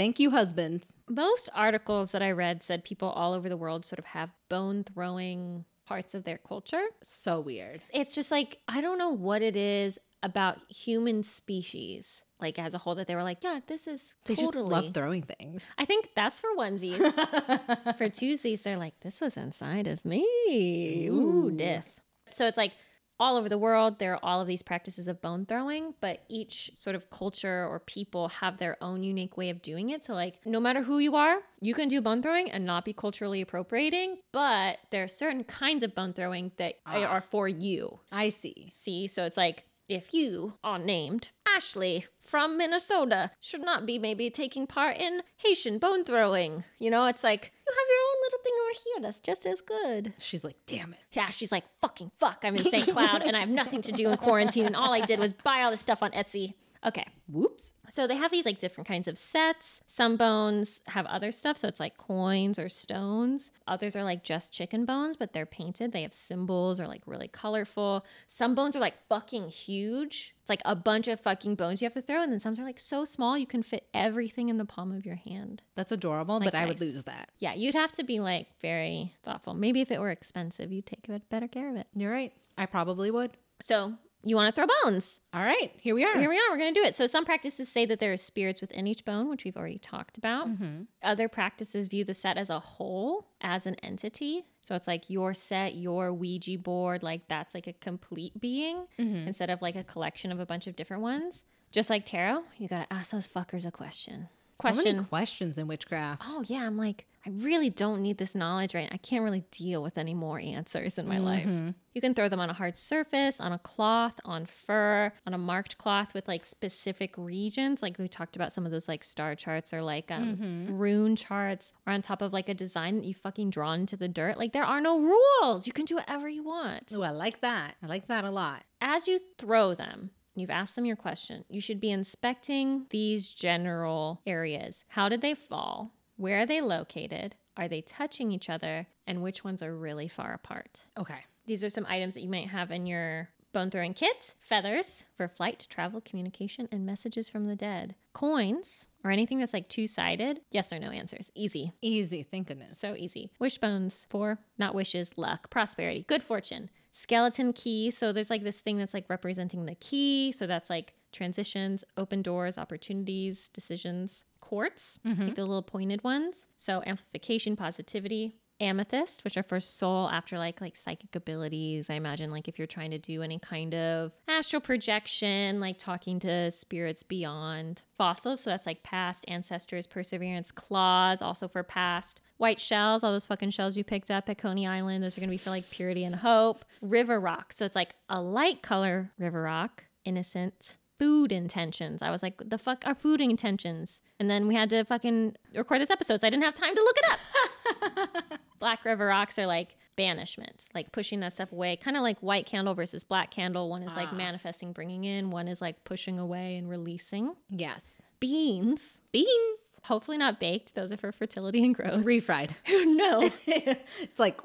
Thank 0.00 0.18
you, 0.18 0.30
husbands. 0.30 0.94
Most 1.10 1.50
articles 1.54 2.12
that 2.12 2.22
I 2.22 2.30
read 2.30 2.62
said 2.62 2.84
people 2.84 3.10
all 3.10 3.34
over 3.34 3.50
the 3.50 3.56
world 3.58 3.84
sort 3.84 3.98
of 3.98 4.06
have 4.06 4.30
bone 4.48 4.82
throwing 4.82 5.66
parts 5.84 6.14
of 6.14 6.24
their 6.24 6.38
culture. 6.38 6.82
So 7.02 7.38
weird. 7.38 7.82
It's 7.92 8.14
just 8.14 8.30
like, 8.30 8.60
I 8.66 8.80
don't 8.80 8.96
know 8.96 9.10
what 9.10 9.42
it 9.42 9.56
is 9.56 9.98
about 10.22 10.56
human 10.70 11.22
species, 11.22 12.22
like 12.40 12.58
as 12.58 12.72
a 12.72 12.78
whole, 12.78 12.94
that 12.94 13.08
they 13.08 13.14
were 13.14 13.22
like, 13.22 13.44
yeah, 13.44 13.60
this 13.66 13.86
is 13.86 14.14
They 14.24 14.36
totally. 14.36 14.70
just 14.70 14.72
love 14.72 14.94
throwing 14.94 15.20
things. 15.20 15.66
I 15.76 15.84
think 15.84 16.08
that's 16.16 16.40
for 16.40 16.48
onesies. 16.56 16.96
for 17.98 18.08
twosies, 18.08 18.62
they're 18.62 18.78
like, 18.78 18.98
this 19.00 19.20
was 19.20 19.36
inside 19.36 19.86
of 19.86 20.02
me. 20.06 21.08
Ooh, 21.10 21.52
death. 21.54 22.00
So 22.30 22.46
it's 22.46 22.56
like 22.56 22.72
all 23.20 23.36
over 23.36 23.48
the 23.48 23.58
world, 23.58 23.98
there 23.98 24.14
are 24.14 24.20
all 24.22 24.40
of 24.40 24.46
these 24.46 24.62
practices 24.62 25.06
of 25.06 25.20
bone 25.20 25.44
throwing, 25.44 25.94
but 26.00 26.24
each 26.28 26.72
sort 26.74 26.96
of 26.96 27.10
culture 27.10 27.66
or 27.68 27.78
people 27.78 28.28
have 28.28 28.56
their 28.56 28.82
own 28.82 29.02
unique 29.02 29.36
way 29.36 29.50
of 29.50 29.60
doing 29.60 29.90
it. 29.90 30.02
So, 30.02 30.14
like, 30.14 30.44
no 30.46 30.58
matter 30.58 30.82
who 30.82 30.98
you 30.98 31.14
are, 31.14 31.40
you 31.60 31.74
can 31.74 31.86
do 31.86 32.00
bone 32.00 32.22
throwing 32.22 32.50
and 32.50 32.64
not 32.64 32.86
be 32.86 32.94
culturally 32.94 33.42
appropriating, 33.42 34.18
but 34.32 34.78
there 34.90 35.04
are 35.04 35.08
certain 35.08 35.44
kinds 35.44 35.82
of 35.82 35.94
bone 35.94 36.14
throwing 36.14 36.52
that 36.56 36.76
ah. 36.86 37.04
are 37.04 37.20
for 37.20 37.46
you. 37.46 38.00
I 38.10 38.30
see. 38.30 38.70
See, 38.72 39.06
so 39.06 39.26
it's 39.26 39.36
like 39.36 39.66
if 39.90 40.14
you 40.14 40.54
are 40.62 40.78
named 40.78 41.30
Ashley 41.46 42.06
from 42.20 42.56
Minnesota, 42.56 43.32
should 43.40 43.62
not 43.62 43.86
be 43.86 43.98
maybe 43.98 44.30
taking 44.30 44.66
part 44.66 44.96
in 44.96 45.22
Haitian 45.38 45.78
bone 45.78 46.04
throwing. 46.04 46.64
You 46.78 46.90
know, 46.90 47.06
it's 47.06 47.24
like 47.24 47.52
you 47.66 47.72
have 47.72 47.88
your 47.88 47.98
own 47.98 48.22
little 48.22 48.38
thing 48.44 48.52
over 48.62 48.78
here 48.84 49.02
that's 49.02 49.20
just 49.20 49.46
as 49.46 49.60
good. 49.60 50.14
She's 50.18 50.44
like, 50.44 50.56
damn 50.66 50.92
it. 50.92 51.00
Yeah, 51.12 51.30
she's 51.30 51.50
like, 51.50 51.64
fucking 51.80 52.12
fuck, 52.20 52.40
I'm 52.44 52.54
in 52.54 52.64
St. 52.64 52.88
Cloud 52.88 53.22
and 53.22 53.36
I 53.36 53.40
have 53.40 53.48
nothing 53.48 53.82
to 53.82 53.92
do 53.92 54.10
in 54.10 54.16
quarantine, 54.16 54.66
and 54.66 54.76
all 54.76 54.92
I 54.94 55.00
did 55.04 55.18
was 55.18 55.32
buy 55.32 55.62
all 55.62 55.72
this 55.72 55.80
stuff 55.80 56.02
on 56.02 56.12
Etsy. 56.12 56.54
Okay. 56.84 57.04
Whoops. 57.28 57.72
So 57.88 58.06
they 58.06 58.16
have 58.16 58.30
these 58.30 58.46
like 58.46 58.58
different 58.58 58.88
kinds 58.88 59.06
of 59.06 59.18
sets. 59.18 59.82
Some 59.86 60.16
bones 60.16 60.80
have 60.86 61.04
other 61.06 61.30
stuff, 61.30 61.58
so 61.58 61.68
it's 61.68 61.80
like 61.80 61.98
coins 61.98 62.58
or 62.58 62.68
stones. 62.68 63.50
Others 63.68 63.96
are 63.96 64.04
like 64.04 64.24
just 64.24 64.52
chicken 64.52 64.84
bones, 64.86 65.16
but 65.16 65.32
they're 65.32 65.46
painted. 65.46 65.92
They 65.92 66.02
have 66.02 66.14
symbols 66.14 66.80
or 66.80 66.86
like 66.86 67.02
really 67.06 67.28
colorful. 67.28 68.04
Some 68.28 68.54
bones 68.54 68.76
are 68.76 68.80
like 68.80 68.94
fucking 69.08 69.48
huge. 69.48 70.34
It's 70.40 70.48
like 70.48 70.62
a 70.64 70.74
bunch 70.74 71.06
of 71.06 71.20
fucking 71.20 71.56
bones 71.56 71.82
you 71.82 71.86
have 71.86 71.92
to 71.94 72.02
throw, 72.02 72.22
and 72.22 72.32
then 72.32 72.40
some 72.40 72.54
are 72.58 72.64
like 72.64 72.80
so 72.80 73.04
small 73.04 73.36
you 73.36 73.46
can 73.46 73.62
fit 73.62 73.86
everything 73.92 74.48
in 74.48 74.56
the 74.56 74.64
palm 74.64 74.90
of 74.90 75.04
your 75.04 75.16
hand. 75.16 75.62
That's 75.74 75.92
adorable, 75.92 76.40
but 76.40 76.54
I 76.54 76.66
would 76.66 76.80
lose 76.80 77.04
that. 77.04 77.30
Yeah, 77.38 77.54
you'd 77.54 77.74
have 77.74 77.92
to 77.92 78.04
be 78.04 78.20
like 78.20 78.46
very 78.60 79.14
thoughtful. 79.22 79.52
Maybe 79.54 79.80
if 79.82 79.90
it 79.90 80.00
were 80.00 80.10
expensive, 80.10 80.72
you'd 80.72 80.86
take 80.86 81.06
better 81.28 81.48
care 81.48 81.68
of 81.68 81.76
it. 81.76 81.86
You're 81.94 82.12
right. 82.12 82.32
I 82.56 82.66
probably 82.66 83.10
would. 83.10 83.36
So 83.60 83.94
you 84.24 84.36
want 84.36 84.54
to 84.54 84.60
throw 84.60 84.68
bones. 84.84 85.20
All 85.32 85.42
right, 85.42 85.72
here 85.78 85.94
we 85.94 86.04
are. 86.04 86.18
Here 86.18 86.28
we 86.28 86.36
are. 86.36 86.50
We're 86.50 86.58
going 86.58 86.74
to 86.74 86.80
do 86.80 86.84
it. 86.84 86.94
So, 86.94 87.06
some 87.06 87.24
practices 87.24 87.68
say 87.68 87.86
that 87.86 88.00
there 88.00 88.12
are 88.12 88.16
spirits 88.16 88.60
within 88.60 88.86
each 88.86 89.04
bone, 89.04 89.28
which 89.28 89.44
we've 89.44 89.56
already 89.56 89.78
talked 89.78 90.18
about. 90.18 90.48
Mm-hmm. 90.48 90.82
Other 91.02 91.28
practices 91.28 91.86
view 91.86 92.04
the 92.04 92.14
set 92.14 92.36
as 92.36 92.50
a 92.50 92.60
whole, 92.60 93.26
as 93.40 93.66
an 93.66 93.76
entity. 93.76 94.44
So, 94.62 94.74
it's 94.74 94.86
like 94.86 95.08
your 95.08 95.32
set, 95.32 95.74
your 95.74 96.12
Ouija 96.12 96.58
board, 96.58 97.02
like 97.02 97.28
that's 97.28 97.54
like 97.54 97.66
a 97.66 97.72
complete 97.72 98.38
being 98.38 98.86
mm-hmm. 98.98 99.28
instead 99.28 99.50
of 99.50 99.62
like 99.62 99.76
a 99.76 99.84
collection 99.84 100.32
of 100.32 100.40
a 100.40 100.46
bunch 100.46 100.66
of 100.66 100.76
different 100.76 101.02
ones. 101.02 101.44
Just 101.72 101.88
like 101.88 102.04
tarot, 102.04 102.42
you 102.58 102.68
got 102.68 102.90
to 102.90 102.92
ask 102.94 103.12
those 103.12 103.28
fuckers 103.28 103.64
a 103.64 103.70
question. 103.70 104.28
So 104.60 104.74
many 104.74 105.04
questions 105.04 105.56
in 105.56 105.66
witchcraft. 105.66 106.22
oh, 106.26 106.42
yeah. 106.46 106.66
I'm 106.66 106.76
like, 106.76 107.06
I 107.26 107.30
really 107.30 107.68
don't 107.68 108.00
need 108.00 108.16
this 108.16 108.34
knowledge 108.34 108.74
right 108.74 108.88
I 108.90 108.96
can't 108.96 109.22
really 109.22 109.44
deal 109.50 109.82
with 109.82 109.98
any 109.98 110.14
more 110.14 110.38
answers 110.38 110.96
in 110.98 111.06
my 111.06 111.18
life. 111.18 111.44
You 111.92 112.00
can 112.00 112.14
throw 112.14 112.28
them 112.28 112.40
on 112.40 112.48
a 112.48 112.54
hard 112.54 112.76
surface, 112.78 113.40
on 113.40 113.52
a 113.52 113.58
cloth, 113.58 114.18
on 114.24 114.46
fur, 114.46 115.12
on 115.26 115.34
a 115.34 115.38
marked 115.38 115.76
cloth 115.76 116.14
with 116.14 116.28
like 116.28 116.46
specific 116.46 117.14
regions. 117.18 117.82
Like 117.82 117.98
we 117.98 118.08
talked 118.08 118.36
about 118.36 118.52
some 118.52 118.64
of 118.64 118.72
those 118.72 118.88
like 118.88 119.04
star 119.04 119.34
charts 119.34 119.74
or 119.74 119.82
like 119.82 120.10
um, 120.10 120.66
rune 120.68 121.14
charts, 121.16 121.72
or 121.86 121.92
on 121.92 122.00
top 122.00 122.22
of 122.22 122.32
like 122.32 122.48
a 122.48 122.54
design 122.54 122.96
that 122.96 123.04
you 123.04 123.12
fucking 123.14 123.50
drawn 123.50 123.80
into 123.80 123.96
the 123.96 124.08
dirt. 124.08 124.38
Like 124.38 124.52
there 124.52 124.64
are 124.64 124.80
no 124.80 124.98
rules. 125.00 125.66
You 125.66 125.72
can 125.72 125.84
do 125.84 125.96
whatever 125.96 126.28
you 126.28 126.42
want. 126.42 126.92
Oh, 126.94 127.02
I 127.02 127.10
like 127.10 127.40
that. 127.42 127.74
I 127.82 127.86
like 127.86 128.06
that 128.06 128.24
a 128.24 128.30
lot. 128.30 128.62
As 128.80 129.06
you 129.08 129.20
throw 129.36 129.74
them, 129.74 130.10
you've 130.36 130.48
asked 130.48 130.74
them 130.76 130.86
your 130.86 130.96
question, 130.96 131.44
you 131.48 131.60
should 131.60 131.80
be 131.80 131.90
inspecting 131.90 132.86
these 132.90 133.30
general 133.30 134.22
areas. 134.26 134.84
How 134.88 135.08
did 135.08 135.20
they 135.20 135.34
fall? 135.34 135.92
Where 136.20 136.40
are 136.40 136.46
they 136.46 136.60
located? 136.60 137.34
Are 137.56 137.66
they 137.66 137.80
touching 137.80 138.30
each 138.30 138.50
other? 138.50 138.86
And 139.06 139.22
which 139.22 139.42
ones 139.42 139.62
are 139.62 139.74
really 139.74 140.06
far 140.06 140.34
apart? 140.34 140.84
Okay. 140.98 141.24
These 141.46 141.64
are 141.64 141.70
some 141.70 141.86
items 141.88 142.12
that 142.12 142.20
you 142.20 142.28
might 142.28 142.48
have 142.48 142.70
in 142.70 142.84
your 142.84 143.30
bone 143.54 143.70
throwing 143.70 143.94
kit 143.94 144.34
feathers 144.38 145.06
for 145.16 145.28
flight, 145.28 145.66
travel, 145.70 146.02
communication, 146.02 146.68
and 146.70 146.84
messages 146.84 147.30
from 147.30 147.46
the 147.46 147.56
dead. 147.56 147.94
Coins 148.12 148.84
or 149.02 149.10
anything 149.10 149.38
that's 149.38 149.54
like 149.54 149.70
two 149.70 149.86
sided. 149.86 150.42
Yes 150.50 150.74
or 150.74 150.78
no 150.78 150.90
answers. 150.90 151.30
Easy. 151.34 151.72
Easy. 151.80 152.22
Thank 152.22 152.48
goodness. 152.48 152.76
So 152.76 152.94
easy. 152.94 153.30
Wishbones 153.38 154.06
for 154.10 154.40
not 154.58 154.74
wishes, 154.74 155.16
luck, 155.16 155.48
prosperity, 155.48 156.04
good 156.06 156.22
fortune. 156.22 156.68
Skeleton 156.92 157.54
key. 157.54 157.90
So 157.90 158.12
there's 158.12 158.28
like 158.28 158.44
this 158.44 158.60
thing 158.60 158.76
that's 158.76 158.92
like 158.92 159.08
representing 159.08 159.64
the 159.64 159.74
key. 159.76 160.32
So 160.32 160.46
that's 160.46 160.68
like 160.68 160.92
transitions, 161.12 161.84
open 161.96 162.22
doors, 162.22 162.58
opportunities, 162.58 163.48
decisions. 163.50 164.24
Quartz, 164.40 164.98
mm-hmm. 165.06 165.26
like 165.26 165.34
the 165.34 165.44
little 165.44 165.62
pointed 165.62 166.02
ones. 166.02 166.46
So 166.56 166.82
amplification, 166.86 167.56
positivity. 167.56 168.36
Amethyst, 168.60 169.24
which 169.24 169.38
are 169.38 169.42
for 169.42 169.58
soul, 169.58 170.10
afterlife, 170.10 170.60
like 170.60 170.76
psychic 170.76 171.16
abilities. 171.16 171.88
I 171.88 171.94
imagine, 171.94 172.30
like 172.30 172.46
if 172.46 172.58
you're 172.58 172.66
trying 172.66 172.90
to 172.90 172.98
do 172.98 173.22
any 173.22 173.38
kind 173.38 173.74
of 173.74 174.12
astral 174.28 174.60
projection, 174.60 175.60
like 175.60 175.78
talking 175.78 176.18
to 176.20 176.50
spirits 176.50 177.02
beyond. 177.02 177.80
Fossils, 177.96 178.40
so 178.40 178.50
that's 178.50 178.66
like 178.66 178.82
past 178.82 179.24
ancestors, 179.28 179.86
perseverance, 179.86 180.50
claws, 180.50 181.22
also 181.22 181.48
for 181.48 181.62
past. 181.62 182.20
White 182.36 182.60
shells, 182.60 183.02
all 183.02 183.12
those 183.12 183.24
fucking 183.24 183.50
shells 183.50 183.78
you 183.78 183.84
picked 183.84 184.10
up 184.10 184.28
at 184.28 184.36
Coney 184.36 184.66
Island, 184.66 185.02
those 185.02 185.16
are 185.16 185.22
gonna 185.22 185.30
be 185.30 185.38
for 185.38 185.50
like 185.50 185.68
purity 185.70 186.04
and 186.04 186.14
hope. 186.14 186.62
River 186.82 187.18
rock, 187.18 187.54
so 187.54 187.64
it's 187.64 187.76
like 187.76 187.94
a 188.10 188.20
light 188.20 188.60
color 188.62 189.10
river 189.18 189.40
rock, 189.40 189.84
innocent. 190.04 190.76
Food 191.00 191.32
intentions. 191.32 192.02
I 192.02 192.10
was 192.10 192.22
like, 192.22 192.34
the 192.46 192.58
fuck 192.58 192.84
are 192.86 192.94
food 192.94 193.22
intentions? 193.22 194.02
And 194.20 194.30
then 194.30 194.46
we 194.46 194.54
had 194.54 194.68
to 194.70 194.84
fucking 194.84 195.34
record 195.54 195.80
this 195.80 195.90
episode, 195.90 196.20
so 196.20 196.26
I 196.26 196.30
didn't 196.30 196.44
have 196.44 196.54
time 196.54 196.74
to 196.74 196.82
look 196.82 196.96
it 196.98 197.10
up. 197.10 198.40
Black 198.60 198.84
River 198.84 199.06
rocks 199.06 199.38
are 199.38 199.46
like 199.46 199.76
banishment, 199.96 200.66
like 200.74 200.92
pushing 200.92 201.20
that 201.20 201.32
stuff 201.32 201.52
away, 201.52 201.76
kind 201.76 201.96
of 201.96 202.02
like 202.02 202.18
white 202.20 202.46
candle 202.46 202.74
versus 202.74 203.04
black 203.04 203.30
candle. 203.30 203.68
One 203.68 203.82
is 203.82 203.96
like 203.96 204.08
ah. 204.12 204.16
manifesting, 204.16 204.72
bringing 204.72 205.04
in, 205.04 205.30
one 205.30 205.48
is 205.48 205.60
like 205.60 205.84
pushing 205.84 206.18
away 206.18 206.56
and 206.56 206.68
releasing. 206.68 207.34
Yes. 207.48 208.00
Beans, 208.18 209.00
Beans. 209.12 209.80
hopefully 209.84 210.18
not 210.18 210.38
baked, 210.38 210.74
those 210.74 210.92
are 210.92 210.96
for 210.98 211.12
fertility 211.12 211.64
and 211.64 211.74
growth. 211.74 212.04
Refried. 212.04 212.50
no, 212.68 213.30
it's 213.46 214.18
like, 214.18 214.40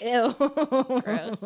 ew. 0.00 0.34
gross. 1.00 1.44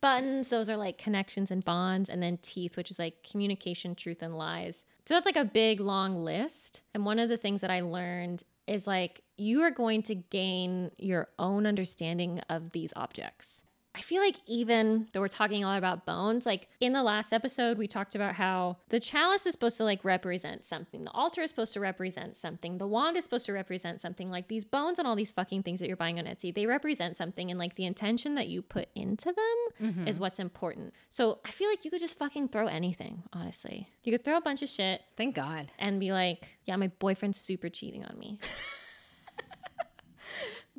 Buttons, 0.00 0.48
those 0.48 0.70
are 0.70 0.76
like 0.76 0.96
connections 0.96 1.50
and 1.50 1.64
bonds, 1.64 2.08
and 2.08 2.22
then 2.22 2.38
teeth, 2.40 2.76
which 2.76 2.90
is 2.90 2.98
like 2.98 3.22
communication, 3.22 3.94
truth, 3.94 4.22
and 4.22 4.36
lies. 4.36 4.84
So 5.04 5.14
that's 5.14 5.26
like 5.26 5.36
a 5.36 5.44
big 5.44 5.80
long 5.80 6.16
list. 6.16 6.82
And 6.94 7.04
one 7.04 7.18
of 7.18 7.28
the 7.28 7.36
things 7.36 7.60
that 7.60 7.70
I 7.70 7.80
learned 7.80 8.42
is 8.66 8.86
like 8.86 9.22
you 9.36 9.62
are 9.62 9.70
going 9.70 10.02
to 10.04 10.14
gain 10.14 10.90
your 10.96 11.28
own 11.38 11.66
understanding 11.66 12.40
of 12.48 12.70
these 12.70 12.92
objects. 12.96 13.62
I 13.94 14.02
feel 14.02 14.22
like 14.22 14.36
even 14.46 15.08
though 15.12 15.20
we're 15.20 15.28
talking 15.28 15.64
a 15.64 15.66
lot 15.66 15.78
about 15.78 16.06
bones, 16.06 16.46
like 16.46 16.68
in 16.80 16.92
the 16.92 17.02
last 17.02 17.32
episode, 17.32 17.76
we 17.76 17.88
talked 17.88 18.14
about 18.14 18.34
how 18.34 18.76
the 18.88 19.00
chalice 19.00 19.46
is 19.46 19.52
supposed 19.52 19.76
to 19.78 19.84
like 19.84 20.04
represent 20.04 20.64
something. 20.64 21.02
The 21.02 21.10
altar 21.10 21.40
is 21.40 21.50
supposed 21.50 21.72
to 21.74 21.80
represent 21.80 22.36
something. 22.36 22.78
The 22.78 22.86
wand 22.86 23.16
is 23.16 23.24
supposed 23.24 23.46
to 23.46 23.52
represent 23.52 24.00
something. 24.00 24.30
Like 24.30 24.46
these 24.46 24.64
bones 24.64 25.00
and 25.00 25.08
all 25.08 25.16
these 25.16 25.32
fucking 25.32 25.64
things 25.64 25.80
that 25.80 25.88
you're 25.88 25.96
buying 25.96 26.20
on 26.20 26.26
Etsy, 26.26 26.54
they 26.54 26.66
represent 26.66 27.16
something. 27.16 27.50
And 27.50 27.58
like 27.58 27.74
the 27.74 27.84
intention 27.84 28.36
that 28.36 28.46
you 28.46 28.62
put 28.62 28.88
into 28.94 29.32
them 29.32 29.90
mm-hmm. 29.90 30.06
is 30.06 30.20
what's 30.20 30.38
important. 30.38 30.94
So 31.08 31.40
I 31.44 31.50
feel 31.50 31.68
like 31.68 31.84
you 31.84 31.90
could 31.90 32.00
just 32.00 32.16
fucking 32.16 32.48
throw 32.48 32.68
anything, 32.68 33.24
honestly. 33.32 33.88
You 34.04 34.12
could 34.12 34.24
throw 34.24 34.36
a 34.36 34.40
bunch 34.40 34.62
of 34.62 34.68
shit 34.68 35.02
Thank 35.16 35.34
God. 35.34 35.72
and 35.78 35.98
be 35.98 36.12
like, 36.12 36.48
yeah, 36.64 36.76
my 36.76 36.88
boyfriend's 37.00 37.40
super 37.40 37.68
cheating 37.68 38.04
on 38.04 38.16
me. 38.18 38.38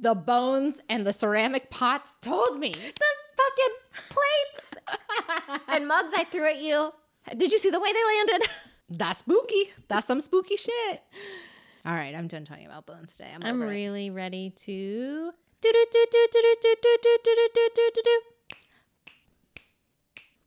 the 0.01 0.15
bones 0.15 0.81
and 0.89 1.05
the 1.05 1.13
ceramic 1.13 1.69
pots 1.69 2.15
told 2.21 2.59
me. 2.59 2.73
The 2.73 3.11
fucking 3.37 3.75
plates 4.09 4.73
and 5.67 5.87
mugs 5.87 6.11
I 6.15 6.25
threw 6.25 6.47
at 6.47 6.59
you. 6.59 6.91
Did 7.37 7.51
you 7.51 7.59
see 7.59 7.69
the 7.69 7.79
way 7.79 7.93
they 7.93 8.03
landed? 8.03 8.49
That's 8.89 9.19
spooky. 9.19 9.71
That's 9.87 10.07
some 10.07 10.19
spooky 10.19 10.57
shit. 10.57 11.03
All 11.85 11.93
right, 11.93 12.13
I'm 12.15 12.27
done 12.27 12.45
talking 12.45 12.65
about 12.65 12.85
bones 12.85 13.15
today. 13.15 13.31
I'm, 13.33 13.43
I'm 13.43 13.61
really 13.61 14.07
it. 14.07 14.11
ready 14.11 14.49
to 14.49 15.31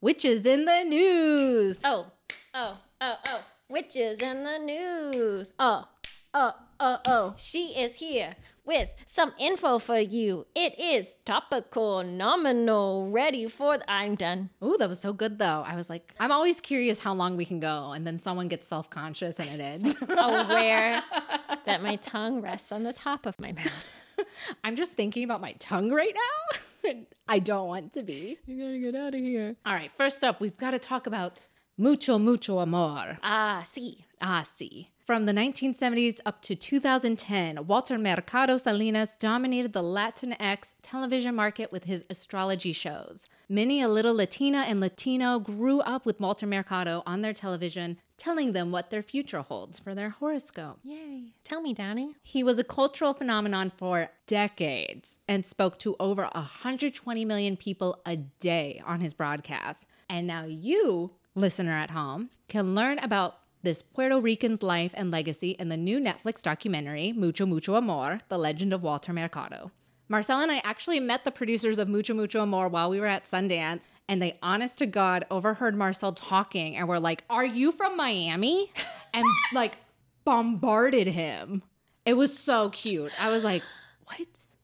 Witches 0.00 0.44
in 0.44 0.64
the 0.64 0.82
news. 0.84 1.80
Oh, 1.84 2.06
oh, 2.52 2.78
oh, 3.00 3.16
oh. 3.28 3.44
Witches 3.68 4.18
in 4.20 4.44
the 4.44 4.58
news. 4.58 5.52
Oh, 5.58 5.88
oh, 6.34 6.52
oh, 6.80 6.98
oh. 7.06 7.34
She 7.36 7.68
is 7.78 7.94
here 7.94 8.36
with 8.64 8.88
some 9.06 9.32
info 9.38 9.78
for 9.78 9.98
you. 9.98 10.46
It 10.54 10.78
is 10.78 11.16
topical, 11.24 12.02
nominal, 12.02 13.10
ready 13.10 13.46
for. 13.46 13.78
The- 13.78 13.90
I'm 13.90 14.14
done. 14.14 14.50
Ooh, 14.62 14.76
that 14.78 14.88
was 14.88 15.00
so 15.00 15.12
good 15.12 15.38
though. 15.38 15.62
I 15.66 15.76
was 15.76 15.88
like, 15.90 16.14
I'm 16.18 16.32
always 16.32 16.60
curious 16.60 16.98
how 16.98 17.14
long 17.14 17.36
we 17.36 17.44
can 17.44 17.60
go, 17.60 17.92
and 17.92 18.06
then 18.06 18.18
someone 18.18 18.48
gets 18.48 18.66
self 18.66 18.88
conscious 18.90 19.38
and 19.38 19.48
it 19.50 19.60
ends. 19.60 19.96
Aware 20.02 21.02
that 21.64 21.82
my 21.82 21.96
tongue 21.96 22.40
rests 22.40 22.72
on 22.72 22.82
the 22.82 22.92
top 22.92 23.26
of 23.26 23.38
my 23.38 23.52
mouth. 23.52 23.98
I'm 24.64 24.76
just 24.76 24.92
thinking 24.92 25.24
about 25.24 25.40
my 25.40 25.52
tongue 25.58 25.90
right 25.90 26.14
now. 26.14 26.92
I 27.26 27.38
don't 27.38 27.66
want 27.68 27.92
to 27.94 28.02
be. 28.02 28.36
You 28.46 28.58
gotta 28.58 28.78
get 28.78 28.94
out 28.94 29.14
of 29.14 29.20
here. 29.20 29.56
All 29.64 29.72
right, 29.72 29.90
first 29.96 30.22
up, 30.22 30.40
we've 30.40 30.56
got 30.56 30.72
to 30.72 30.78
talk 30.78 31.06
about 31.06 31.48
mucho, 31.78 32.18
mucho 32.18 32.58
amor. 32.58 33.18
Ah, 33.22 33.62
see. 33.64 34.04
Ah, 34.20 34.44
sí. 34.44 34.88
From 35.04 35.26
the 35.26 35.32
1970s 35.32 36.20
up 36.24 36.40
to 36.40 36.54
2010, 36.54 37.66
Walter 37.66 37.98
Mercado 37.98 38.56
Salinas 38.56 39.14
dominated 39.14 39.74
the 39.74 39.82
Latinx 39.82 40.72
television 40.80 41.34
market 41.34 41.70
with 41.70 41.84
his 41.84 42.06
astrology 42.08 42.72
shows. 42.72 43.26
Many 43.46 43.82
a 43.82 43.88
little 43.88 44.14
Latina 44.14 44.64
and 44.66 44.80
Latino 44.80 45.40
grew 45.40 45.80
up 45.80 46.06
with 46.06 46.20
Walter 46.20 46.46
Mercado 46.46 47.02
on 47.04 47.20
their 47.20 47.34
television, 47.34 47.98
telling 48.16 48.54
them 48.54 48.72
what 48.72 48.88
their 48.88 49.02
future 49.02 49.42
holds 49.42 49.78
for 49.78 49.94
their 49.94 50.08
horoscope. 50.08 50.78
Yay. 50.82 51.34
Tell 51.44 51.60
me, 51.60 51.74
Danny. 51.74 52.14
He 52.22 52.42
was 52.42 52.58
a 52.58 52.64
cultural 52.64 53.12
phenomenon 53.12 53.72
for 53.76 54.08
decades 54.26 55.18
and 55.28 55.44
spoke 55.44 55.78
to 55.80 55.96
over 56.00 56.30
120 56.32 57.26
million 57.26 57.58
people 57.58 58.00
a 58.06 58.16
day 58.16 58.80
on 58.86 59.02
his 59.02 59.12
broadcast. 59.12 59.86
And 60.08 60.26
now 60.26 60.46
you, 60.46 61.10
listener 61.34 61.72
at 61.72 61.90
home, 61.90 62.30
can 62.48 62.74
learn 62.74 62.98
about 63.00 63.40
this 63.64 63.82
Puerto 63.82 64.20
Rican's 64.20 64.62
life 64.62 64.92
and 64.94 65.10
legacy 65.10 65.52
in 65.58 65.68
the 65.70 65.76
new 65.76 65.98
Netflix 65.98 66.42
documentary, 66.42 67.12
Mucho 67.12 67.46
Mucho 67.46 67.76
Amor 67.76 68.20
The 68.28 68.38
Legend 68.38 68.72
of 68.72 68.82
Walter 68.82 69.12
Mercado. 69.12 69.70
Marcel 70.08 70.40
and 70.40 70.52
I 70.52 70.58
actually 70.64 71.00
met 71.00 71.24
the 71.24 71.30
producers 71.30 71.78
of 71.78 71.88
Mucho 71.88 72.12
Mucho 72.14 72.42
Amor 72.42 72.68
while 72.68 72.90
we 72.90 73.00
were 73.00 73.06
at 73.06 73.24
Sundance, 73.24 73.82
and 74.06 74.20
they, 74.20 74.38
honest 74.42 74.76
to 74.78 74.86
God, 74.86 75.24
overheard 75.30 75.74
Marcel 75.74 76.12
talking 76.12 76.76
and 76.76 76.86
were 76.86 77.00
like, 77.00 77.24
Are 77.30 77.44
you 77.44 77.72
from 77.72 77.96
Miami? 77.96 78.70
And 79.14 79.24
like 79.52 79.76
bombarded 80.24 81.06
him. 81.06 81.62
It 82.04 82.14
was 82.14 82.36
so 82.36 82.68
cute. 82.70 83.12
I 83.20 83.30
was 83.30 83.44
like, 83.44 83.62
What? 84.06 84.18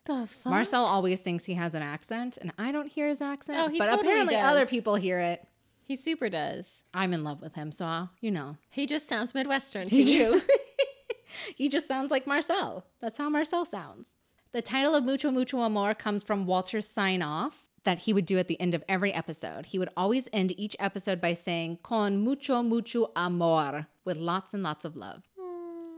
The 0.06 0.26
fuck? 0.26 0.50
Marcel 0.50 0.84
always 0.84 1.20
thinks 1.20 1.44
he 1.44 1.54
has 1.54 1.74
an 1.74 1.82
accent, 1.82 2.36
and 2.40 2.52
I 2.58 2.72
don't 2.72 2.88
hear 2.90 3.06
his 3.08 3.22
accent, 3.22 3.58
Oh, 3.60 3.68
but 3.78 3.86
totally 3.86 4.00
apparently 4.00 4.34
does. 4.34 4.44
other 4.56 4.66
people 4.66 4.96
hear 4.96 5.20
it. 5.20 5.46
He 5.90 5.96
super 5.96 6.28
does. 6.28 6.84
I'm 6.94 7.12
in 7.12 7.24
love 7.24 7.40
with 7.40 7.56
him, 7.56 7.72
so 7.72 8.10
you 8.20 8.30
know. 8.30 8.56
He 8.70 8.86
just 8.86 9.08
sounds 9.08 9.34
Midwestern 9.34 9.90
to 9.90 10.00
you. 10.00 10.40
He 11.56 11.68
just 11.68 11.88
sounds 11.88 12.12
like 12.12 12.28
Marcel. 12.28 12.86
That's 13.00 13.18
how 13.18 13.28
Marcel 13.28 13.64
sounds. 13.64 14.14
The 14.52 14.62
title 14.62 14.94
of 14.94 15.02
Mucho 15.04 15.32
Mucho 15.32 15.62
Amor 15.62 15.94
comes 15.94 16.22
from 16.22 16.46
Walter's 16.46 16.86
sign 16.86 17.22
off 17.22 17.66
that 17.82 17.98
he 17.98 18.12
would 18.12 18.24
do 18.24 18.38
at 18.38 18.46
the 18.46 18.60
end 18.60 18.72
of 18.72 18.84
every 18.88 19.12
episode. 19.12 19.66
He 19.66 19.78
would 19.80 19.88
always 19.96 20.28
end 20.32 20.54
each 20.56 20.76
episode 20.78 21.20
by 21.20 21.32
saying, 21.32 21.78
Con 21.82 22.22
mucho, 22.22 22.62
mucho 22.62 23.10
amor, 23.16 23.88
with 24.04 24.16
lots 24.16 24.54
and 24.54 24.62
lots 24.62 24.84
of 24.84 24.94
love. 24.96 25.24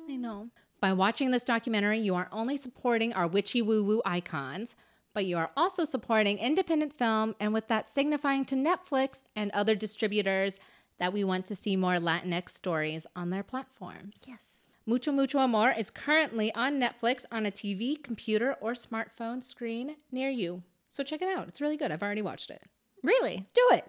I 0.09 0.17
know. 0.17 0.49
By 0.81 0.95
watching 0.95 1.33
this 1.33 1.45
documentary, 1.45 1.99
you 1.99 2.15
are 2.15 2.31
only 2.33 2.57
supporting 2.57 3.13
our 3.13 3.27
witchy 3.27 3.61
woo 3.61 3.85
woo 3.85 4.01
icons, 4.07 4.75
but 5.15 5.27
you 5.27 5.37
are 5.37 5.51
also 5.57 5.85
supporting 5.85 6.39
independent 6.39 6.93
film 6.93 7.35
and 7.41 7.53
with 7.53 7.69
that 7.69 7.89
signifying 7.89 8.45
to 8.47 8.55
Netflix 8.55 9.23
and 9.37 9.51
other 9.53 9.75
distributors 9.75 10.59
that 10.99 11.13
we 11.13 11.25
want 11.25 11.47
to 11.47 11.57
see 11.57 11.77
more 11.77 11.97
Latinx 11.97 12.51
stories 12.51 13.07
on 13.17 13.31
their 13.31 13.43
platforms. 13.43 14.25
yes. 14.27 14.39
Mucho 14.85 15.13
Mucho 15.13 15.39
Amor 15.39 15.73
is 15.79 15.91
currently 15.91 16.53
on 16.55 16.81
Netflix 16.81 17.25
on 17.31 17.47
a 17.47 17.53
TV, 17.53 18.03
computer, 18.03 18.57
or 18.61 18.73
smartphone 18.73 19.43
screen 19.43 19.95
near 20.11 20.29
you. 20.29 20.63
So 20.91 21.05
check 21.05 21.23
it 21.23 21.29
out. 21.29 21.47
It's 21.47 21.61
really 21.61 21.77
good. 21.77 21.93
I've 21.93 22.03
already 22.03 22.23
watched 22.23 22.51
it. 22.51 22.63
Really? 23.03 23.47
Do 23.55 23.69
it. 23.73 23.85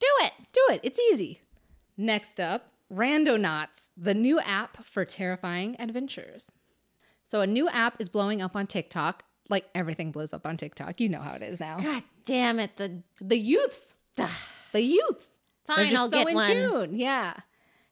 Do 0.00 0.06
it. 0.20 0.32
Do 0.52 0.60
it. 0.70 0.80
It's 0.84 1.00
easy. 1.00 1.40
Next 1.96 2.38
up, 2.38 2.70
Randonauts, 2.92 3.88
the 3.96 4.14
new 4.14 4.38
app 4.40 4.84
for 4.84 5.04
terrifying 5.04 5.76
adventures. 5.78 6.52
So 7.24 7.40
a 7.40 7.46
new 7.46 7.68
app 7.68 8.00
is 8.00 8.08
blowing 8.08 8.40
up 8.40 8.56
on 8.56 8.66
TikTok. 8.66 9.24
Like 9.48 9.66
everything 9.74 10.12
blows 10.12 10.32
up 10.32 10.46
on 10.46 10.56
TikTok. 10.56 11.00
You 11.00 11.08
know 11.08 11.20
how 11.20 11.32
it 11.34 11.42
is 11.42 11.58
now. 11.60 11.80
God 11.80 12.02
damn 12.24 12.58
it. 12.60 12.76
The 12.76 13.02
The 13.20 13.38
youths. 13.38 13.94
The 14.16 14.82
youths. 14.82 15.32
They're 15.66 15.76
fine. 15.76 15.90
just 15.90 16.02
I'll 16.02 16.10
so 16.10 16.18
get 16.24 16.28
in 16.28 16.34
one. 16.34 16.44
tune. 16.46 16.98
Yeah. 16.98 17.34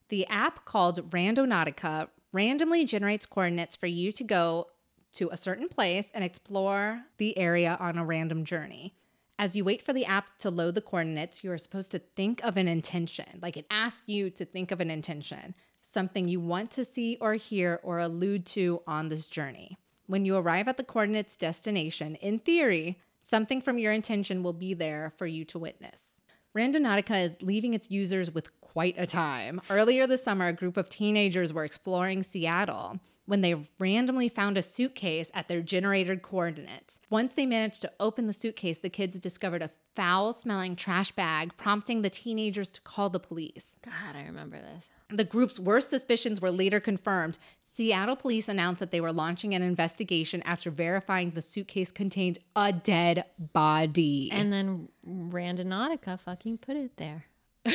The 0.08 0.26
app 0.28 0.64
called 0.64 1.10
Randonautica 1.10 2.08
randomly 2.32 2.84
generates 2.84 3.26
coordinates 3.26 3.76
for 3.76 3.86
you 3.86 4.12
to 4.12 4.24
go 4.24 4.68
to 5.14 5.28
a 5.32 5.36
certain 5.36 5.68
place 5.68 6.10
and 6.14 6.22
explore 6.22 7.02
the 7.18 7.36
area 7.38 7.76
on 7.80 7.96
a 7.96 8.04
random 8.04 8.44
journey. 8.44 8.94
As 9.38 9.54
you 9.56 9.64
wait 9.64 9.82
for 9.82 9.92
the 9.92 10.04
app 10.06 10.36
to 10.38 10.50
load 10.50 10.74
the 10.74 10.80
coordinates, 10.80 11.42
you 11.44 11.50
are 11.52 11.58
supposed 11.58 11.90
to 11.92 11.98
think 11.98 12.42
of 12.44 12.56
an 12.56 12.68
intention. 12.68 13.26
Like 13.42 13.56
it 13.56 13.66
asks 13.70 14.08
you 14.08 14.30
to 14.30 14.44
think 14.44 14.70
of 14.70 14.80
an 14.80 14.90
intention, 14.90 15.54
something 15.82 16.28
you 16.28 16.40
want 16.40 16.70
to 16.72 16.84
see 16.84 17.18
or 17.20 17.34
hear 17.34 17.80
or 17.82 17.98
allude 17.98 18.46
to 18.46 18.82
on 18.86 19.08
this 19.08 19.26
journey. 19.26 19.76
When 20.06 20.24
you 20.24 20.36
arrive 20.36 20.68
at 20.68 20.76
the 20.76 20.84
coordinates 20.84 21.36
destination, 21.36 22.14
in 22.16 22.38
theory, 22.38 23.00
something 23.22 23.60
from 23.60 23.78
your 23.78 23.92
intention 23.92 24.42
will 24.42 24.52
be 24.52 24.72
there 24.72 25.12
for 25.16 25.26
you 25.26 25.44
to 25.46 25.58
witness. 25.58 26.20
Randonautica 26.56 27.22
is 27.22 27.42
leaving 27.42 27.74
its 27.74 27.90
users 27.90 28.32
with 28.32 28.60
quite 28.60 28.94
a 28.98 29.06
time. 29.06 29.60
Earlier 29.68 30.06
this 30.06 30.22
summer, 30.22 30.46
a 30.46 30.52
group 30.52 30.76
of 30.76 30.88
teenagers 30.88 31.52
were 31.52 31.64
exploring 31.64 32.22
Seattle 32.22 33.00
when 33.26 33.40
they 33.40 33.66
randomly 33.78 34.28
found 34.28 34.56
a 34.56 34.62
suitcase 34.62 35.30
at 35.34 35.48
their 35.48 35.60
generated 35.60 36.22
coordinates. 36.22 37.00
Once 37.10 37.34
they 37.34 37.44
managed 37.44 37.82
to 37.82 37.92
open 37.98 38.28
the 38.28 38.32
suitcase, 38.32 38.78
the 38.78 38.88
kids 38.88 39.18
discovered 39.18 39.62
a 39.62 39.70
foul 39.96 40.32
smelling 40.32 40.76
trash 40.76 41.10
bag, 41.12 41.50
prompting 41.56 42.02
the 42.02 42.10
teenagers 42.10 42.70
to 42.70 42.80
call 42.82 43.10
the 43.10 43.18
police. 43.18 43.76
God, 43.84 44.14
I 44.14 44.22
remember 44.24 44.58
this. 44.58 44.88
The 45.08 45.24
group's 45.24 45.58
worst 45.58 45.90
suspicions 45.90 46.40
were 46.40 46.50
later 46.50 46.80
confirmed. 46.80 47.38
Seattle 47.76 48.16
police 48.16 48.48
announced 48.48 48.80
that 48.80 48.90
they 48.90 49.02
were 49.02 49.12
launching 49.12 49.54
an 49.54 49.60
investigation 49.60 50.40
after 50.46 50.70
verifying 50.70 51.32
the 51.32 51.42
suitcase 51.42 51.92
contained 51.92 52.38
a 52.56 52.72
dead 52.72 53.26
body. 53.52 54.30
And 54.32 54.50
then 54.50 54.88
Randonautica 55.06 56.18
fucking 56.18 56.56
put 56.56 56.76
it 56.76 56.96
there. 56.96 57.26
no, 57.66 57.72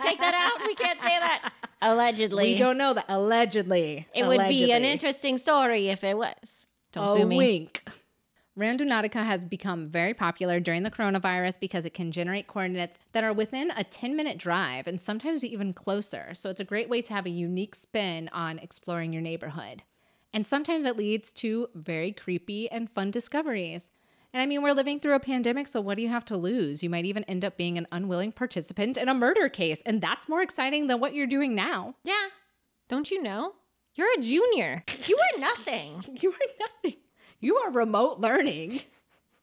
take 0.00 0.20
that 0.20 0.32
out. 0.32 0.64
We 0.64 0.76
can't 0.76 1.00
say 1.00 1.08
that. 1.08 1.52
Allegedly. 1.82 2.52
we 2.52 2.56
don't 2.56 2.78
know 2.78 2.94
that. 2.94 3.06
Allegedly. 3.08 4.06
It 4.14 4.28
would 4.28 4.46
be 4.46 4.70
an 4.70 4.84
interesting 4.84 5.38
story 5.38 5.88
if 5.88 6.04
it 6.04 6.16
was. 6.16 6.68
Don't 6.92 7.06
a 7.06 7.08
sue 7.14 7.26
me. 7.26 7.36
wink. 7.36 7.82
Randonautica 8.58 9.24
has 9.24 9.44
become 9.44 9.88
very 9.88 10.12
popular 10.12 10.58
during 10.58 10.82
the 10.82 10.90
coronavirus 10.90 11.60
because 11.60 11.86
it 11.86 11.94
can 11.94 12.10
generate 12.10 12.48
coordinates 12.48 12.98
that 13.12 13.22
are 13.22 13.32
within 13.32 13.70
a 13.76 13.84
10 13.84 14.16
minute 14.16 14.36
drive 14.36 14.88
and 14.88 15.00
sometimes 15.00 15.44
even 15.44 15.72
closer. 15.72 16.34
So 16.34 16.50
it's 16.50 16.58
a 16.58 16.64
great 16.64 16.88
way 16.88 17.00
to 17.02 17.14
have 17.14 17.24
a 17.24 17.30
unique 17.30 17.76
spin 17.76 18.28
on 18.32 18.58
exploring 18.58 19.12
your 19.12 19.22
neighborhood. 19.22 19.84
And 20.32 20.44
sometimes 20.44 20.86
it 20.86 20.96
leads 20.96 21.32
to 21.34 21.68
very 21.76 22.10
creepy 22.10 22.68
and 22.68 22.90
fun 22.90 23.12
discoveries. 23.12 23.92
And 24.32 24.42
I 24.42 24.46
mean, 24.46 24.60
we're 24.60 24.72
living 24.72 24.98
through 24.98 25.14
a 25.14 25.20
pandemic, 25.20 25.68
so 25.68 25.80
what 25.80 25.96
do 25.96 26.02
you 26.02 26.08
have 26.08 26.24
to 26.26 26.36
lose? 26.36 26.82
You 26.82 26.90
might 26.90 27.06
even 27.06 27.24
end 27.24 27.44
up 27.44 27.56
being 27.56 27.78
an 27.78 27.86
unwilling 27.92 28.32
participant 28.32 28.98
in 28.98 29.08
a 29.08 29.14
murder 29.14 29.48
case, 29.48 29.82
and 29.86 30.02
that's 30.02 30.28
more 30.28 30.42
exciting 30.42 30.88
than 30.88 31.00
what 31.00 31.14
you're 31.14 31.26
doing 31.26 31.54
now. 31.54 31.94
Yeah. 32.04 32.26
Don't 32.88 33.10
you 33.10 33.22
know? 33.22 33.52
You're 33.94 34.12
a 34.18 34.20
junior. 34.20 34.84
You 35.06 35.16
are 35.16 35.40
nothing. 35.40 36.04
You 36.20 36.30
are 36.32 36.66
nothing. 36.84 37.00
You 37.40 37.56
are 37.58 37.70
remote 37.70 38.18
learning. 38.18 38.80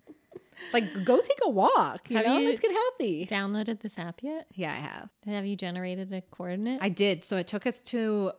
It's 0.07 0.73
like 0.73 1.03
go 1.03 1.19
take 1.19 1.39
a 1.43 1.49
walk. 1.49 2.09
You 2.09 2.17
Have 2.17 2.25
know, 2.25 2.37
you- 2.39 2.47
let's 2.49 2.61
get 2.61 2.71
healthy. 2.71 3.25
Downloaded 3.25 3.81
this 3.81 3.97
app 3.99 4.23
yet? 4.23 4.47
Yeah, 4.53 4.71
I 4.71 4.75
have. 4.77 5.09
Have 5.25 5.45
you 5.45 5.55
generated 5.55 6.13
a 6.13 6.21
coordinate? 6.21 6.79
I 6.81 6.89
did. 6.89 7.23
So 7.25 7.35
it 7.37 7.45
took 7.47 7.65
us 7.67 7.81
to 7.81 8.31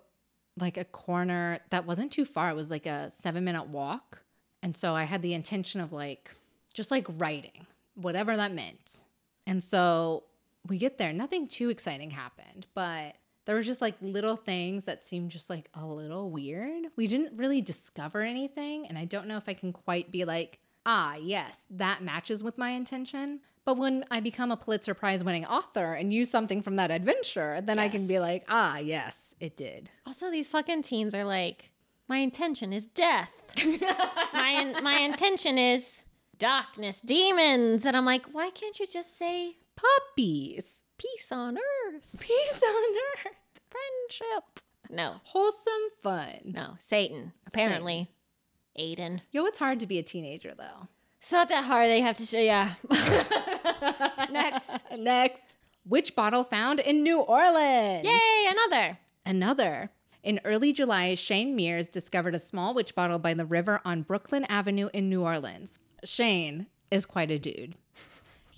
like 0.58 0.76
a 0.78 0.84
corner 0.84 1.58
that 1.70 1.84
wasn't 1.86 2.10
too 2.10 2.24
far. 2.24 2.48
It 2.50 2.56
was 2.56 2.70
like 2.70 2.86
a 2.86 3.10
seven 3.10 3.44
minute 3.44 3.68
walk. 3.68 4.22
And 4.62 4.74
so 4.76 4.94
I 4.94 5.04
had 5.04 5.20
the 5.22 5.34
intention 5.34 5.80
of 5.82 5.92
like 5.92 6.30
just 6.72 6.90
like 6.90 7.06
writing, 7.18 7.66
whatever 7.94 8.34
that 8.36 8.52
meant. 8.54 9.02
And 9.46 9.62
so 9.62 10.24
we 10.66 10.78
get 10.78 10.96
there. 10.98 11.12
Nothing 11.12 11.46
too 11.46 11.68
exciting 11.68 12.10
happened, 12.10 12.66
but 12.74 13.14
there 13.46 13.54
were 13.54 13.62
just 13.62 13.80
like 13.80 13.94
little 14.00 14.36
things 14.36 14.84
that 14.84 15.02
seemed 15.02 15.30
just 15.30 15.48
like 15.48 15.68
a 15.74 15.84
little 15.86 16.30
weird. 16.30 16.86
We 16.96 17.06
didn't 17.06 17.36
really 17.36 17.60
discover 17.62 18.20
anything. 18.20 18.86
And 18.86 18.98
I 18.98 19.04
don't 19.06 19.26
know 19.26 19.36
if 19.38 19.48
I 19.48 19.54
can 19.54 19.72
quite 19.72 20.12
be 20.12 20.24
like, 20.24 20.58
ah, 20.84 21.16
yes, 21.16 21.64
that 21.70 22.02
matches 22.02 22.44
with 22.44 22.58
my 22.58 22.70
intention. 22.70 23.40
But 23.64 23.78
when 23.78 24.04
I 24.10 24.20
become 24.20 24.52
a 24.52 24.56
Pulitzer 24.56 24.94
Prize 24.94 25.24
winning 25.24 25.44
author 25.46 25.94
and 25.94 26.12
use 26.12 26.30
something 26.30 26.62
from 26.62 26.76
that 26.76 26.90
adventure, 26.92 27.60
then 27.60 27.78
I 27.80 27.88
can 27.88 28.06
be 28.06 28.20
like, 28.20 28.44
ah, 28.48 28.78
yes, 28.78 29.34
it 29.40 29.56
did. 29.56 29.90
also, 30.06 30.30
these 30.30 30.48
fucking 30.48 30.82
teens 30.82 31.14
are 31.14 31.24
like, 31.24 31.70
my 32.08 32.18
intention 32.18 32.72
is 32.72 32.86
death. 32.86 33.30
my 34.32 34.50
in- 34.50 34.84
my 34.84 34.98
intention 34.98 35.58
is 35.58 36.04
darkness, 36.38 37.00
demons, 37.00 37.84
and 37.84 37.96
I'm 37.96 38.04
like, 38.04 38.26
why 38.26 38.50
can't 38.50 38.78
you 38.78 38.86
just 38.86 39.18
say 39.18 39.56
Puppies. 39.76 40.84
Peace 40.98 41.30
on 41.32 41.56
earth, 41.58 42.02
Peace 42.20 42.62
on 42.62 42.94
earth. 43.16 43.34
friendship? 43.70 44.60
No, 44.90 45.20
Wholesome 45.24 45.72
fun. 46.02 46.40
no, 46.44 46.76
Satan. 46.78 47.32
Apparently, 47.46 48.10
Aiden. 48.78 49.20
Yo, 49.32 49.44
it's 49.46 49.58
hard 49.58 49.80
to 49.80 49.86
be 49.86 49.98
a 49.98 50.02
teenager 50.02 50.52
though. 50.56 50.88
It's 51.20 51.32
not 51.32 51.48
that 51.48 51.64
hard. 51.64 51.88
They 51.88 52.00
have 52.02 52.16
to 52.16 52.24
show. 52.24 52.38
Yeah. 52.38 52.74
Next. 54.30 54.70
Next. 54.96 55.56
Witch 55.84 56.14
bottle 56.14 56.44
found 56.44 56.80
in 56.80 57.02
New 57.02 57.20
Orleans. 57.20 58.04
Yay! 58.04 58.46
Another. 58.50 58.98
Another. 59.24 59.90
In 60.22 60.40
early 60.44 60.72
July, 60.72 61.14
Shane 61.14 61.54
Mears 61.56 61.88
discovered 61.88 62.34
a 62.34 62.40
small 62.40 62.74
witch 62.74 62.94
bottle 62.94 63.18
by 63.18 63.34
the 63.34 63.44
river 63.46 63.80
on 63.84 64.02
Brooklyn 64.02 64.44
Avenue 64.48 64.88
in 64.92 65.08
New 65.08 65.22
Orleans. 65.22 65.78
Shane 66.04 66.66
is 66.90 67.06
quite 67.06 67.30
a 67.30 67.38
dude. 67.38 67.74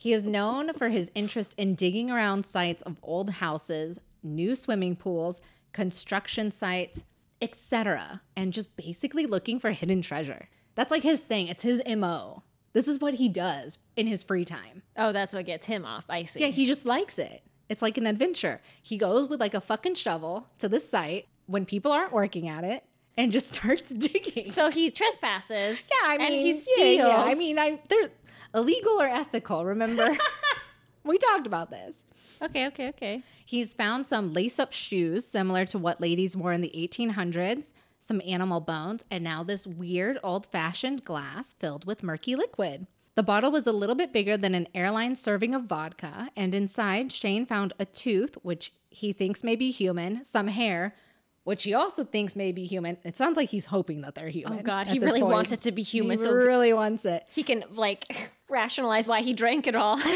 He 0.00 0.12
is 0.12 0.24
known 0.24 0.72
for 0.74 0.90
his 0.90 1.10
interest 1.16 1.54
in 1.58 1.74
digging 1.74 2.08
around 2.08 2.46
sites 2.46 2.82
of 2.82 3.00
old 3.02 3.30
houses, 3.30 3.98
new 4.22 4.54
swimming 4.54 4.94
pools, 4.94 5.40
construction 5.72 6.52
sites, 6.52 7.04
etc., 7.42 8.22
and 8.36 8.52
just 8.52 8.76
basically 8.76 9.26
looking 9.26 9.58
for 9.58 9.72
hidden 9.72 10.00
treasure. 10.00 10.48
That's 10.76 10.92
like 10.92 11.02
his 11.02 11.18
thing. 11.18 11.48
It's 11.48 11.64
his 11.64 11.82
MO. 11.84 12.44
This 12.74 12.86
is 12.86 13.00
what 13.00 13.14
he 13.14 13.28
does 13.28 13.78
in 13.96 14.06
his 14.06 14.22
free 14.22 14.44
time. 14.44 14.82
Oh, 14.96 15.10
that's 15.10 15.34
what 15.34 15.46
gets 15.46 15.66
him 15.66 15.84
off. 15.84 16.04
I 16.08 16.22
see. 16.22 16.42
Yeah, 16.42 16.46
he 16.48 16.64
just 16.64 16.86
likes 16.86 17.18
it. 17.18 17.42
It's 17.68 17.82
like 17.82 17.98
an 17.98 18.06
adventure. 18.06 18.60
He 18.80 18.98
goes 18.98 19.28
with 19.28 19.40
like 19.40 19.54
a 19.54 19.60
fucking 19.60 19.96
shovel 19.96 20.46
to 20.58 20.68
the 20.68 20.78
site 20.78 21.26
when 21.46 21.64
people 21.64 21.90
aren't 21.90 22.12
working 22.12 22.48
at 22.48 22.62
it 22.62 22.84
and 23.16 23.32
just 23.32 23.52
starts 23.56 23.90
digging. 23.90 24.46
So 24.46 24.70
he 24.70 24.92
trespasses. 24.92 25.90
yeah, 25.92 26.08
I 26.08 26.18
mean, 26.18 26.26
and 26.28 26.34
he 26.36 26.52
steals. 26.52 26.98
yeah. 26.98 27.20
I 27.20 27.34
mean, 27.34 27.58
I 27.58 27.80
they're 27.88 28.10
illegal 28.58 29.00
or 29.00 29.06
ethical. 29.06 29.64
Remember, 29.64 30.08
we 31.04 31.18
talked 31.18 31.46
about 31.46 31.70
this. 31.70 32.02
okay, 32.42 32.66
okay, 32.66 32.88
okay. 32.88 33.22
He's 33.44 33.72
found 33.72 34.06
some 34.06 34.32
lace-up 34.32 34.72
shoes 34.72 35.26
similar 35.26 35.64
to 35.66 35.78
what 35.78 36.00
ladies 36.00 36.36
wore 36.36 36.52
in 36.52 36.60
the 36.60 36.72
1800s, 36.74 37.72
some 38.00 38.20
animal 38.26 38.60
bones, 38.60 39.04
and 39.10 39.24
now 39.24 39.42
this 39.42 39.66
weird 39.66 40.18
old-fashioned 40.22 41.04
glass 41.04 41.54
filled 41.54 41.86
with 41.86 42.02
murky 42.02 42.36
liquid. 42.36 42.86
The 43.14 43.22
bottle 43.24 43.50
was 43.50 43.66
a 43.66 43.72
little 43.72 43.96
bit 43.96 44.12
bigger 44.12 44.36
than 44.36 44.54
an 44.54 44.68
airline 44.74 45.16
serving 45.16 45.54
of 45.54 45.64
vodka, 45.64 46.28
and 46.36 46.54
inside 46.54 47.10
Shane 47.10 47.46
found 47.46 47.72
a 47.78 47.84
tooth, 47.84 48.36
which 48.42 48.72
he 48.90 49.12
thinks 49.12 49.42
may 49.42 49.56
be 49.56 49.70
human, 49.70 50.24
some 50.24 50.46
hair, 50.46 50.94
which 51.48 51.62
he 51.62 51.72
also 51.72 52.04
thinks 52.04 52.36
may 52.36 52.52
be 52.52 52.66
human. 52.66 52.98
It 53.04 53.16
sounds 53.16 53.38
like 53.38 53.48
he's 53.48 53.64
hoping 53.64 54.02
that 54.02 54.14
they're 54.14 54.28
human. 54.28 54.58
Oh 54.58 54.62
God, 54.62 54.86
he 54.86 54.98
really 54.98 55.20
point. 55.22 55.32
wants 55.32 55.50
it 55.52 55.62
to 55.62 55.72
be 55.72 55.82
human, 55.82 56.18
He 56.18 56.24
so 56.24 56.30
really 56.30 56.74
wants 56.74 57.06
it. 57.06 57.24
he 57.30 57.42
can 57.42 57.64
like 57.72 58.30
rationalize 58.50 59.08
why 59.08 59.22
he 59.22 59.32
drank 59.32 59.66
it 59.66 59.74
all. 59.74 59.98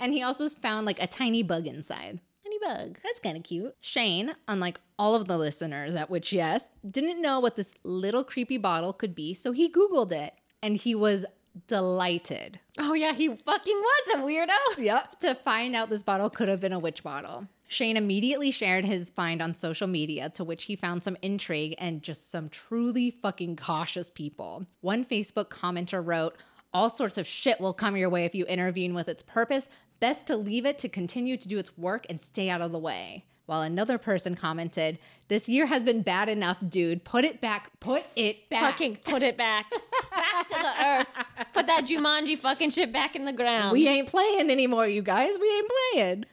And 0.00 0.12
he 0.12 0.22
also 0.22 0.48
found 0.48 0.86
like 0.86 1.02
a 1.02 1.06
tiny 1.06 1.42
bug 1.42 1.66
inside. 1.66 2.20
Honey 2.44 2.58
bug. 2.62 2.98
That's 3.02 3.20
kind 3.20 3.36
of 3.36 3.42
cute. 3.42 3.74
Shane, 3.80 4.34
unlike 4.46 4.80
all 4.98 5.14
of 5.14 5.28
the 5.28 5.38
listeners 5.38 5.94
at 5.94 6.10
Which 6.10 6.32
Yes, 6.32 6.70
didn't 6.88 7.20
know 7.22 7.40
what 7.40 7.56
this 7.56 7.74
little 7.84 8.24
creepy 8.24 8.58
bottle 8.58 8.92
could 8.92 9.14
be, 9.14 9.34
so 9.34 9.52
he 9.52 9.70
Googled 9.70 10.12
it 10.12 10.34
and 10.62 10.76
he 10.76 10.94
was 10.94 11.24
delighted. 11.66 12.60
Oh 12.78 12.94
yeah, 12.94 13.12
he 13.12 13.28
fucking 13.28 13.76
was 13.76 14.14
a 14.14 14.18
weirdo. 14.18 14.78
Yep. 14.84 15.20
To 15.20 15.34
find 15.36 15.74
out 15.76 15.90
this 15.90 16.02
bottle 16.02 16.30
could 16.30 16.48
have 16.48 16.60
been 16.60 16.72
a 16.72 16.78
witch 16.78 17.02
bottle. 17.02 17.46
Shane 17.70 17.98
immediately 17.98 18.50
shared 18.50 18.86
his 18.86 19.10
find 19.10 19.42
on 19.42 19.54
social 19.54 19.86
media, 19.86 20.30
to 20.30 20.42
which 20.42 20.64
he 20.64 20.74
found 20.74 21.02
some 21.02 21.18
intrigue 21.20 21.74
and 21.78 22.02
just 22.02 22.30
some 22.30 22.48
truly 22.48 23.10
fucking 23.10 23.56
cautious 23.56 24.08
people. 24.08 24.66
One 24.80 25.04
Facebook 25.04 25.50
commenter 25.50 26.04
wrote, 26.04 26.34
All 26.72 26.88
sorts 26.88 27.18
of 27.18 27.26
shit 27.26 27.60
will 27.60 27.74
come 27.74 27.94
your 27.94 28.08
way 28.08 28.24
if 28.24 28.34
you 28.34 28.46
intervene 28.46 28.94
with 28.94 29.08
its 29.08 29.22
purpose. 29.22 29.68
Best 30.00 30.26
to 30.28 30.36
leave 30.36 30.64
it 30.64 30.78
to 30.78 30.88
continue 30.88 31.36
to 31.36 31.46
do 31.46 31.58
its 31.58 31.76
work 31.76 32.06
and 32.08 32.20
stay 32.20 32.48
out 32.48 32.62
of 32.62 32.72
the 32.72 32.78
way. 32.78 33.26
While 33.44 33.62
another 33.62 33.98
person 33.98 34.34
commented, 34.34 34.98
This 35.28 35.46
year 35.46 35.66
has 35.66 35.82
been 35.82 36.00
bad 36.00 36.30
enough, 36.30 36.56
dude. 36.66 37.04
Put 37.04 37.24
it 37.24 37.40
back. 37.42 37.70
Put 37.80 38.04
it 38.16 38.48
back. 38.48 38.62
Fucking 38.62 38.96
put 39.04 39.22
it 39.22 39.36
back, 39.36 39.70
back 40.10 40.48
to 40.48 40.54
the 40.54 40.86
earth. 40.86 41.06
Put 41.52 41.66
that 41.66 41.86
Jumanji 41.86 42.38
fucking 42.38 42.70
shit 42.70 42.92
back 42.92 43.14
in 43.14 43.24
the 43.26 43.32
ground. 43.32 43.72
We 43.72 43.88
ain't 43.88 44.08
playing 44.08 44.50
anymore, 44.50 44.86
you 44.86 45.02
guys. 45.02 45.30
We 45.38 45.50
ain't 45.50 45.70
playing. 45.92 46.24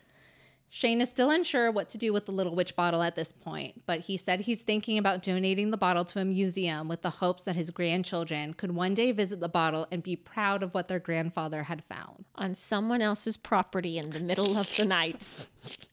Shane 0.76 1.00
is 1.00 1.10
still 1.10 1.32
unsure 1.32 1.72
what 1.72 1.88
to 1.92 1.98
do 1.98 2.12
with 2.12 2.26
the 2.26 2.34
little 2.34 2.54
witch 2.54 2.76
bottle 2.76 3.02
at 3.02 3.16
this 3.16 3.32
point, 3.32 3.84
but 3.86 4.02
he 4.02 4.18
said 4.18 4.42
he's 4.42 4.62
thinking 4.62 4.98
about 4.98 5.24
donating 5.24 5.72
the 5.72 5.78
bottle 5.78 6.04
to 6.04 6.20
a 6.20 6.26
museum 6.26 6.90
with 6.90 7.02
the 7.02 7.12
hopes 7.12 7.44
that 7.44 7.56
his 7.56 7.72
grandchildren 7.72 8.54
could 8.54 8.74
one 8.74 8.94
day 8.94 9.14
visit 9.14 9.40
the 9.40 9.48
bottle 9.48 9.88
and 9.90 10.04
be 10.04 10.18
proud 10.18 10.64
of 10.64 10.74
what 10.74 10.90
their 10.90 11.00
grandfather 11.00 11.64
had 11.64 11.82
found. 11.86 12.26
on 12.36 12.54
someone 12.54 13.02
else's 13.02 13.38
property 13.38 13.98
in 13.98 14.10
the 14.10 14.20
middle 14.20 14.58
of 14.58 14.76
the 14.76 14.84
night. 14.84 15.48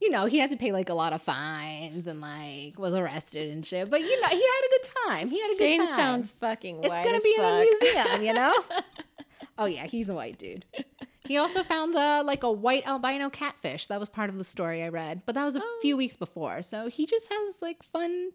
You 0.00 0.10
know, 0.10 0.26
he 0.26 0.38
had 0.40 0.50
to 0.50 0.56
pay 0.56 0.72
like 0.72 0.88
a 0.88 0.94
lot 0.94 1.12
of 1.12 1.22
fines 1.22 2.08
and 2.08 2.20
like 2.20 2.76
was 2.76 2.92
arrested 2.92 3.52
and 3.52 3.64
shit, 3.64 3.88
but 3.88 4.00
you 4.00 4.20
know, 4.20 4.28
he 4.30 4.34
had 4.34 4.40
a 4.40 4.70
good 4.70 4.90
time. 5.06 5.28
He 5.28 5.40
had 5.40 5.52
a 5.52 5.56
Shane 5.56 5.78
good 5.78 5.86
time. 5.86 5.86
Shane 5.86 5.96
sounds 5.96 6.30
fucking. 6.32 6.82
it's 6.82 6.98
gonna 6.98 7.18
as 7.18 7.22
be 7.22 7.36
in 7.38 7.44
a 7.44 7.60
museum, 7.60 8.22
you 8.26 8.32
know? 8.32 8.52
oh 9.58 9.66
yeah, 9.66 9.86
he's 9.86 10.08
a 10.08 10.14
white 10.14 10.38
dude. 10.38 10.64
He 11.24 11.36
also 11.36 11.62
found 11.62 11.94
uh, 11.94 12.22
like 12.24 12.42
a 12.42 12.50
white 12.50 12.86
albino 12.86 13.30
catfish. 13.30 13.86
That 13.86 14.00
was 14.00 14.08
part 14.08 14.28
of 14.28 14.38
the 14.38 14.44
story 14.44 14.82
I 14.82 14.88
read, 14.88 15.22
but 15.24 15.34
that 15.34 15.44
was 15.44 15.56
a 15.56 15.62
Oh. 15.62 15.78
few 15.80 15.96
weeks 15.96 16.16
before. 16.16 16.62
So 16.62 16.88
he 16.88 17.06
just 17.06 17.28
has 17.32 17.62
like 17.62 17.82
fun 17.82 18.30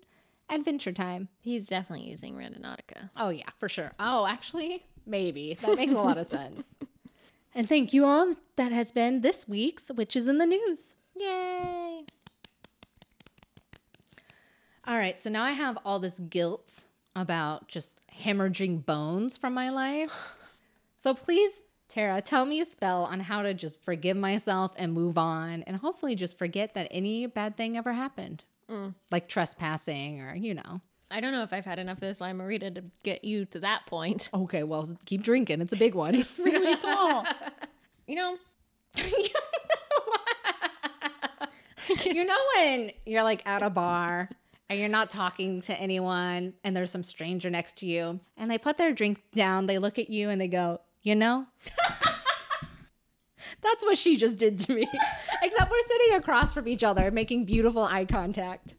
adventure 0.49 0.93
time. 0.93 1.27
He's 1.41 1.67
definitely 1.67 2.09
using 2.09 2.35
Randonautica. 2.35 3.09
Oh 3.17 3.29
yeah, 3.29 3.49
for 3.57 3.67
sure. 3.67 3.91
Oh, 3.99 4.25
actually, 4.25 4.85
maybe 5.05 5.57
that 5.61 5.75
makes 5.75 5.91
a 5.91 5.95
lot 5.95 6.17
of 6.17 6.27
sense. 6.27 6.65
And 7.55 7.67
thank 7.67 7.91
you 7.91 8.05
all. 8.05 8.35
That 8.55 8.71
has 8.71 8.91
been 8.91 9.21
this 9.21 9.47
week's 9.47 9.87
which 9.89 10.15
is 10.15 10.27
in 10.27 10.37
the 10.37 10.45
news. 10.45 10.93
Yay! 11.15 12.03
All 14.85 14.95
right, 14.97 15.19
so 15.19 15.29
now 15.29 15.43
I 15.43 15.51
have 15.51 15.77
all 15.83 15.97
this 15.99 16.19
guilt 16.19 16.85
about 17.15 17.67
just 17.67 17.99
hemorrhaging 18.15 18.85
bones 18.85 19.37
from 19.37 19.53
my 19.53 19.69
life. 19.69 20.35
So 20.99 21.13
please, 21.13 21.61
Tara, 21.87 22.21
tell 22.21 22.45
me 22.45 22.59
a 22.59 22.65
spell 22.65 23.05
on 23.05 23.21
how 23.21 23.41
to 23.43 23.53
just 23.53 23.81
forgive 23.83 24.17
myself 24.17 24.73
and 24.77 24.93
move 24.93 25.17
on 25.17 25.63
and 25.63 25.77
hopefully 25.77 26.15
just 26.15 26.37
forget 26.37 26.73
that 26.73 26.87
any 26.91 27.25
bad 27.27 27.55
thing 27.55 27.77
ever 27.77 27.93
happened. 27.93 28.43
Mm. 28.69 28.93
Like 29.11 29.29
trespassing 29.29 30.21
or, 30.21 30.35
you 30.35 30.53
know. 30.53 30.81
I 31.09 31.21
don't 31.21 31.31
know 31.31 31.43
if 31.43 31.53
I've 31.53 31.65
had 31.65 31.79
enough 31.79 31.97
of 31.97 32.01
this 32.01 32.19
limerita 32.19 32.75
to 32.75 32.83
get 33.03 33.23
you 33.23 33.45
to 33.45 33.59
that 33.59 33.85
point. 33.85 34.29
Okay, 34.33 34.63
well, 34.63 34.89
keep 35.05 35.23
drinking. 35.23 35.61
It's 35.61 35.71
a 35.71 35.77
big 35.77 35.95
one. 35.95 36.15
It's 36.15 36.37
really 36.37 36.75
tall. 36.81 37.25
You 38.07 38.15
know, 38.15 38.37
you 42.05 42.25
know 42.25 42.37
when 42.55 42.91
you're 43.05 43.23
like 43.23 43.47
at 43.47 43.63
a 43.63 43.69
bar 43.69 44.29
and 44.69 44.79
you're 44.79 44.89
not 44.89 45.09
talking 45.09 45.61
to 45.61 45.79
anyone 45.79 46.53
and 46.63 46.75
there's 46.75 46.91
some 46.91 47.03
stranger 47.03 47.49
next 47.49 47.77
to 47.77 47.85
you 47.85 48.19
and 48.35 48.51
they 48.51 48.57
put 48.57 48.77
their 48.77 48.91
drink 48.91 49.21
down, 49.33 49.65
they 49.65 49.77
look 49.77 49.97
at 49.99 50.09
you 50.09 50.29
and 50.29 50.41
they 50.41 50.47
go, 50.47 50.81
"You 51.03 51.15
know?" 51.15 51.45
That's 53.61 53.83
what 53.83 53.97
she 53.97 54.17
just 54.17 54.37
did 54.37 54.59
to 54.61 54.75
me. 54.75 54.87
Except 55.43 55.71
we're 55.71 55.81
sitting 55.81 56.15
across 56.17 56.53
from 56.53 56.67
each 56.67 56.83
other 56.83 57.11
making 57.11 57.45
beautiful 57.45 57.83
eye 57.83 58.05
contact. 58.05 58.75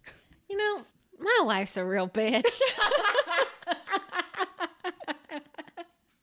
You 0.48 0.56
know, 0.56 0.82
my 1.18 1.40
wife's 1.44 1.76
a 1.76 1.84
real 1.84 2.08
bitch. 2.08 2.44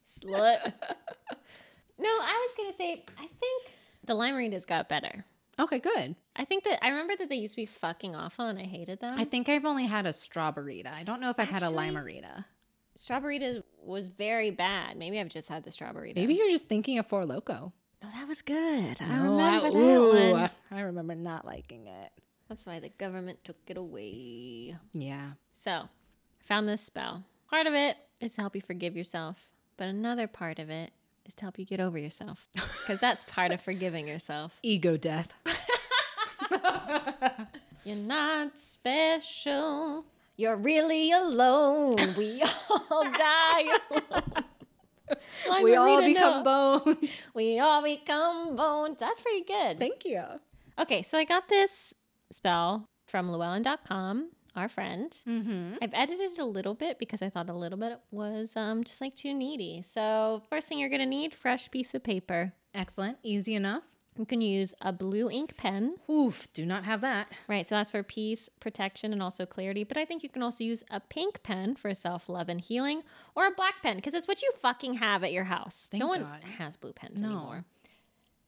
Slut. 0.05 0.73
No, 1.97 2.09
I 2.09 2.47
was 2.49 2.57
gonna 2.57 2.73
say 2.73 3.05
I 3.17 3.21
think 3.25 3.71
the 4.03 4.13
limeritas 4.15 4.67
got 4.67 4.89
better. 4.89 5.23
Okay, 5.57 5.79
good. 5.79 6.13
I 6.35 6.43
think 6.43 6.65
that 6.65 6.83
I 6.83 6.89
remember 6.89 7.15
that 7.15 7.29
they 7.29 7.37
used 7.37 7.53
to 7.53 7.61
be 7.61 7.65
fucking 7.65 8.13
awful 8.13 8.45
and 8.47 8.59
I 8.59 8.63
hated 8.63 8.99
them. 8.99 9.17
I 9.17 9.23
think 9.23 9.47
I've 9.47 9.63
only 9.63 9.85
had 9.85 10.05
a 10.05 10.09
strawberryta. 10.11 10.91
I 10.93 11.03
don't 11.03 11.21
know 11.21 11.29
if 11.29 11.39
I've 11.39 11.47
had 11.47 11.63
a 11.63 11.67
Actually- 11.67 11.89
limerita. 11.91 12.43
Strawberryta 12.97 13.63
was 13.83 14.07
very 14.07 14.51
bad. 14.51 14.97
Maybe 14.97 15.19
I've 15.19 15.29
just 15.29 15.49
had 15.49 15.63
the 15.63 15.71
strawberry. 15.71 16.13
Maybe 16.15 16.33
you're 16.35 16.49
just 16.49 16.67
thinking 16.67 16.97
of 16.97 17.05
Four 17.05 17.23
Loco. 17.23 17.73
No, 18.03 18.09
that 18.11 18.27
was 18.27 18.41
good. 18.41 18.97
I 19.01 19.05
No, 19.07 19.23
remember 19.31 19.69
that 19.71 19.75
ooh, 19.77 20.31
one. 20.33 20.49
I 20.71 20.81
remember 20.81 21.15
not 21.15 21.45
liking 21.45 21.87
it. 21.87 22.11
That's 22.49 22.65
why 22.65 22.79
the 22.79 22.89
government 22.89 23.39
took 23.43 23.57
it 23.67 23.77
away. 23.77 24.77
Yeah. 24.93 25.31
So, 25.53 25.71
I 25.71 26.43
found 26.43 26.67
this 26.69 26.81
spell. 26.81 27.23
Part 27.49 27.67
of 27.67 27.73
it 27.73 27.97
is 28.21 28.33
to 28.33 28.41
help 28.41 28.55
you 28.55 28.61
forgive 28.61 28.95
yourself, 28.95 29.37
but 29.77 29.87
another 29.87 30.27
part 30.27 30.59
of 30.59 30.69
it 30.69 30.91
is 31.25 31.33
to 31.35 31.41
help 31.43 31.57
you 31.57 31.65
get 31.65 31.79
over 31.79 31.97
yourself. 31.97 32.47
Because 32.53 32.99
that's 32.99 33.23
part 33.23 33.51
of 33.51 33.59
forgiving 33.61 34.07
yourself. 34.07 34.57
Ego 34.63 34.95
death. 34.97 35.33
You're 37.83 37.95
not 37.97 38.57
special. 38.59 40.05
You're 40.37 40.55
really 40.57 41.11
alone. 41.11 41.95
We 42.17 42.43
all 42.69 43.03
die 43.03 43.77
alone. 43.91 45.63
We 45.63 45.75
all 45.75 46.01
become 46.01 46.43
Noah. 46.43 46.81
bones. 46.83 46.97
We 47.33 47.59
all 47.59 47.81
become 47.83 48.55
bones. 48.55 48.97
That's 48.99 49.19
pretty 49.19 49.43
good. 49.45 49.79
Thank 49.79 50.03
you. 50.05 50.23
Okay, 50.79 51.03
so 51.03 51.17
I 51.17 51.23
got 51.23 51.47
this 51.47 51.93
spell 52.31 52.89
from 53.07 53.29
Llewellyn.com, 53.29 54.31
our 54.55 54.67
friend. 54.67 55.15
Mm-hmm. 55.27 55.75
I've 55.81 55.93
edited 55.93 56.33
it 56.33 56.39
a 56.39 56.45
little 56.45 56.73
bit 56.73 56.99
because 56.99 57.21
I 57.21 57.29
thought 57.29 57.49
a 57.49 57.53
little 57.53 57.77
bit 57.77 57.99
was 58.11 58.57
um, 58.57 58.83
just 58.83 58.99
like 58.99 59.15
too 59.15 59.33
needy. 59.33 59.81
So, 59.83 60.41
first 60.49 60.67
thing 60.67 60.79
you're 60.79 60.89
going 60.89 60.99
to 61.01 61.05
need 61.05 61.33
fresh 61.33 61.69
piece 61.71 61.93
of 61.93 62.03
paper. 62.03 62.53
Excellent. 62.73 63.19
Easy 63.23 63.55
enough. 63.55 63.83
You 64.17 64.25
can 64.25 64.41
use 64.41 64.73
a 64.79 64.93
blue 64.93 65.29
ink 65.29 65.57
pen, 65.57 65.95
Oof, 66.09 66.47
do 66.53 66.65
not 66.65 66.85
have 66.85 67.01
that. 67.01 67.27
right? 67.49 67.67
So 67.67 67.75
that's 67.75 67.91
for 67.91 68.01
peace, 68.01 68.49
protection, 68.59 69.11
and 69.11 69.21
also 69.21 69.45
clarity. 69.45 69.83
But 69.83 69.97
I 69.97 70.05
think 70.05 70.23
you 70.23 70.29
can 70.29 70.41
also 70.41 70.63
use 70.63 70.83
a 70.89 71.01
pink 71.01 71.43
pen 71.43 71.75
for 71.75 71.93
self 71.93 72.29
love 72.29 72.47
and 72.47 72.61
healing, 72.61 73.03
or 73.35 73.45
a 73.45 73.51
black 73.51 73.81
pen 73.81 73.97
because 73.97 74.13
it's 74.13 74.27
what 74.27 74.41
you 74.41 74.51
fucking 74.57 74.95
have 74.95 75.23
at 75.23 75.33
your 75.33 75.43
house. 75.45 75.89
Thank 75.91 76.01
no 76.01 76.07
one 76.07 76.25
has 76.57 76.77
blue 76.77 76.93
pens 76.93 77.19
No. 77.19 77.27
anymore. 77.27 77.65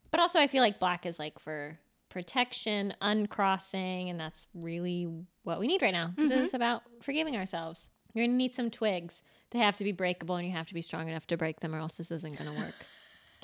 But 0.09 0.21
also, 0.21 0.39
I 0.39 0.47
feel 0.47 0.63
like 0.63 0.79
black 0.79 1.05
is 1.05 1.19
like 1.19 1.37
for 1.37 1.77
protection, 2.09 2.93
uncrossing, 3.01 4.09
and 4.09 4.19
that's 4.19 4.47
really 4.53 5.07
what 5.43 5.59
we 5.59 5.67
need 5.67 5.81
right 5.81 5.93
now 5.93 6.13
because 6.15 6.31
it's 6.31 6.49
mm-hmm. 6.49 6.55
about 6.55 6.83
forgiving 7.01 7.35
ourselves. 7.35 7.89
You're 8.13 8.25
gonna 8.25 8.37
need 8.37 8.55
some 8.55 8.71
twigs. 8.71 9.21
They 9.51 9.59
have 9.59 9.77
to 9.77 9.83
be 9.83 9.91
breakable, 9.91 10.35
and 10.37 10.47
you 10.47 10.53
have 10.53 10.67
to 10.67 10.73
be 10.73 10.81
strong 10.81 11.09
enough 11.09 11.27
to 11.27 11.37
break 11.37 11.59
them, 11.59 11.75
or 11.75 11.79
else 11.79 11.97
this 11.97 12.09
isn't 12.09 12.37
gonna 12.37 12.53
work. 12.53 12.73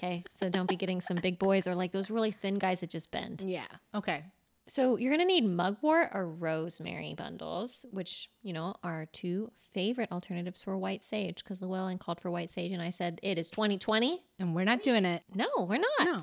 Okay, 0.03 0.23
so 0.29 0.49
don't 0.49 0.67
be 0.67 0.75
getting 0.75 0.99
some 0.99 1.17
big 1.17 1.39
boys 1.39 1.65
or 1.65 1.75
like 1.75 1.91
those 1.93 2.11
really 2.11 2.31
thin 2.31 2.55
guys 2.55 2.81
that 2.81 2.89
just 2.89 3.09
bend. 3.11 3.41
Yeah. 3.45 3.67
Okay. 3.95 4.23
So 4.67 4.97
you're 4.97 5.11
gonna 5.11 5.25
need 5.25 5.45
mugwort 5.45 6.09
or 6.13 6.27
rosemary 6.27 7.13
bundles, 7.15 7.85
which 7.91 8.29
you 8.41 8.51
know 8.53 8.75
are 8.83 9.05
two 9.13 9.51
favorite 9.73 10.11
alternatives 10.11 10.63
for 10.63 10.77
white 10.77 11.03
sage. 11.03 11.43
Because 11.43 11.61
Llewellyn 11.61 11.97
called 11.99 12.19
for 12.19 12.29
white 12.29 12.51
sage, 12.51 12.71
and 12.73 12.81
I 12.81 12.89
said 12.89 13.19
it 13.23 13.37
is 13.37 13.49
2020. 13.49 14.21
And 14.39 14.53
we're 14.53 14.65
not 14.65 14.83
doing 14.83 15.05
it. 15.05 15.23
No, 15.33 15.47
we're 15.57 15.79
not. 15.79 16.05
No. 16.05 16.19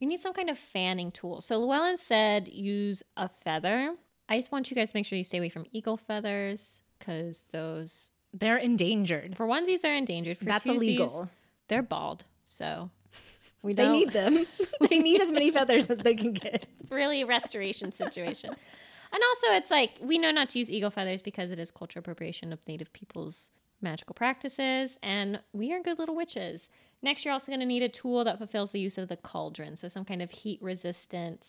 You 0.00 0.06
need 0.08 0.20
some 0.20 0.32
kind 0.32 0.50
of 0.50 0.58
fanning 0.58 1.10
tool. 1.10 1.40
So 1.40 1.58
Llewellyn 1.58 1.96
said 1.96 2.48
use 2.48 3.02
a 3.16 3.28
feather. 3.28 3.94
I 4.28 4.36
just 4.38 4.52
want 4.52 4.70
you 4.70 4.74
guys 4.76 4.90
to 4.90 4.96
make 4.96 5.06
sure 5.06 5.16
you 5.18 5.24
stay 5.24 5.38
away 5.38 5.48
from 5.48 5.66
eagle 5.72 5.96
feathers 5.96 6.82
because 6.98 7.44
those 7.50 8.10
They're 8.34 8.58
endangered. 8.58 9.36
for 9.36 9.46
onesies 9.46 9.80
they're 9.80 9.96
endangered. 9.96 10.38
For 10.38 10.44
That's 10.44 10.64
twosies, 10.64 10.74
illegal. 10.76 11.30
They're 11.68 11.82
bald, 11.82 12.24
so 12.48 12.90
we 13.62 13.74
They 13.74 13.84
don't. 13.84 13.92
need 13.92 14.10
them. 14.10 14.46
they 14.88 14.98
need 14.98 15.20
as 15.20 15.30
many 15.30 15.50
feathers 15.50 15.86
as 15.86 15.98
they 15.98 16.14
can 16.14 16.32
get. 16.32 16.66
It's 16.80 16.90
really 16.90 17.22
a 17.22 17.26
restoration 17.26 17.92
situation. 17.92 18.50
And 18.50 19.22
also, 19.30 19.46
it's 19.56 19.70
like 19.70 19.92
we 20.02 20.18
know 20.18 20.30
not 20.30 20.50
to 20.50 20.58
use 20.58 20.70
eagle 20.70 20.90
feathers 20.90 21.22
because 21.22 21.50
it 21.50 21.58
is 21.58 21.70
cultural 21.70 22.00
appropriation 22.00 22.52
of 22.52 22.66
Native 22.68 22.92
people's 22.92 23.50
magical 23.80 24.12
practices, 24.14 24.98
and 25.02 25.40
we 25.52 25.72
are 25.72 25.80
good 25.80 25.98
little 25.98 26.14
witches. 26.16 26.68
Next, 27.00 27.24
you're 27.24 27.32
also 27.32 27.50
going 27.52 27.60
to 27.60 27.66
need 27.66 27.82
a 27.82 27.88
tool 27.88 28.24
that 28.24 28.36
fulfills 28.38 28.72
the 28.72 28.80
use 28.80 28.98
of 28.98 29.08
the 29.08 29.16
cauldron, 29.16 29.76
so 29.76 29.86
some 29.88 30.04
kind 30.04 30.20
of 30.20 30.30
heat 30.30 30.60
resistant 30.60 31.46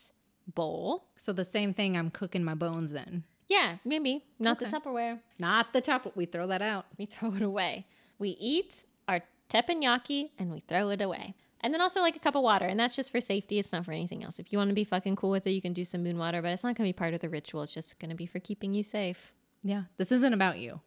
bowl. 0.54 1.06
So 1.18 1.34
the 1.34 1.44
same 1.44 1.74
thing 1.74 1.98
I'm 1.98 2.12
cooking 2.12 2.44
my 2.44 2.54
bones 2.54 2.94
in. 2.94 3.24
Yeah, 3.50 3.78
maybe 3.84 4.24
not 4.38 4.62
Okay. 4.62 4.70
the 4.70 4.78
Tupperware. 4.80 5.20
Not 5.40 5.74
the 5.74 5.82
top. 5.82 6.16
We 6.16 6.26
throw 6.28 6.48
that 6.48 6.62
out. 6.62 6.86
We 6.98 7.06
throw 7.08 7.34
it 7.34 7.42
away. 7.42 7.88
We 8.20 8.38
eat 8.40 8.86
our 9.08 9.22
teppanyaki 9.50 10.30
and 10.38 10.52
we 10.52 10.62
throw 10.62 10.90
it 10.90 11.02
away. 11.02 11.36
And 11.62 11.74
then 11.74 11.82
also 11.82 12.00
like 12.00 12.16
a 12.16 12.20
cup 12.20 12.36
of 12.36 12.44
water, 12.44 12.66
and 12.66 12.80
that's 12.80 12.96
just 12.96 13.12
for 13.12 13.20
safety. 13.20 13.60
It's 13.60 13.74
not 13.74 13.84
for 13.84 13.92
anything 13.92 14.24
else. 14.24 14.40
If 14.40 14.52
you 14.54 14.58
want 14.58 14.70
to 14.70 14.74
be 14.76 14.86
fucking 14.86 15.18
cool 15.18 15.30
with 15.30 15.46
it, 15.46 15.52
you 15.52 15.62
can 15.62 15.74
do 15.74 15.84
some 15.84 16.04
moon 16.04 16.18
water, 16.18 16.42
but 16.42 16.52
it's 16.52 16.64
not 16.64 16.76
going 16.76 16.88
to 16.88 16.94
be 16.94 16.98
part 16.98 17.14
of 17.14 17.20
the 17.20 17.28
ritual. 17.28 17.64
It's 17.64 17.74
just 17.74 18.00
going 18.00 18.12
to 18.12 18.16
be 18.16 18.26
for 18.26 18.40
keeping 18.40 18.74
you 18.74 18.82
safe. 18.82 19.34
Yeah. 19.62 19.84
This 19.98 20.14
isn't 20.14 20.34
about 20.34 20.60
you. 20.60 20.80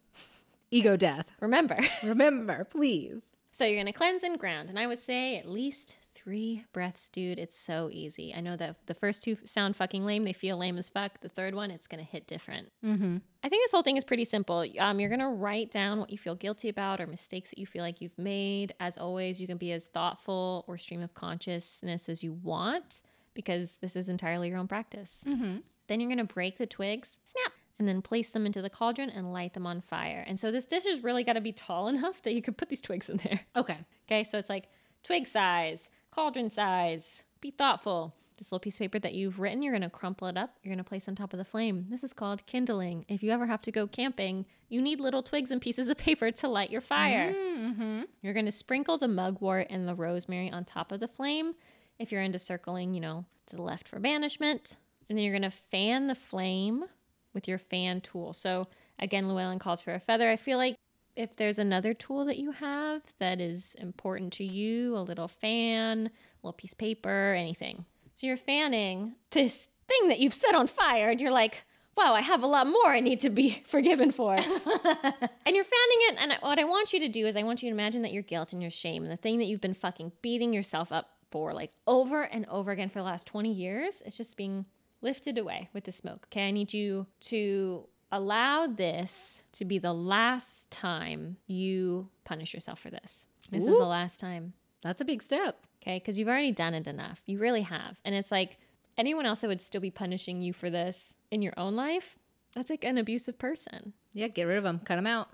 Ego 0.71 0.97
death. 0.97 1.31
Remember. 1.41 1.79
Remember, 2.03 2.65
please. 2.65 3.33
so 3.51 3.67
you're 3.67 3.77
going 3.77 3.85
to 3.85 3.93
cleanse 3.93 4.23
and 4.23 4.39
ground, 4.39 4.71
and 4.71 4.79
I 4.79 4.87
would 4.87 4.99
say 4.99 5.37
at 5.37 5.47
least 5.47 5.97
three 6.23 6.65
breaths, 6.73 7.09
dude. 7.09 7.39
It's 7.39 7.59
so 7.59 7.89
easy. 7.93 8.35
I 8.35 8.41
know 8.41 8.57
that 8.57 8.87
the 8.87 8.95
first 8.95 9.23
two 9.23 9.37
sound 9.45 9.77
fucking 9.77 10.05
lame. 10.05 10.23
They 10.23 10.33
feel 10.33 10.57
lame 10.57 10.79
as 10.79 10.89
fuck. 10.89 11.21
The 11.21 11.29
third 11.29 11.55
one, 11.55 11.71
it's 11.71 11.87
going 11.87 12.05
to 12.05 12.11
hit 12.11 12.27
different. 12.27 12.71
Mm-hmm. 12.85 13.19
I 13.45 13.49
think 13.49 13.65
this 13.65 13.73
whole 13.73 13.83
thing 13.83 13.97
is 13.97 14.05
pretty 14.05 14.25
simple. 14.25 14.65
Um, 14.79 15.01
you're 15.01 15.11
gonna 15.11 15.31
write 15.31 15.73
down 15.73 15.99
what 15.99 16.11
you 16.11 16.19
feel 16.19 16.37
guilty 16.37 16.69
about 16.69 17.01
or 17.01 17.09
mistakes 17.09 17.51
that 17.51 17.59
you 17.59 17.67
feel 17.67 17.83
like 17.83 18.01
you've 18.01 18.17
made. 18.17 18.73
As 18.79 18.99
always, 18.99 19.41
you 19.41 19.49
can 19.49 19.57
be 19.57 19.73
as 19.73 19.85
thoughtful 19.85 20.65
or 20.69 20.79
stream 20.79 21.03
of 21.03 21.13
consciousness 21.15 22.09
as 22.09 22.23
you 22.23 22.35
want 22.35 23.03
because 23.35 23.79
this 23.79 23.97
is 23.97 24.09
entirely 24.09 24.49
your 24.49 24.59
own 24.59 24.69
practice. 24.69 25.25
Mm-hmm. 25.27 25.57
Then 25.89 26.01
you're 26.01 26.09
gonna 26.09 26.25
break 26.25 26.57
the 26.57 26.67
twigs, 26.67 27.19
snap, 27.25 27.53
and 27.81 27.89
then 27.89 28.01
place 28.01 28.31
them 28.31 28.47
into 28.47 28.63
the 28.63 28.71
cauldron 28.71 29.11
and 29.11 29.33
light 29.33 29.55
them 29.55 29.67
on 29.67 29.81
fire. 29.81 30.23
And 30.25 30.39
so 30.39 30.53
this 30.53 30.65
dish 30.65 30.85
has 30.85 31.03
really 31.03 31.25
got 31.25 31.33
to 31.33 31.41
be 31.41 31.53
tall 31.53 31.89
enough 31.95 32.23
that 32.23 32.35
you 32.35 32.43
can 32.43 32.55
put 32.55 32.69
these 32.69 32.81
twigs 32.81 33.09
in 33.09 33.17
there. 33.17 33.41
Okay. 33.57 33.79
Okay, 34.07 34.23
so 34.23 34.39
it's 34.39 34.49
like 34.49 34.69
twig 35.03 35.27
size, 35.27 35.89
cauldron 36.13 36.51
size. 36.51 37.25
Be 37.41 37.51
thoughtful. 37.51 38.15
This 38.37 38.51
little 38.51 38.61
piece 38.61 38.77
of 38.77 38.81
paper 38.81 38.99
that 38.99 39.15
you've 39.15 39.41
written, 39.41 39.63
you're 39.63 39.73
going 39.73 39.83
to 39.83 39.91
crumple 39.91 40.29
it 40.29 40.37
up. 40.37 40.57
You're 40.63 40.75
going 40.75 40.83
to 40.83 40.89
place 40.89 41.09
on 41.09 41.15
top 41.15 41.33
of 41.33 41.39
the 41.39 41.45
flame. 41.45 41.87
This 41.91 42.03
is 42.03 42.13
called 42.13 42.45
kindling. 42.47 43.05
If 43.09 43.23
you 43.23 43.31
ever 43.31 43.47
have 43.47 43.63
to 43.63 43.73
go 43.73 43.87
camping, 43.87 44.47
you 44.69 44.81
need 44.81 45.01
little 45.01 45.23
twigs 45.23 45.51
and 45.51 45.61
pieces 45.61 45.89
of 45.89 45.97
paper 45.99 46.31
to 46.31 46.49
light 46.49 46.71
your 46.71 46.81
fire. 46.81 47.33
Mm-hmm. 47.33 48.03
You're 48.21 48.35
going 48.35 48.47
to 48.47 48.53
sprinkle 48.53 48.99
the 48.99 49.09
mugwort 49.09 49.69
and 49.71 49.87
the 49.87 49.95
rosemary 49.95 50.51
on 50.51 50.65
top 50.65 50.93
of 50.93 51.01
the 51.01 51.09
flame. 51.09 51.55
If 51.99 52.11
you're 52.11 52.23
into 52.23 52.39
circling, 52.39 52.95
you 52.95 53.01
know, 53.01 53.25
to 53.47 53.57
the 53.57 53.63
left 53.63 53.87
for 53.87 54.01
banishment. 54.01 54.77
And 55.09 55.17
then 55.17 55.25
you're 55.25 55.39
going 55.39 55.51
to 55.51 55.57
fan 55.71 56.07
the 56.07 56.15
flame 56.15 56.85
with 57.35 57.49
your 57.49 57.59
fan 57.59 58.01
tool. 58.01 58.33
So 58.33 58.69
again, 58.99 59.29
Llewellyn 59.29 59.59
calls 59.59 59.81
for 59.81 59.95
a 59.95 60.01
feather. 60.01 60.31
I 60.31 60.37
feel 60.37 60.59
like 60.59 60.77
if 61.17 61.37
there's 61.37 61.59
another 61.59 61.95
tool 61.95 62.25
that 62.25 62.39
you 62.39 62.53
have 62.53 63.03
that 63.19 63.41
is 63.41 63.75
important 63.79 64.33
to 64.35 64.45
you, 64.45 64.97
a 64.97 65.01
little 65.01 65.29
fan, 65.29 66.07
a 66.07 66.11
little 66.43 66.53
piece 66.53 66.73
of 66.73 66.79
paper, 66.79 67.35
anything. 67.37 67.85
So 68.15 68.27
you're 68.27 68.37
fanning 68.37 69.15
this 69.31 69.69
thing 69.89 70.09
that 70.09 70.21
you've 70.21 70.35
set 70.35 70.55
on 70.55 70.67
fire, 70.67 71.11
and 71.11 71.21
you're 71.21 71.33
like, 71.33 71.65
wow, 71.97 72.15
I 72.15 72.21
have 72.21 72.43
a 72.43 72.47
lot 72.47 72.67
more 72.67 72.89
I 72.89 73.01
need 73.01 73.21
to 73.21 73.31
be 73.31 73.63
forgiven 73.67 74.11
for. 74.11 74.35
and 74.37 74.45
you're 74.45 75.65
fanning 75.65 76.01
it, 76.09 76.17
and 76.19 76.33
what 76.41 76.59
I 76.59 76.65
want 76.65 76.93
you 76.93 77.01
to 77.01 77.09
do 77.09 77.27
is 77.27 77.37
I 77.37 77.43
want 77.43 77.63
you 77.63 77.69
to 77.69 77.75
imagine 77.75 78.03
that 78.03 78.13
your 78.13 78.23
guilt 78.23 78.53
and 78.53 78.63
your 78.63 78.71
shame 78.71 79.03
and 79.03 79.13
the 79.13 79.17
thing 79.17 79.39
that 79.39 79.47
you've 79.47 79.61
been 79.61 79.75
fucking 79.75 80.13
beating 80.23 80.53
yourself 80.53 80.93
up 80.93 81.11
for 81.31 81.55
like 81.55 81.73
over 81.87 82.23
and 82.23 82.47
over 82.47 82.73
again 82.73 82.91
for 82.91 82.99
the 82.99 83.05
last 83.05 83.27
20 83.27 83.51
years 83.51 84.03
is 84.03 84.17
just 84.17 84.37
being 84.37 84.67
lifted 85.01 85.39
away 85.39 85.69
with 85.73 85.85
the 85.85 85.93
smoke. 85.93 86.27
Okay, 86.29 86.49
I 86.49 86.51
need 86.51 86.73
you 86.73 87.07
to 87.21 87.89
allow 88.13 88.67
this 88.67 89.43
to 89.53 89.65
be 89.65 89.79
the 89.79 89.93
last 89.93 90.71
time 90.71 91.39
you 91.47 92.09
punish 92.25 92.55
yourself 92.55 92.79
for 92.79 92.91
this. 92.91 93.27
This 93.51 93.67
is 93.67 93.77
the 93.77 93.85
last 93.85 94.21
time. 94.21 94.53
That's 94.83 95.01
a 95.01 95.05
big 95.05 95.23
step. 95.23 95.59
Okay, 95.83 95.99
because 95.99 96.19
you've 96.19 96.29
already 96.29 96.53
done 96.53 96.75
it 96.75 96.87
enough. 96.87 97.23
You 97.27 97.39
really 97.39 97.63
have. 97.63 97.99
And 98.05 98.15
it's 98.15 98.31
like 98.31 98.59
anyone 98.97 99.27
else 99.27 99.41
that 99.41 99.49
would 99.49 99.61
still 99.61 99.81
be 99.81 99.91
punishing 99.91 100.41
you 100.41 100.53
for 100.53 100.71
this 100.71 101.17
in 101.33 101.43
your 101.43 101.55
own 101.57 101.75
life, 101.75 102.17
that's 102.55 102.71
like 102.71 102.85
an 102.85 102.99
abusive 102.99 103.39
person. 103.39 103.93
Yeah, 104.13 104.29
get 104.29 104.45
rid 104.45 104.59
of 104.59 104.65
them. 104.65 104.81
Cut 104.85 104.97
them 104.97 105.07
out. 105.07 105.29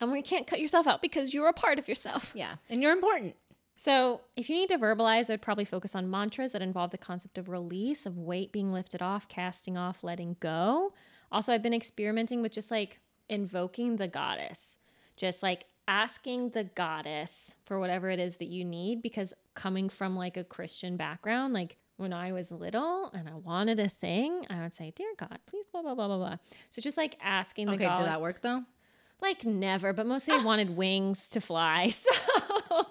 And 0.00 0.12
we 0.12 0.22
can't 0.22 0.46
cut 0.46 0.60
yourself 0.60 0.86
out 0.86 1.02
because 1.02 1.32
you're 1.32 1.48
a 1.48 1.52
part 1.52 1.78
of 1.78 1.88
yourself. 1.88 2.32
Yeah. 2.34 2.56
And 2.68 2.82
you're 2.82 2.92
important. 2.92 3.34
So, 3.76 4.20
if 4.36 4.48
you 4.48 4.54
need 4.54 4.68
to 4.68 4.78
verbalize, 4.78 5.30
I'd 5.30 5.42
probably 5.42 5.64
focus 5.64 5.94
on 5.96 6.10
mantras 6.10 6.52
that 6.52 6.62
involve 6.62 6.90
the 6.90 6.98
concept 6.98 7.38
of 7.38 7.48
release, 7.48 8.06
of 8.06 8.18
weight 8.18 8.52
being 8.52 8.72
lifted 8.72 9.02
off, 9.02 9.26
casting 9.28 9.76
off, 9.76 10.04
letting 10.04 10.36
go. 10.38 10.92
Also, 11.32 11.52
I've 11.52 11.62
been 11.62 11.74
experimenting 11.74 12.42
with 12.42 12.52
just 12.52 12.70
like 12.70 13.00
invoking 13.28 13.96
the 13.96 14.06
goddess, 14.08 14.78
just 15.16 15.42
like 15.42 15.64
asking 15.88 16.50
the 16.50 16.64
goddess 16.64 17.54
for 17.64 17.80
whatever 17.80 18.10
it 18.10 18.20
is 18.20 18.36
that 18.36 18.48
you 18.48 18.64
need. 18.64 19.02
Because 19.02 19.32
coming 19.54 19.88
from 19.88 20.14
like 20.16 20.36
a 20.36 20.44
Christian 20.44 20.96
background, 20.96 21.54
like 21.54 21.76
when 21.96 22.12
I 22.12 22.32
was 22.32 22.52
little 22.52 23.10
and 23.14 23.28
I 23.28 23.34
wanted 23.34 23.80
a 23.80 23.88
thing, 23.88 24.46
I 24.50 24.60
would 24.60 24.74
say, 24.74 24.92
Dear 24.94 25.12
God, 25.16 25.38
please, 25.46 25.66
blah, 25.72 25.82
blah, 25.82 25.94
blah, 25.94 26.06
blah, 26.08 26.18
blah. 26.18 26.36
So 26.70 26.80
just 26.82 26.98
like 26.98 27.16
asking 27.22 27.66
the 27.68 27.74
Okay, 27.74 27.84
god. 27.84 27.96
did 27.96 28.06
that 28.06 28.20
work 28.20 28.42
though? 28.42 28.62
Like 29.20 29.44
never, 29.44 29.92
but 29.92 30.06
mostly 30.06 30.34
I 30.34 30.44
wanted 30.44 30.76
wings 30.76 31.26
to 31.28 31.40
fly. 31.40 31.92
So 32.70 32.86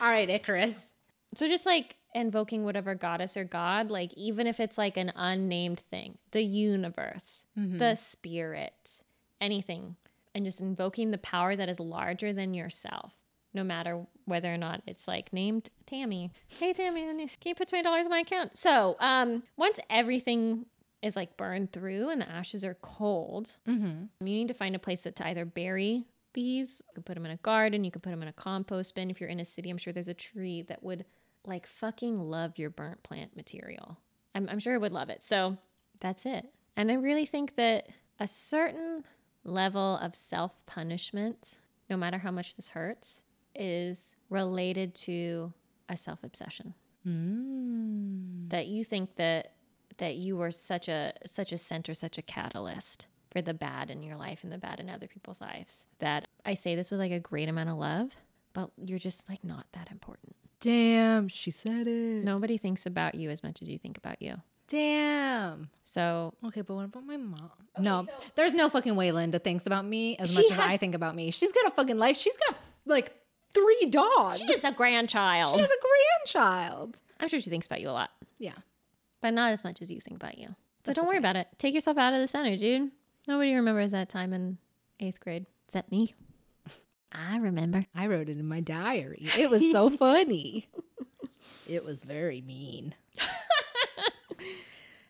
All 0.00 0.08
right, 0.08 0.28
Icarus. 0.28 0.94
So 1.34 1.46
just 1.46 1.64
like 1.66 1.96
invoking 2.14 2.64
whatever 2.64 2.94
goddess 2.94 3.36
or 3.36 3.44
god, 3.44 3.90
like 3.90 4.12
even 4.14 4.46
if 4.46 4.60
it's 4.60 4.76
like 4.78 4.96
an 4.96 5.12
unnamed 5.16 5.80
thing, 5.80 6.18
the 6.32 6.42
universe, 6.42 7.44
the 7.56 7.94
spirit, 7.94 9.00
anything, 9.40 9.96
and 10.34 10.44
just 10.44 10.60
invoking 10.60 11.10
the 11.10 11.18
power 11.18 11.56
that 11.56 11.68
is 11.68 11.78
larger 11.80 12.32
than 12.32 12.54
yourself, 12.54 13.14
no 13.54 13.62
matter 13.64 14.06
whether 14.24 14.52
or 14.52 14.56
not 14.58 14.82
it's 14.86 15.06
like 15.08 15.32
named 15.32 15.68
Tammy. 15.86 16.30
Hey 16.58 16.72
Tammy, 16.72 17.02
can 17.06 17.28
you 17.44 17.54
put 17.54 17.68
twenty 17.68 17.82
dollars 17.82 18.04
in 18.06 18.10
my 18.10 18.20
account? 18.20 18.56
So 18.56 18.96
um, 19.00 19.42
once 19.56 19.78
everything 19.90 20.66
is 21.02 21.16
like 21.16 21.36
burned 21.36 21.72
through 21.72 22.10
and 22.10 22.20
the 22.20 22.28
ashes 22.30 22.64
are 22.64 22.74
cold, 22.80 23.56
you 24.20 24.34
need 24.34 24.48
to 24.48 24.54
find 24.54 24.74
a 24.76 24.78
place 24.78 25.02
that 25.02 25.16
to 25.16 25.26
either 25.26 25.44
bury 25.44 26.04
these. 26.34 26.82
You 26.90 26.94
can 26.94 27.02
put 27.02 27.14
them 27.14 27.26
in 27.26 27.32
a 27.32 27.36
garden. 27.38 27.84
You 27.84 27.90
can 27.90 28.00
put 28.00 28.10
them 28.10 28.22
in 28.22 28.28
a 28.28 28.32
compost 28.32 28.94
bin. 28.94 29.10
If 29.10 29.20
you're 29.20 29.28
in 29.28 29.40
a 29.40 29.44
city, 29.44 29.68
I'm 29.68 29.78
sure 29.78 29.92
there's 29.92 30.08
a 30.08 30.14
tree 30.14 30.62
that 30.62 30.82
would 30.82 31.04
like 31.46 31.66
fucking 31.66 32.18
love 32.18 32.58
your 32.58 32.70
burnt 32.70 33.02
plant 33.02 33.36
material. 33.36 33.98
I'm, 34.34 34.48
I'm 34.48 34.58
sure 34.58 34.74
it 34.74 34.80
would 34.80 34.92
love 34.92 35.10
it. 35.10 35.22
So 35.24 35.58
that's 36.00 36.26
it. 36.26 36.46
And 36.76 36.90
I 36.90 36.94
really 36.94 37.26
think 37.26 37.56
that 37.56 37.88
a 38.18 38.26
certain 38.26 39.04
level 39.44 39.98
of 39.98 40.14
self 40.16 40.64
punishment, 40.66 41.58
no 41.90 41.96
matter 41.96 42.18
how 42.18 42.30
much 42.30 42.56
this 42.56 42.70
hurts, 42.70 43.22
is 43.54 44.14
related 44.30 44.94
to 44.94 45.52
a 45.88 45.96
self 45.96 46.22
obsession. 46.22 46.74
Mm. 47.06 48.48
That 48.50 48.66
you 48.66 48.84
think 48.84 49.16
that 49.16 49.52
that 49.98 50.16
you 50.16 50.36
were 50.36 50.50
such 50.50 50.88
a 50.88 51.12
such 51.26 51.52
a 51.52 51.58
center, 51.58 51.94
such 51.94 52.18
a 52.18 52.22
catalyst 52.22 53.06
for 53.30 53.42
the 53.42 53.54
bad 53.54 53.90
in 53.90 54.02
your 54.02 54.16
life 54.16 54.44
and 54.44 54.52
the 54.52 54.58
bad 54.58 54.78
in 54.80 54.88
other 54.88 55.06
people's 55.06 55.40
lives. 55.40 55.86
That 55.98 56.28
I 56.44 56.54
say 56.54 56.74
this 56.74 56.90
with 56.90 57.00
like 57.00 57.12
a 57.12 57.20
great 57.20 57.48
amount 57.48 57.70
of 57.70 57.76
love, 57.76 58.10
but 58.52 58.70
you're 58.84 58.98
just 58.98 59.28
like 59.28 59.44
not 59.44 59.66
that 59.72 59.90
important. 59.90 60.36
Damn, 60.62 61.28
she 61.28 61.50
said 61.50 61.86
it. 61.86 62.24
Nobody 62.24 62.56
thinks 62.56 62.86
about 62.86 63.14
you 63.14 63.30
as 63.30 63.42
much 63.42 63.60
as 63.62 63.68
you 63.68 63.78
think 63.78 63.98
about 63.98 64.22
you. 64.22 64.36
Damn. 64.68 65.68
So 65.84 66.32
Okay, 66.44 66.62
but 66.62 66.74
what 66.74 66.84
about 66.86 67.04
my 67.04 67.16
mom? 67.16 67.50
no, 67.78 68.06
there's 68.36 68.54
no 68.54 68.68
fucking 68.68 68.96
way 68.96 69.12
Linda 69.12 69.38
thinks 69.38 69.66
about 69.66 69.84
me 69.84 70.16
as 70.18 70.30
She 70.32 70.42
much 70.42 70.52
as 70.52 70.58
I 70.58 70.76
think 70.76 70.94
about 70.94 71.14
me. 71.14 71.30
She's 71.30 71.52
got 71.52 71.66
a 71.66 71.70
fucking 71.72 71.98
life. 71.98 72.16
She's 72.16 72.36
got 72.48 72.56
like 72.86 73.12
three 73.54 73.88
dogs. 73.90 74.38
she 74.40 74.46
is 74.46 74.64
a 74.64 74.72
grandchild. 74.72 75.56
She 75.56 75.60
has 75.60 75.70
a 75.70 75.82
grandchild. 76.32 77.00
I'm 77.20 77.28
sure 77.28 77.40
she 77.40 77.50
thinks 77.50 77.66
about 77.66 77.80
you 77.80 77.90
a 77.90 77.92
lot, 77.92 78.10
Yeah. 78.38 78.54
but 79.20 79.34
not 79.34 79.52
as 79.52 79.62
much 79.64 79.82
as 79.82 79.90
you 79.90 80.00
think 80.00 80.16
about 80.16 80.38
you. 80.38 80.54
So 80.86 80.92
don't 80.94 81.06
worry 81.06 81.18
about 81.18 81.36
it. 81.36 81.48
Take 81.58 81.74
yourself 81.74 81.98
out 81.98 82.14
of 82.14 82.20
the 82.20 82.26
center, 82.28 82.56
dude. 82.56 82.90
Nobody 83.28 83.54
remembers 83.54 83.90
that 83.90 84.08
time 84.08 84.32
in 84.32 84.58
eighth 85.00 85.20
grade 85.20 85.46
except 85.66 85.90
me. 85.90 86.14
I 87.12 87.36
remember. 87.38 87.86
I 87.94 88.06
wrote 88.06 88.28
it 88.28 88.38
in 88.38 88.46
my 88.48 88.60
diary. 88.60 89.28
It 89.38 89.50
was 89.50 89.70
so 89.70 89.90
funny. 89.98 90.68
It 91.68 91.84
was 91.84 92.02
very 92.02 92.40
mean. 92.40 92.94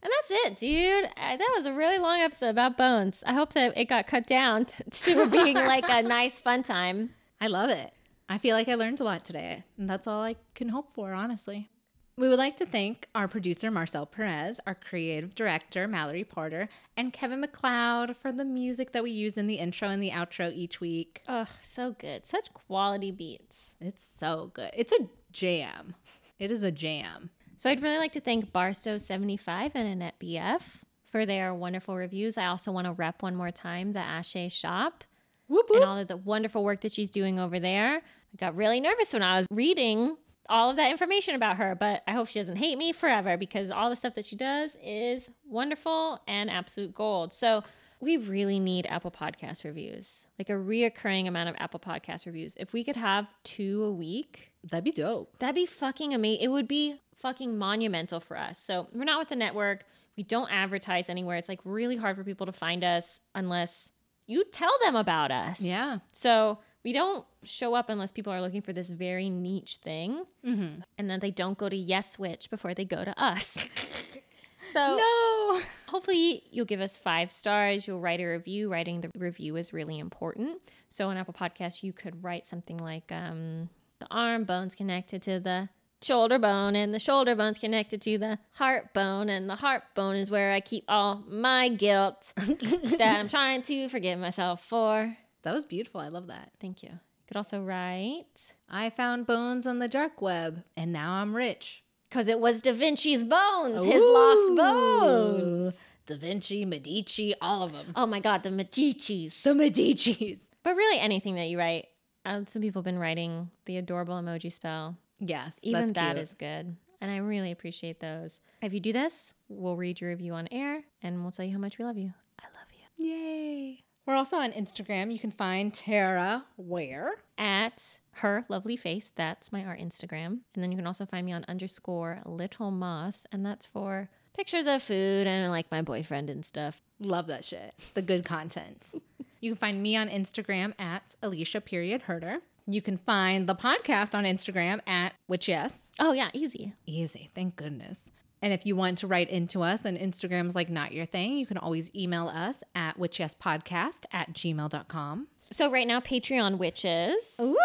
And 0.04 0.10
that's 0.18 0.30
it, 0.46 0.56
dude. 0.56 1.04
Uh, 1.16 1.36
That 1.36 1.52
was 1.56 1.64
a 1.64 1.72
really 1.72 1.98
long 1.98 2.18
episode 2.20 2.48
about 2.48 2.76
bones. 2.76 3.22
I 3.24 3.34
hope 3.34 3.52
that 3.52 3.72
it 3.78 3.84
got 3.84 4.08
cut 4.08 4.26
down 4.26 4.66
to 4.90 5.28
being 5.28 5.54
like 5.54 5.88
a 5.88 6.02
nice 6.02 6.40
fun 6.40 6.64
time. 6.64 7.10
I 7.40 7.46
love 7.46 7.70
it. 7.70 7.92
I 8.28 8.38
feel 8.38 8.56
like 8.56 8.68
I 8.68 8.74
learned 8.74 8.98
a 9.00 9.04
lot 9.04 9.24
today, 9.24 9.62
and 9.78 9.88
that's 9.88 10.08
all 10.08 10.20
I 10.22 10.34
can 10.56 10.70
hope 10.70 10.92
for, 10.92 11.12
honestly. 11.12 11.70
We 12.18 12.28
would 12.28 12.38
like 12.38 12.58
to 12.58 12.66
thank 12.66 13.08
our 13.14 13.26
producer, 13.26 13.70
Marcel 13.70 14.04
Perez, 14.04 14.60
our 14.66 14.74
creative 14.74 15.34
director, 15.34 15.88
Mallory 15.88 16.24
Porter, 16.24 16.68
and 16.94 17.10
Kevin 17.10 17.40
MacLeod 17.40 18.18
for 18.18 18.30
the 18.30 18.44
music 18.44 18.92
that 18.92 19.02
we 19.02 19.10
use 19.10 19.38
in 19.38 19.46
the 19.46 19.54
intro 19.54 19.88
and 19.88 20.02
the 20.02 20.10
outro 20.10 20.52
each 20.54 20.78
week. 20.78 21.22
Oh, 21.26 21.46
so 21.62 21.92
good. 21.92 22.26
Such 22.26 22.52
quality 22.52 23.12
beats. 23.12 23.76
It's 23.80 24.04
so 24.04 24.50
good. 24.52 24.72
It's 24.74 24.92
a 24.92 25.08
jam. 25.30 25.94
It 26.38 26.50
is 26.50 26.62
a 26.62 26.70
jam. 26.70 27.30
So 27.56 27.70
I'd 27.70 27.80
really 27.80 27.98
like 27.98 28.12
to 28.12 28.20
thank 28.20 28.52
Barstow75 28.52 29.70
and 29.74 29.88
Annette 29.88 30.20
BF 30.20 30.62
for 31.10 31.24
their 31.24 31.54
wonderful 31.54 31.96
reviews. 31.96 32.36
I 32.36 32.46
also 32.46 32.72
want 32.72 32.88
to 32.88 32.92
rep 32.92 33.22
one 33.22 33.36
more 33.36 33.50
time 33.50 33.94
the 33.94 34.00
Ashe 34.00 34.52
shop 34.52 35.04
Whoop, 35.48 35.70
and 35.74 35.84
all 35.84 35.96
of 35.96 36.08
the 36.08 36.16
wonderful 36.18 36.62
work 36.62 36.82
that 36.82 36.92
she's 36.92 37.10
doing 37.10 37.38
over 37.38 37.58
there. 37.58 37.96
I 37.96 38.36
got 38.36 38.54
really 38.54 38.80
nervous 38.80 39.14
when 39.14 39.22
I 39.22 39.38
was 39.38 39.46
reading 39.50 40.16
all 40.48 40.70
of 40.70 40.76
that 40.76 40.90
information 40.90 41.34
about 41.34 41.56
her, 41.56 41.74
but 41.74 42.02
I 42.06 42.12
hope 42.12 42.28
she 42.28 42.38
doesn't 42.38 42.56
hate 42.56 42.76
me 42.76 42.92
forever 42.92 43.36
because 43.36 43.70
all 43.70 43.90
the 43.90 43.96
stuff 43.96 44.14
that 44.14 44.24
she 44.24 44.36
does 44.36 44.76
is 44.82 45.30
wonderful 45.48 46.20
and 46.26 46.50
absolute 46.50 46.94
gold. 46.94 47.32
So 47.32 47.62
we 48.00 48.16
really 48.16 48.58
need 48.58 48.86
Apple 48.86 49.12
Podcast 49.12 49.64
reviews, 49.64 50.26
like 50.38 50.50
a 50.50 50.54
reoccurring 50.54 51.28
amount 51.28 51.48
of 51.48 51.54
Apple 51.58 51.80
Podcast 51.80 52.26
reviews. 52.26 52.54
If 52.58 52.72
we 52.72 52.82
could 52.82 52.96
have 52.96 53.28
two 53.44 53.84
a 53.84 53.92
week, 53.92 54.52
That'd 54.70 54.84
be 54.84 54.92
dope. 54.92 55.38
That'd 55.38 55.54
be 55.54 55.66
fucking 55.66 56.14
amazing. 56.14 56.44
It 56.44 56.48
would 56.48 56.68
be 56.68 57.00
fucking 57.16 57.58
monumental 57.58 58.20
for 58.20 58.36
us. 58.36 58.58
So 58.58 58.88
we're 58.92 59.04
not 59.04 59.18
with 59.18 59.28
the 59.28 59.36
network. 59.36 59.84
We 60.16 60.22
don't 60.22 60.50
advertise 60.52 61.08
anywhere. 61.08 61.36
It's 61.36 61.48
like 61.48 61.60
really 61.64 61.96
hard 61.96 62.16
for 62.16 62.24
people 62.24 62.46
to 62.46 62.52
find 62.52 62.84
us 62.84 63.20
unless 63.34 63.90
you 64.26 64.44
tell 64.44 64.72
them 64.84 64.94
about 64.94 65.30
us. 65.30 65.60
Yeah. 65.60 65.98
So 66.12 66.58
we 66.84 66.92
don't 66.92 67.24
show 67.44 67.74
up 67.74 67.88
unless 67.88 68.12
people 68.12 68.32
are 68.32 68.40
looking 68.40 68.62
for 68.62 68.72
this 68.72 68.90
very 68.90 69.30
niche 69.30 69.76
thing, 69.82 70.24
and 70.44 70.84
then 70.98 71.20
they 71.20 71.30
don't 71.30 71.56
go 71.58 71.68
to 71.68 71.76
Yes 71.76 72.18
Witch 72.18 72.50
before 72.50 72.74
they 72.74 72.84
go 72.84 73.04
to 73.04 73.22
us. 73.22 73.68
so 74.72 74.96
No. 74.96 75.60
hopefully 75.88 76.44
you'll 76.50 76.64
give 76.66 76.80
us 76.80 76.96
five 76.96 77.30
stars 77.30 77.86
you'll 77.86 78.00
write 78.00 78.20
a 78.20 78.26
review. 78.26 78.70
Writing 78.70 79.00
the 79.00 79.10
review 79.16 79.56
is 79.56 79.72
really 79.72 79.98
important. 79.98 80.58
So 80.88 81.08
on 81.08 81.16
apple 81.16 81.34
podcast 81.34 81.82
you 81.82 81.92
could 81.92 82.22
write 82.22 82.46
something 82.46 82.78
like 82.78 83.10
um, 83.12 83.68
the 83.98 84.06
arm 84.10 84.44
bone's 84.44 84.74
connected 84.74 85.22
to 85.22 85.38
the 85.40 85.68
shoulder 86.02 86.38
bone 86.38 86.74
and 86.74 86.92
the 86.92 86.98
shoulder 86.98 87.34
bone's 87.36 87.58
connected 87.58 88.02
to 88.02 88.18
the 88.18 88.38
heart 88.54 88.92
bone 88.92 89.28
and 89.28 89.48
the 89.48 89.54
heart 89.54 89.84
bone 89.94 90.16
is 90.16 90.28
where 90.32 90.52
i 90.52 90.58
keep 90.58 90.82
all 90.88 91.22
my 91.28 91.68
guilt 91.68 92.32
that 92.36 93.16
i'm 93.20 93.28
trying 93.28 93.62
to 93.62 93.88
forgive 93.88 94.18
myself 94.18 94.64
for 94.66 95.16
That 95.42 95.54
was 95.54 95.64
beautiful. 95.64 96.00
I 96.00 96.08
love 96.08 96.26
that. 96.28 96.50
thank 96.60 96.82
you 96.82 96.90
you 96.90 97.26
could 97.28 97.36
also 97.36 97.60
write 97.62 98.52
I 98.68 98.90
found 98.90 99.26
bones 99.26 99.66
on 99.66 99.78
the 99.78 99.88
dark 99.88 100.20
web, 100.22 100.64
and 100.76 100.92
now 100.92 101.12
I'm 101.12 101.34
rich. 101.36 101.82
because 102.08 102.28
it 102.28 102.38
was 102.40 102.60
da 102.62 102.72
vinci's 102.72 103.24
bones 103.24 103.84
his 103.84 104.02
lost 104.02 104.56
bones 104.56 105.94
Da 106.06 106.16
Vinci, 106.16 106.64
Medici, 106.64 107.34
all 107.40 107.62
of 107.62 107.72
them. 107.72 107.92
oh 107.96 108.06
my 108.06 108.20
god 108.20 108.42
the 108.42 108.50
medicis 108.50 109.42
The 109.42 109.50
Medicis. 109.54 110.40
But 110.64 110.76
really, 110.76 111.00
anything 111.00 111.34
that 111.34 111.46
you 111.48 111.58
write. 111.58 111.88
Um, 112.24 112.46
some 112.46 112.62
people 112.62 112.80
have 112.80 112.84
been 112.84 113.00
writing 113.00 113.50
the 113.64 113.78
adorable 113.78 114.14
emoji 114.14 114.52
spell. 114.52 114.96
Yes, 115.18 115.58
Even 115.64 115.80
that's 115.80 115.92
that 115.92 116.16
is 116.18 116.34
good. 116.34 116.76
And 117.00 117.10
I 117.10 117.16
really 117.16 117.50
appreciate 117.50 117.98
those. 117.98 118.38
If 118.62 118.72
you 118.72 118.78
do 118.78 118.92
this, 118.92 119.34
we'll 119.48 119.74
read 119.76 120.00
your 120.00 120.10
review 120.10 120.34
on 120.34 120.46
air 120.52 120.84
and 121.02 121.22
we'll 121.22 121.32
tell 121.32 121.44
you 121.44 121.50
how 121.52 121.58
much 121.58 121.78
we 121.78 121.84
love 121.84 121.98
you. 121.98 122.12
I 122.40 122.44
love 122.44 122.68
you. 122.96 123.04
Yay. 123.08 123.82
We're 124.06 124.14
also 124.14 124.36
on 124.36 124.52
Instagram. 124.52 125.12
You 125.12 125.18
can 125.18 125.30
find 125.30 125.72
Tara 125.72 126.44
where? 126.56 127.12
At 127.38 127.98
her 128.16 128.44
lovely 128.48 128.76
face, 128.76 129.12
that's 129.14 129.52
my 129.52 129.64
art 129.64 129.80
Instagram. 129.80 130.40
And 130.54 130.62
then 130.62 130.72
you 130.72 130.76
can 130.76 130.86
also 130.86 131.06
find 131.06 131.24
me 131.24 131.32
on 131.32 131.44
underscore 131.48 132.20
little 132.26 132.70
moss, 132.70 133.26
and 133.32 133.46
that's 133.46 133.66
for 133.66 134.10
pictures 134.34 134.66
of 134.66 134.82
food 134.82 135.26
and 135.26 135.50
like 135.50 135.70
my 135.70 135.82
boyfriend 135.82 136.30
and 136.30 136.44
stuff. 136.44 136.80
Love 137.00 137.28
that 137.28 137.44
shit. 137.44 137.74
The 137.94 138.02
good 138.02 138.24
content. 138.24 138.92
you 139.40 139.50
can 139.50 139.58
find 139.58 139.82
me 139.82 139.96
on 139.96 140.08
Instagram 140.08 140.72
at 140.80 141.14
Alicia 141.22 141.60
period 141.60 142.02
herder. 142.02 142.38
You 142.66 142.82
can 142.82 142.96
find 142.96 143.48
the 143.48 143.56
podcast 143.56 144.14
on 144.14 144.24
Instagram 144.24 144.80
at 144.86 145.14
which 145.26 145.48
yes. 145.48 145.90
Oh, 145.98 146.12
yeah, 146.12 146.30
easy. 146.32 146.74
Easy, 146.86 147.30
thank 147.34 147.56
goodness. 147.56 148.12
And 148.42 148.52
if 148.52 148.66
you 148.66 148.74
want 148.76 148.98
to 148.98 149.06
write 149.06 149.30
into 149.30 149.62
us 149.62 149.84
and 149.84 149.96
Instagram's 149.96 150.54
like 150.54 150.68
not 150.68 150.92
your 150.92 151.06
thing, 151.06 151.38
you 151.38 151.46
can 151.46 151.56
always 151.58 151.90
email 151.94 152.28
us 152.28 152.62
at 152.74 152.98
whichyespodcast 152.98 154.04
at 154.12 154.32
gmail.com. 154.34 155.28
So, 155.52 155.70
right 155.70 155.86
now, 155.86 156.00
Patreon 156.00 156.58
witches 156.58 157.38
Ooh. 157.40 157.56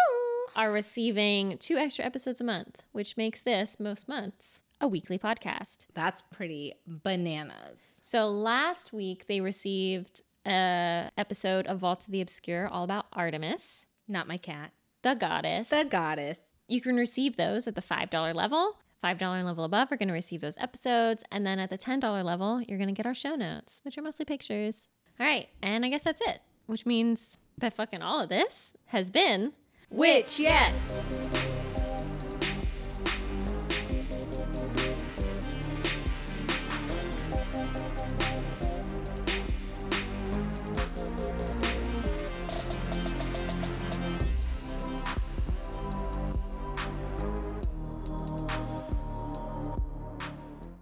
are 0.56 0.70
receiving 0.70 1.58
two 1.58 1.76
extra 1.76 2.04
episodes 2.04 2.40
a 2.40 2.44
month, 2.44 2.82
which 2.92 3.16
makes 3.16 3.40
this 3.42 3.80
most 3.80 4.08
months 4.08 4.60
a 4.80 4.86
weekly 4.86 5.18
podcast. 5.18 5.86
That's 5.94 6.22
pretty 6.30 6.74
bananas. 6.86 7.98
So 8.02 8.28
last 8.28 8.92
week 8.92 9.26
they 9.26 9.40
received 9.40 10.22
a 10.46 11.10
episode 11.18 11.66
of 11.66 11.78
Vault 11.80 12.06
of 12.06 12.12
the 12.12 12.20
Obscure 12.20 12.68
all 12.68 12.84
about 12.84 13.06
Artemis, 13.12 13.86
Not 14.06 14.28
my 14.28 14.36
cat. 14.36 14.70
the 15.02 15.14
goddess. 15.14 15.70
The 15.70 15.84
goddess. 15.84 16.40
you 16.68 16.80
can 16.80 16.96
receive 16.96 17.36
those 17.36 17.66
at 17.66 17.74
the 17.74 17.82
$5 17.82 18.34
level. 18.34 18.78
$5 19.04 19.44
level 19.44 19.64
above 19.64 19.92
are 19.92 19.96
going 19.96 20.08
to 20.08 20.14
receive 20.14 20.40
those 20.40 20.58
episodes. 20.58 21.24
And 21.30 21.46
then 21.46 21.58
at 21.58 21.70
the 21.70 21.78
$10 21.78 22.24
level, 22.24 22.60
you're 22.62 22.78
going 22.78 22.88
to 22.88 22.94
get 22.94 23.06
our 23.06 23.14
show 23.14 23.34
notes, 23.34 23.80
which 23.84 23.96
are 23.98 24.02
mostly 24.02 24.24
pictures. 24.24 24.88
All 25.20 25.26
right. 25.26 25.48
And 25.62 25.84
I 25.84 25.88
guess 25.88 26.04
that's 26.04 26.20
it, 26.22 26.40
which 26.66 26.86
means 26.86 27.36
that 27.58 27.74
fucking 27.74 28.02
all 28.02 28.20
of 28.20 28.28
this 28.28 28.74
has 28.86 29.10
been 29.10 29.52
Which, 29.90 30.38
yes. 30.38 31.02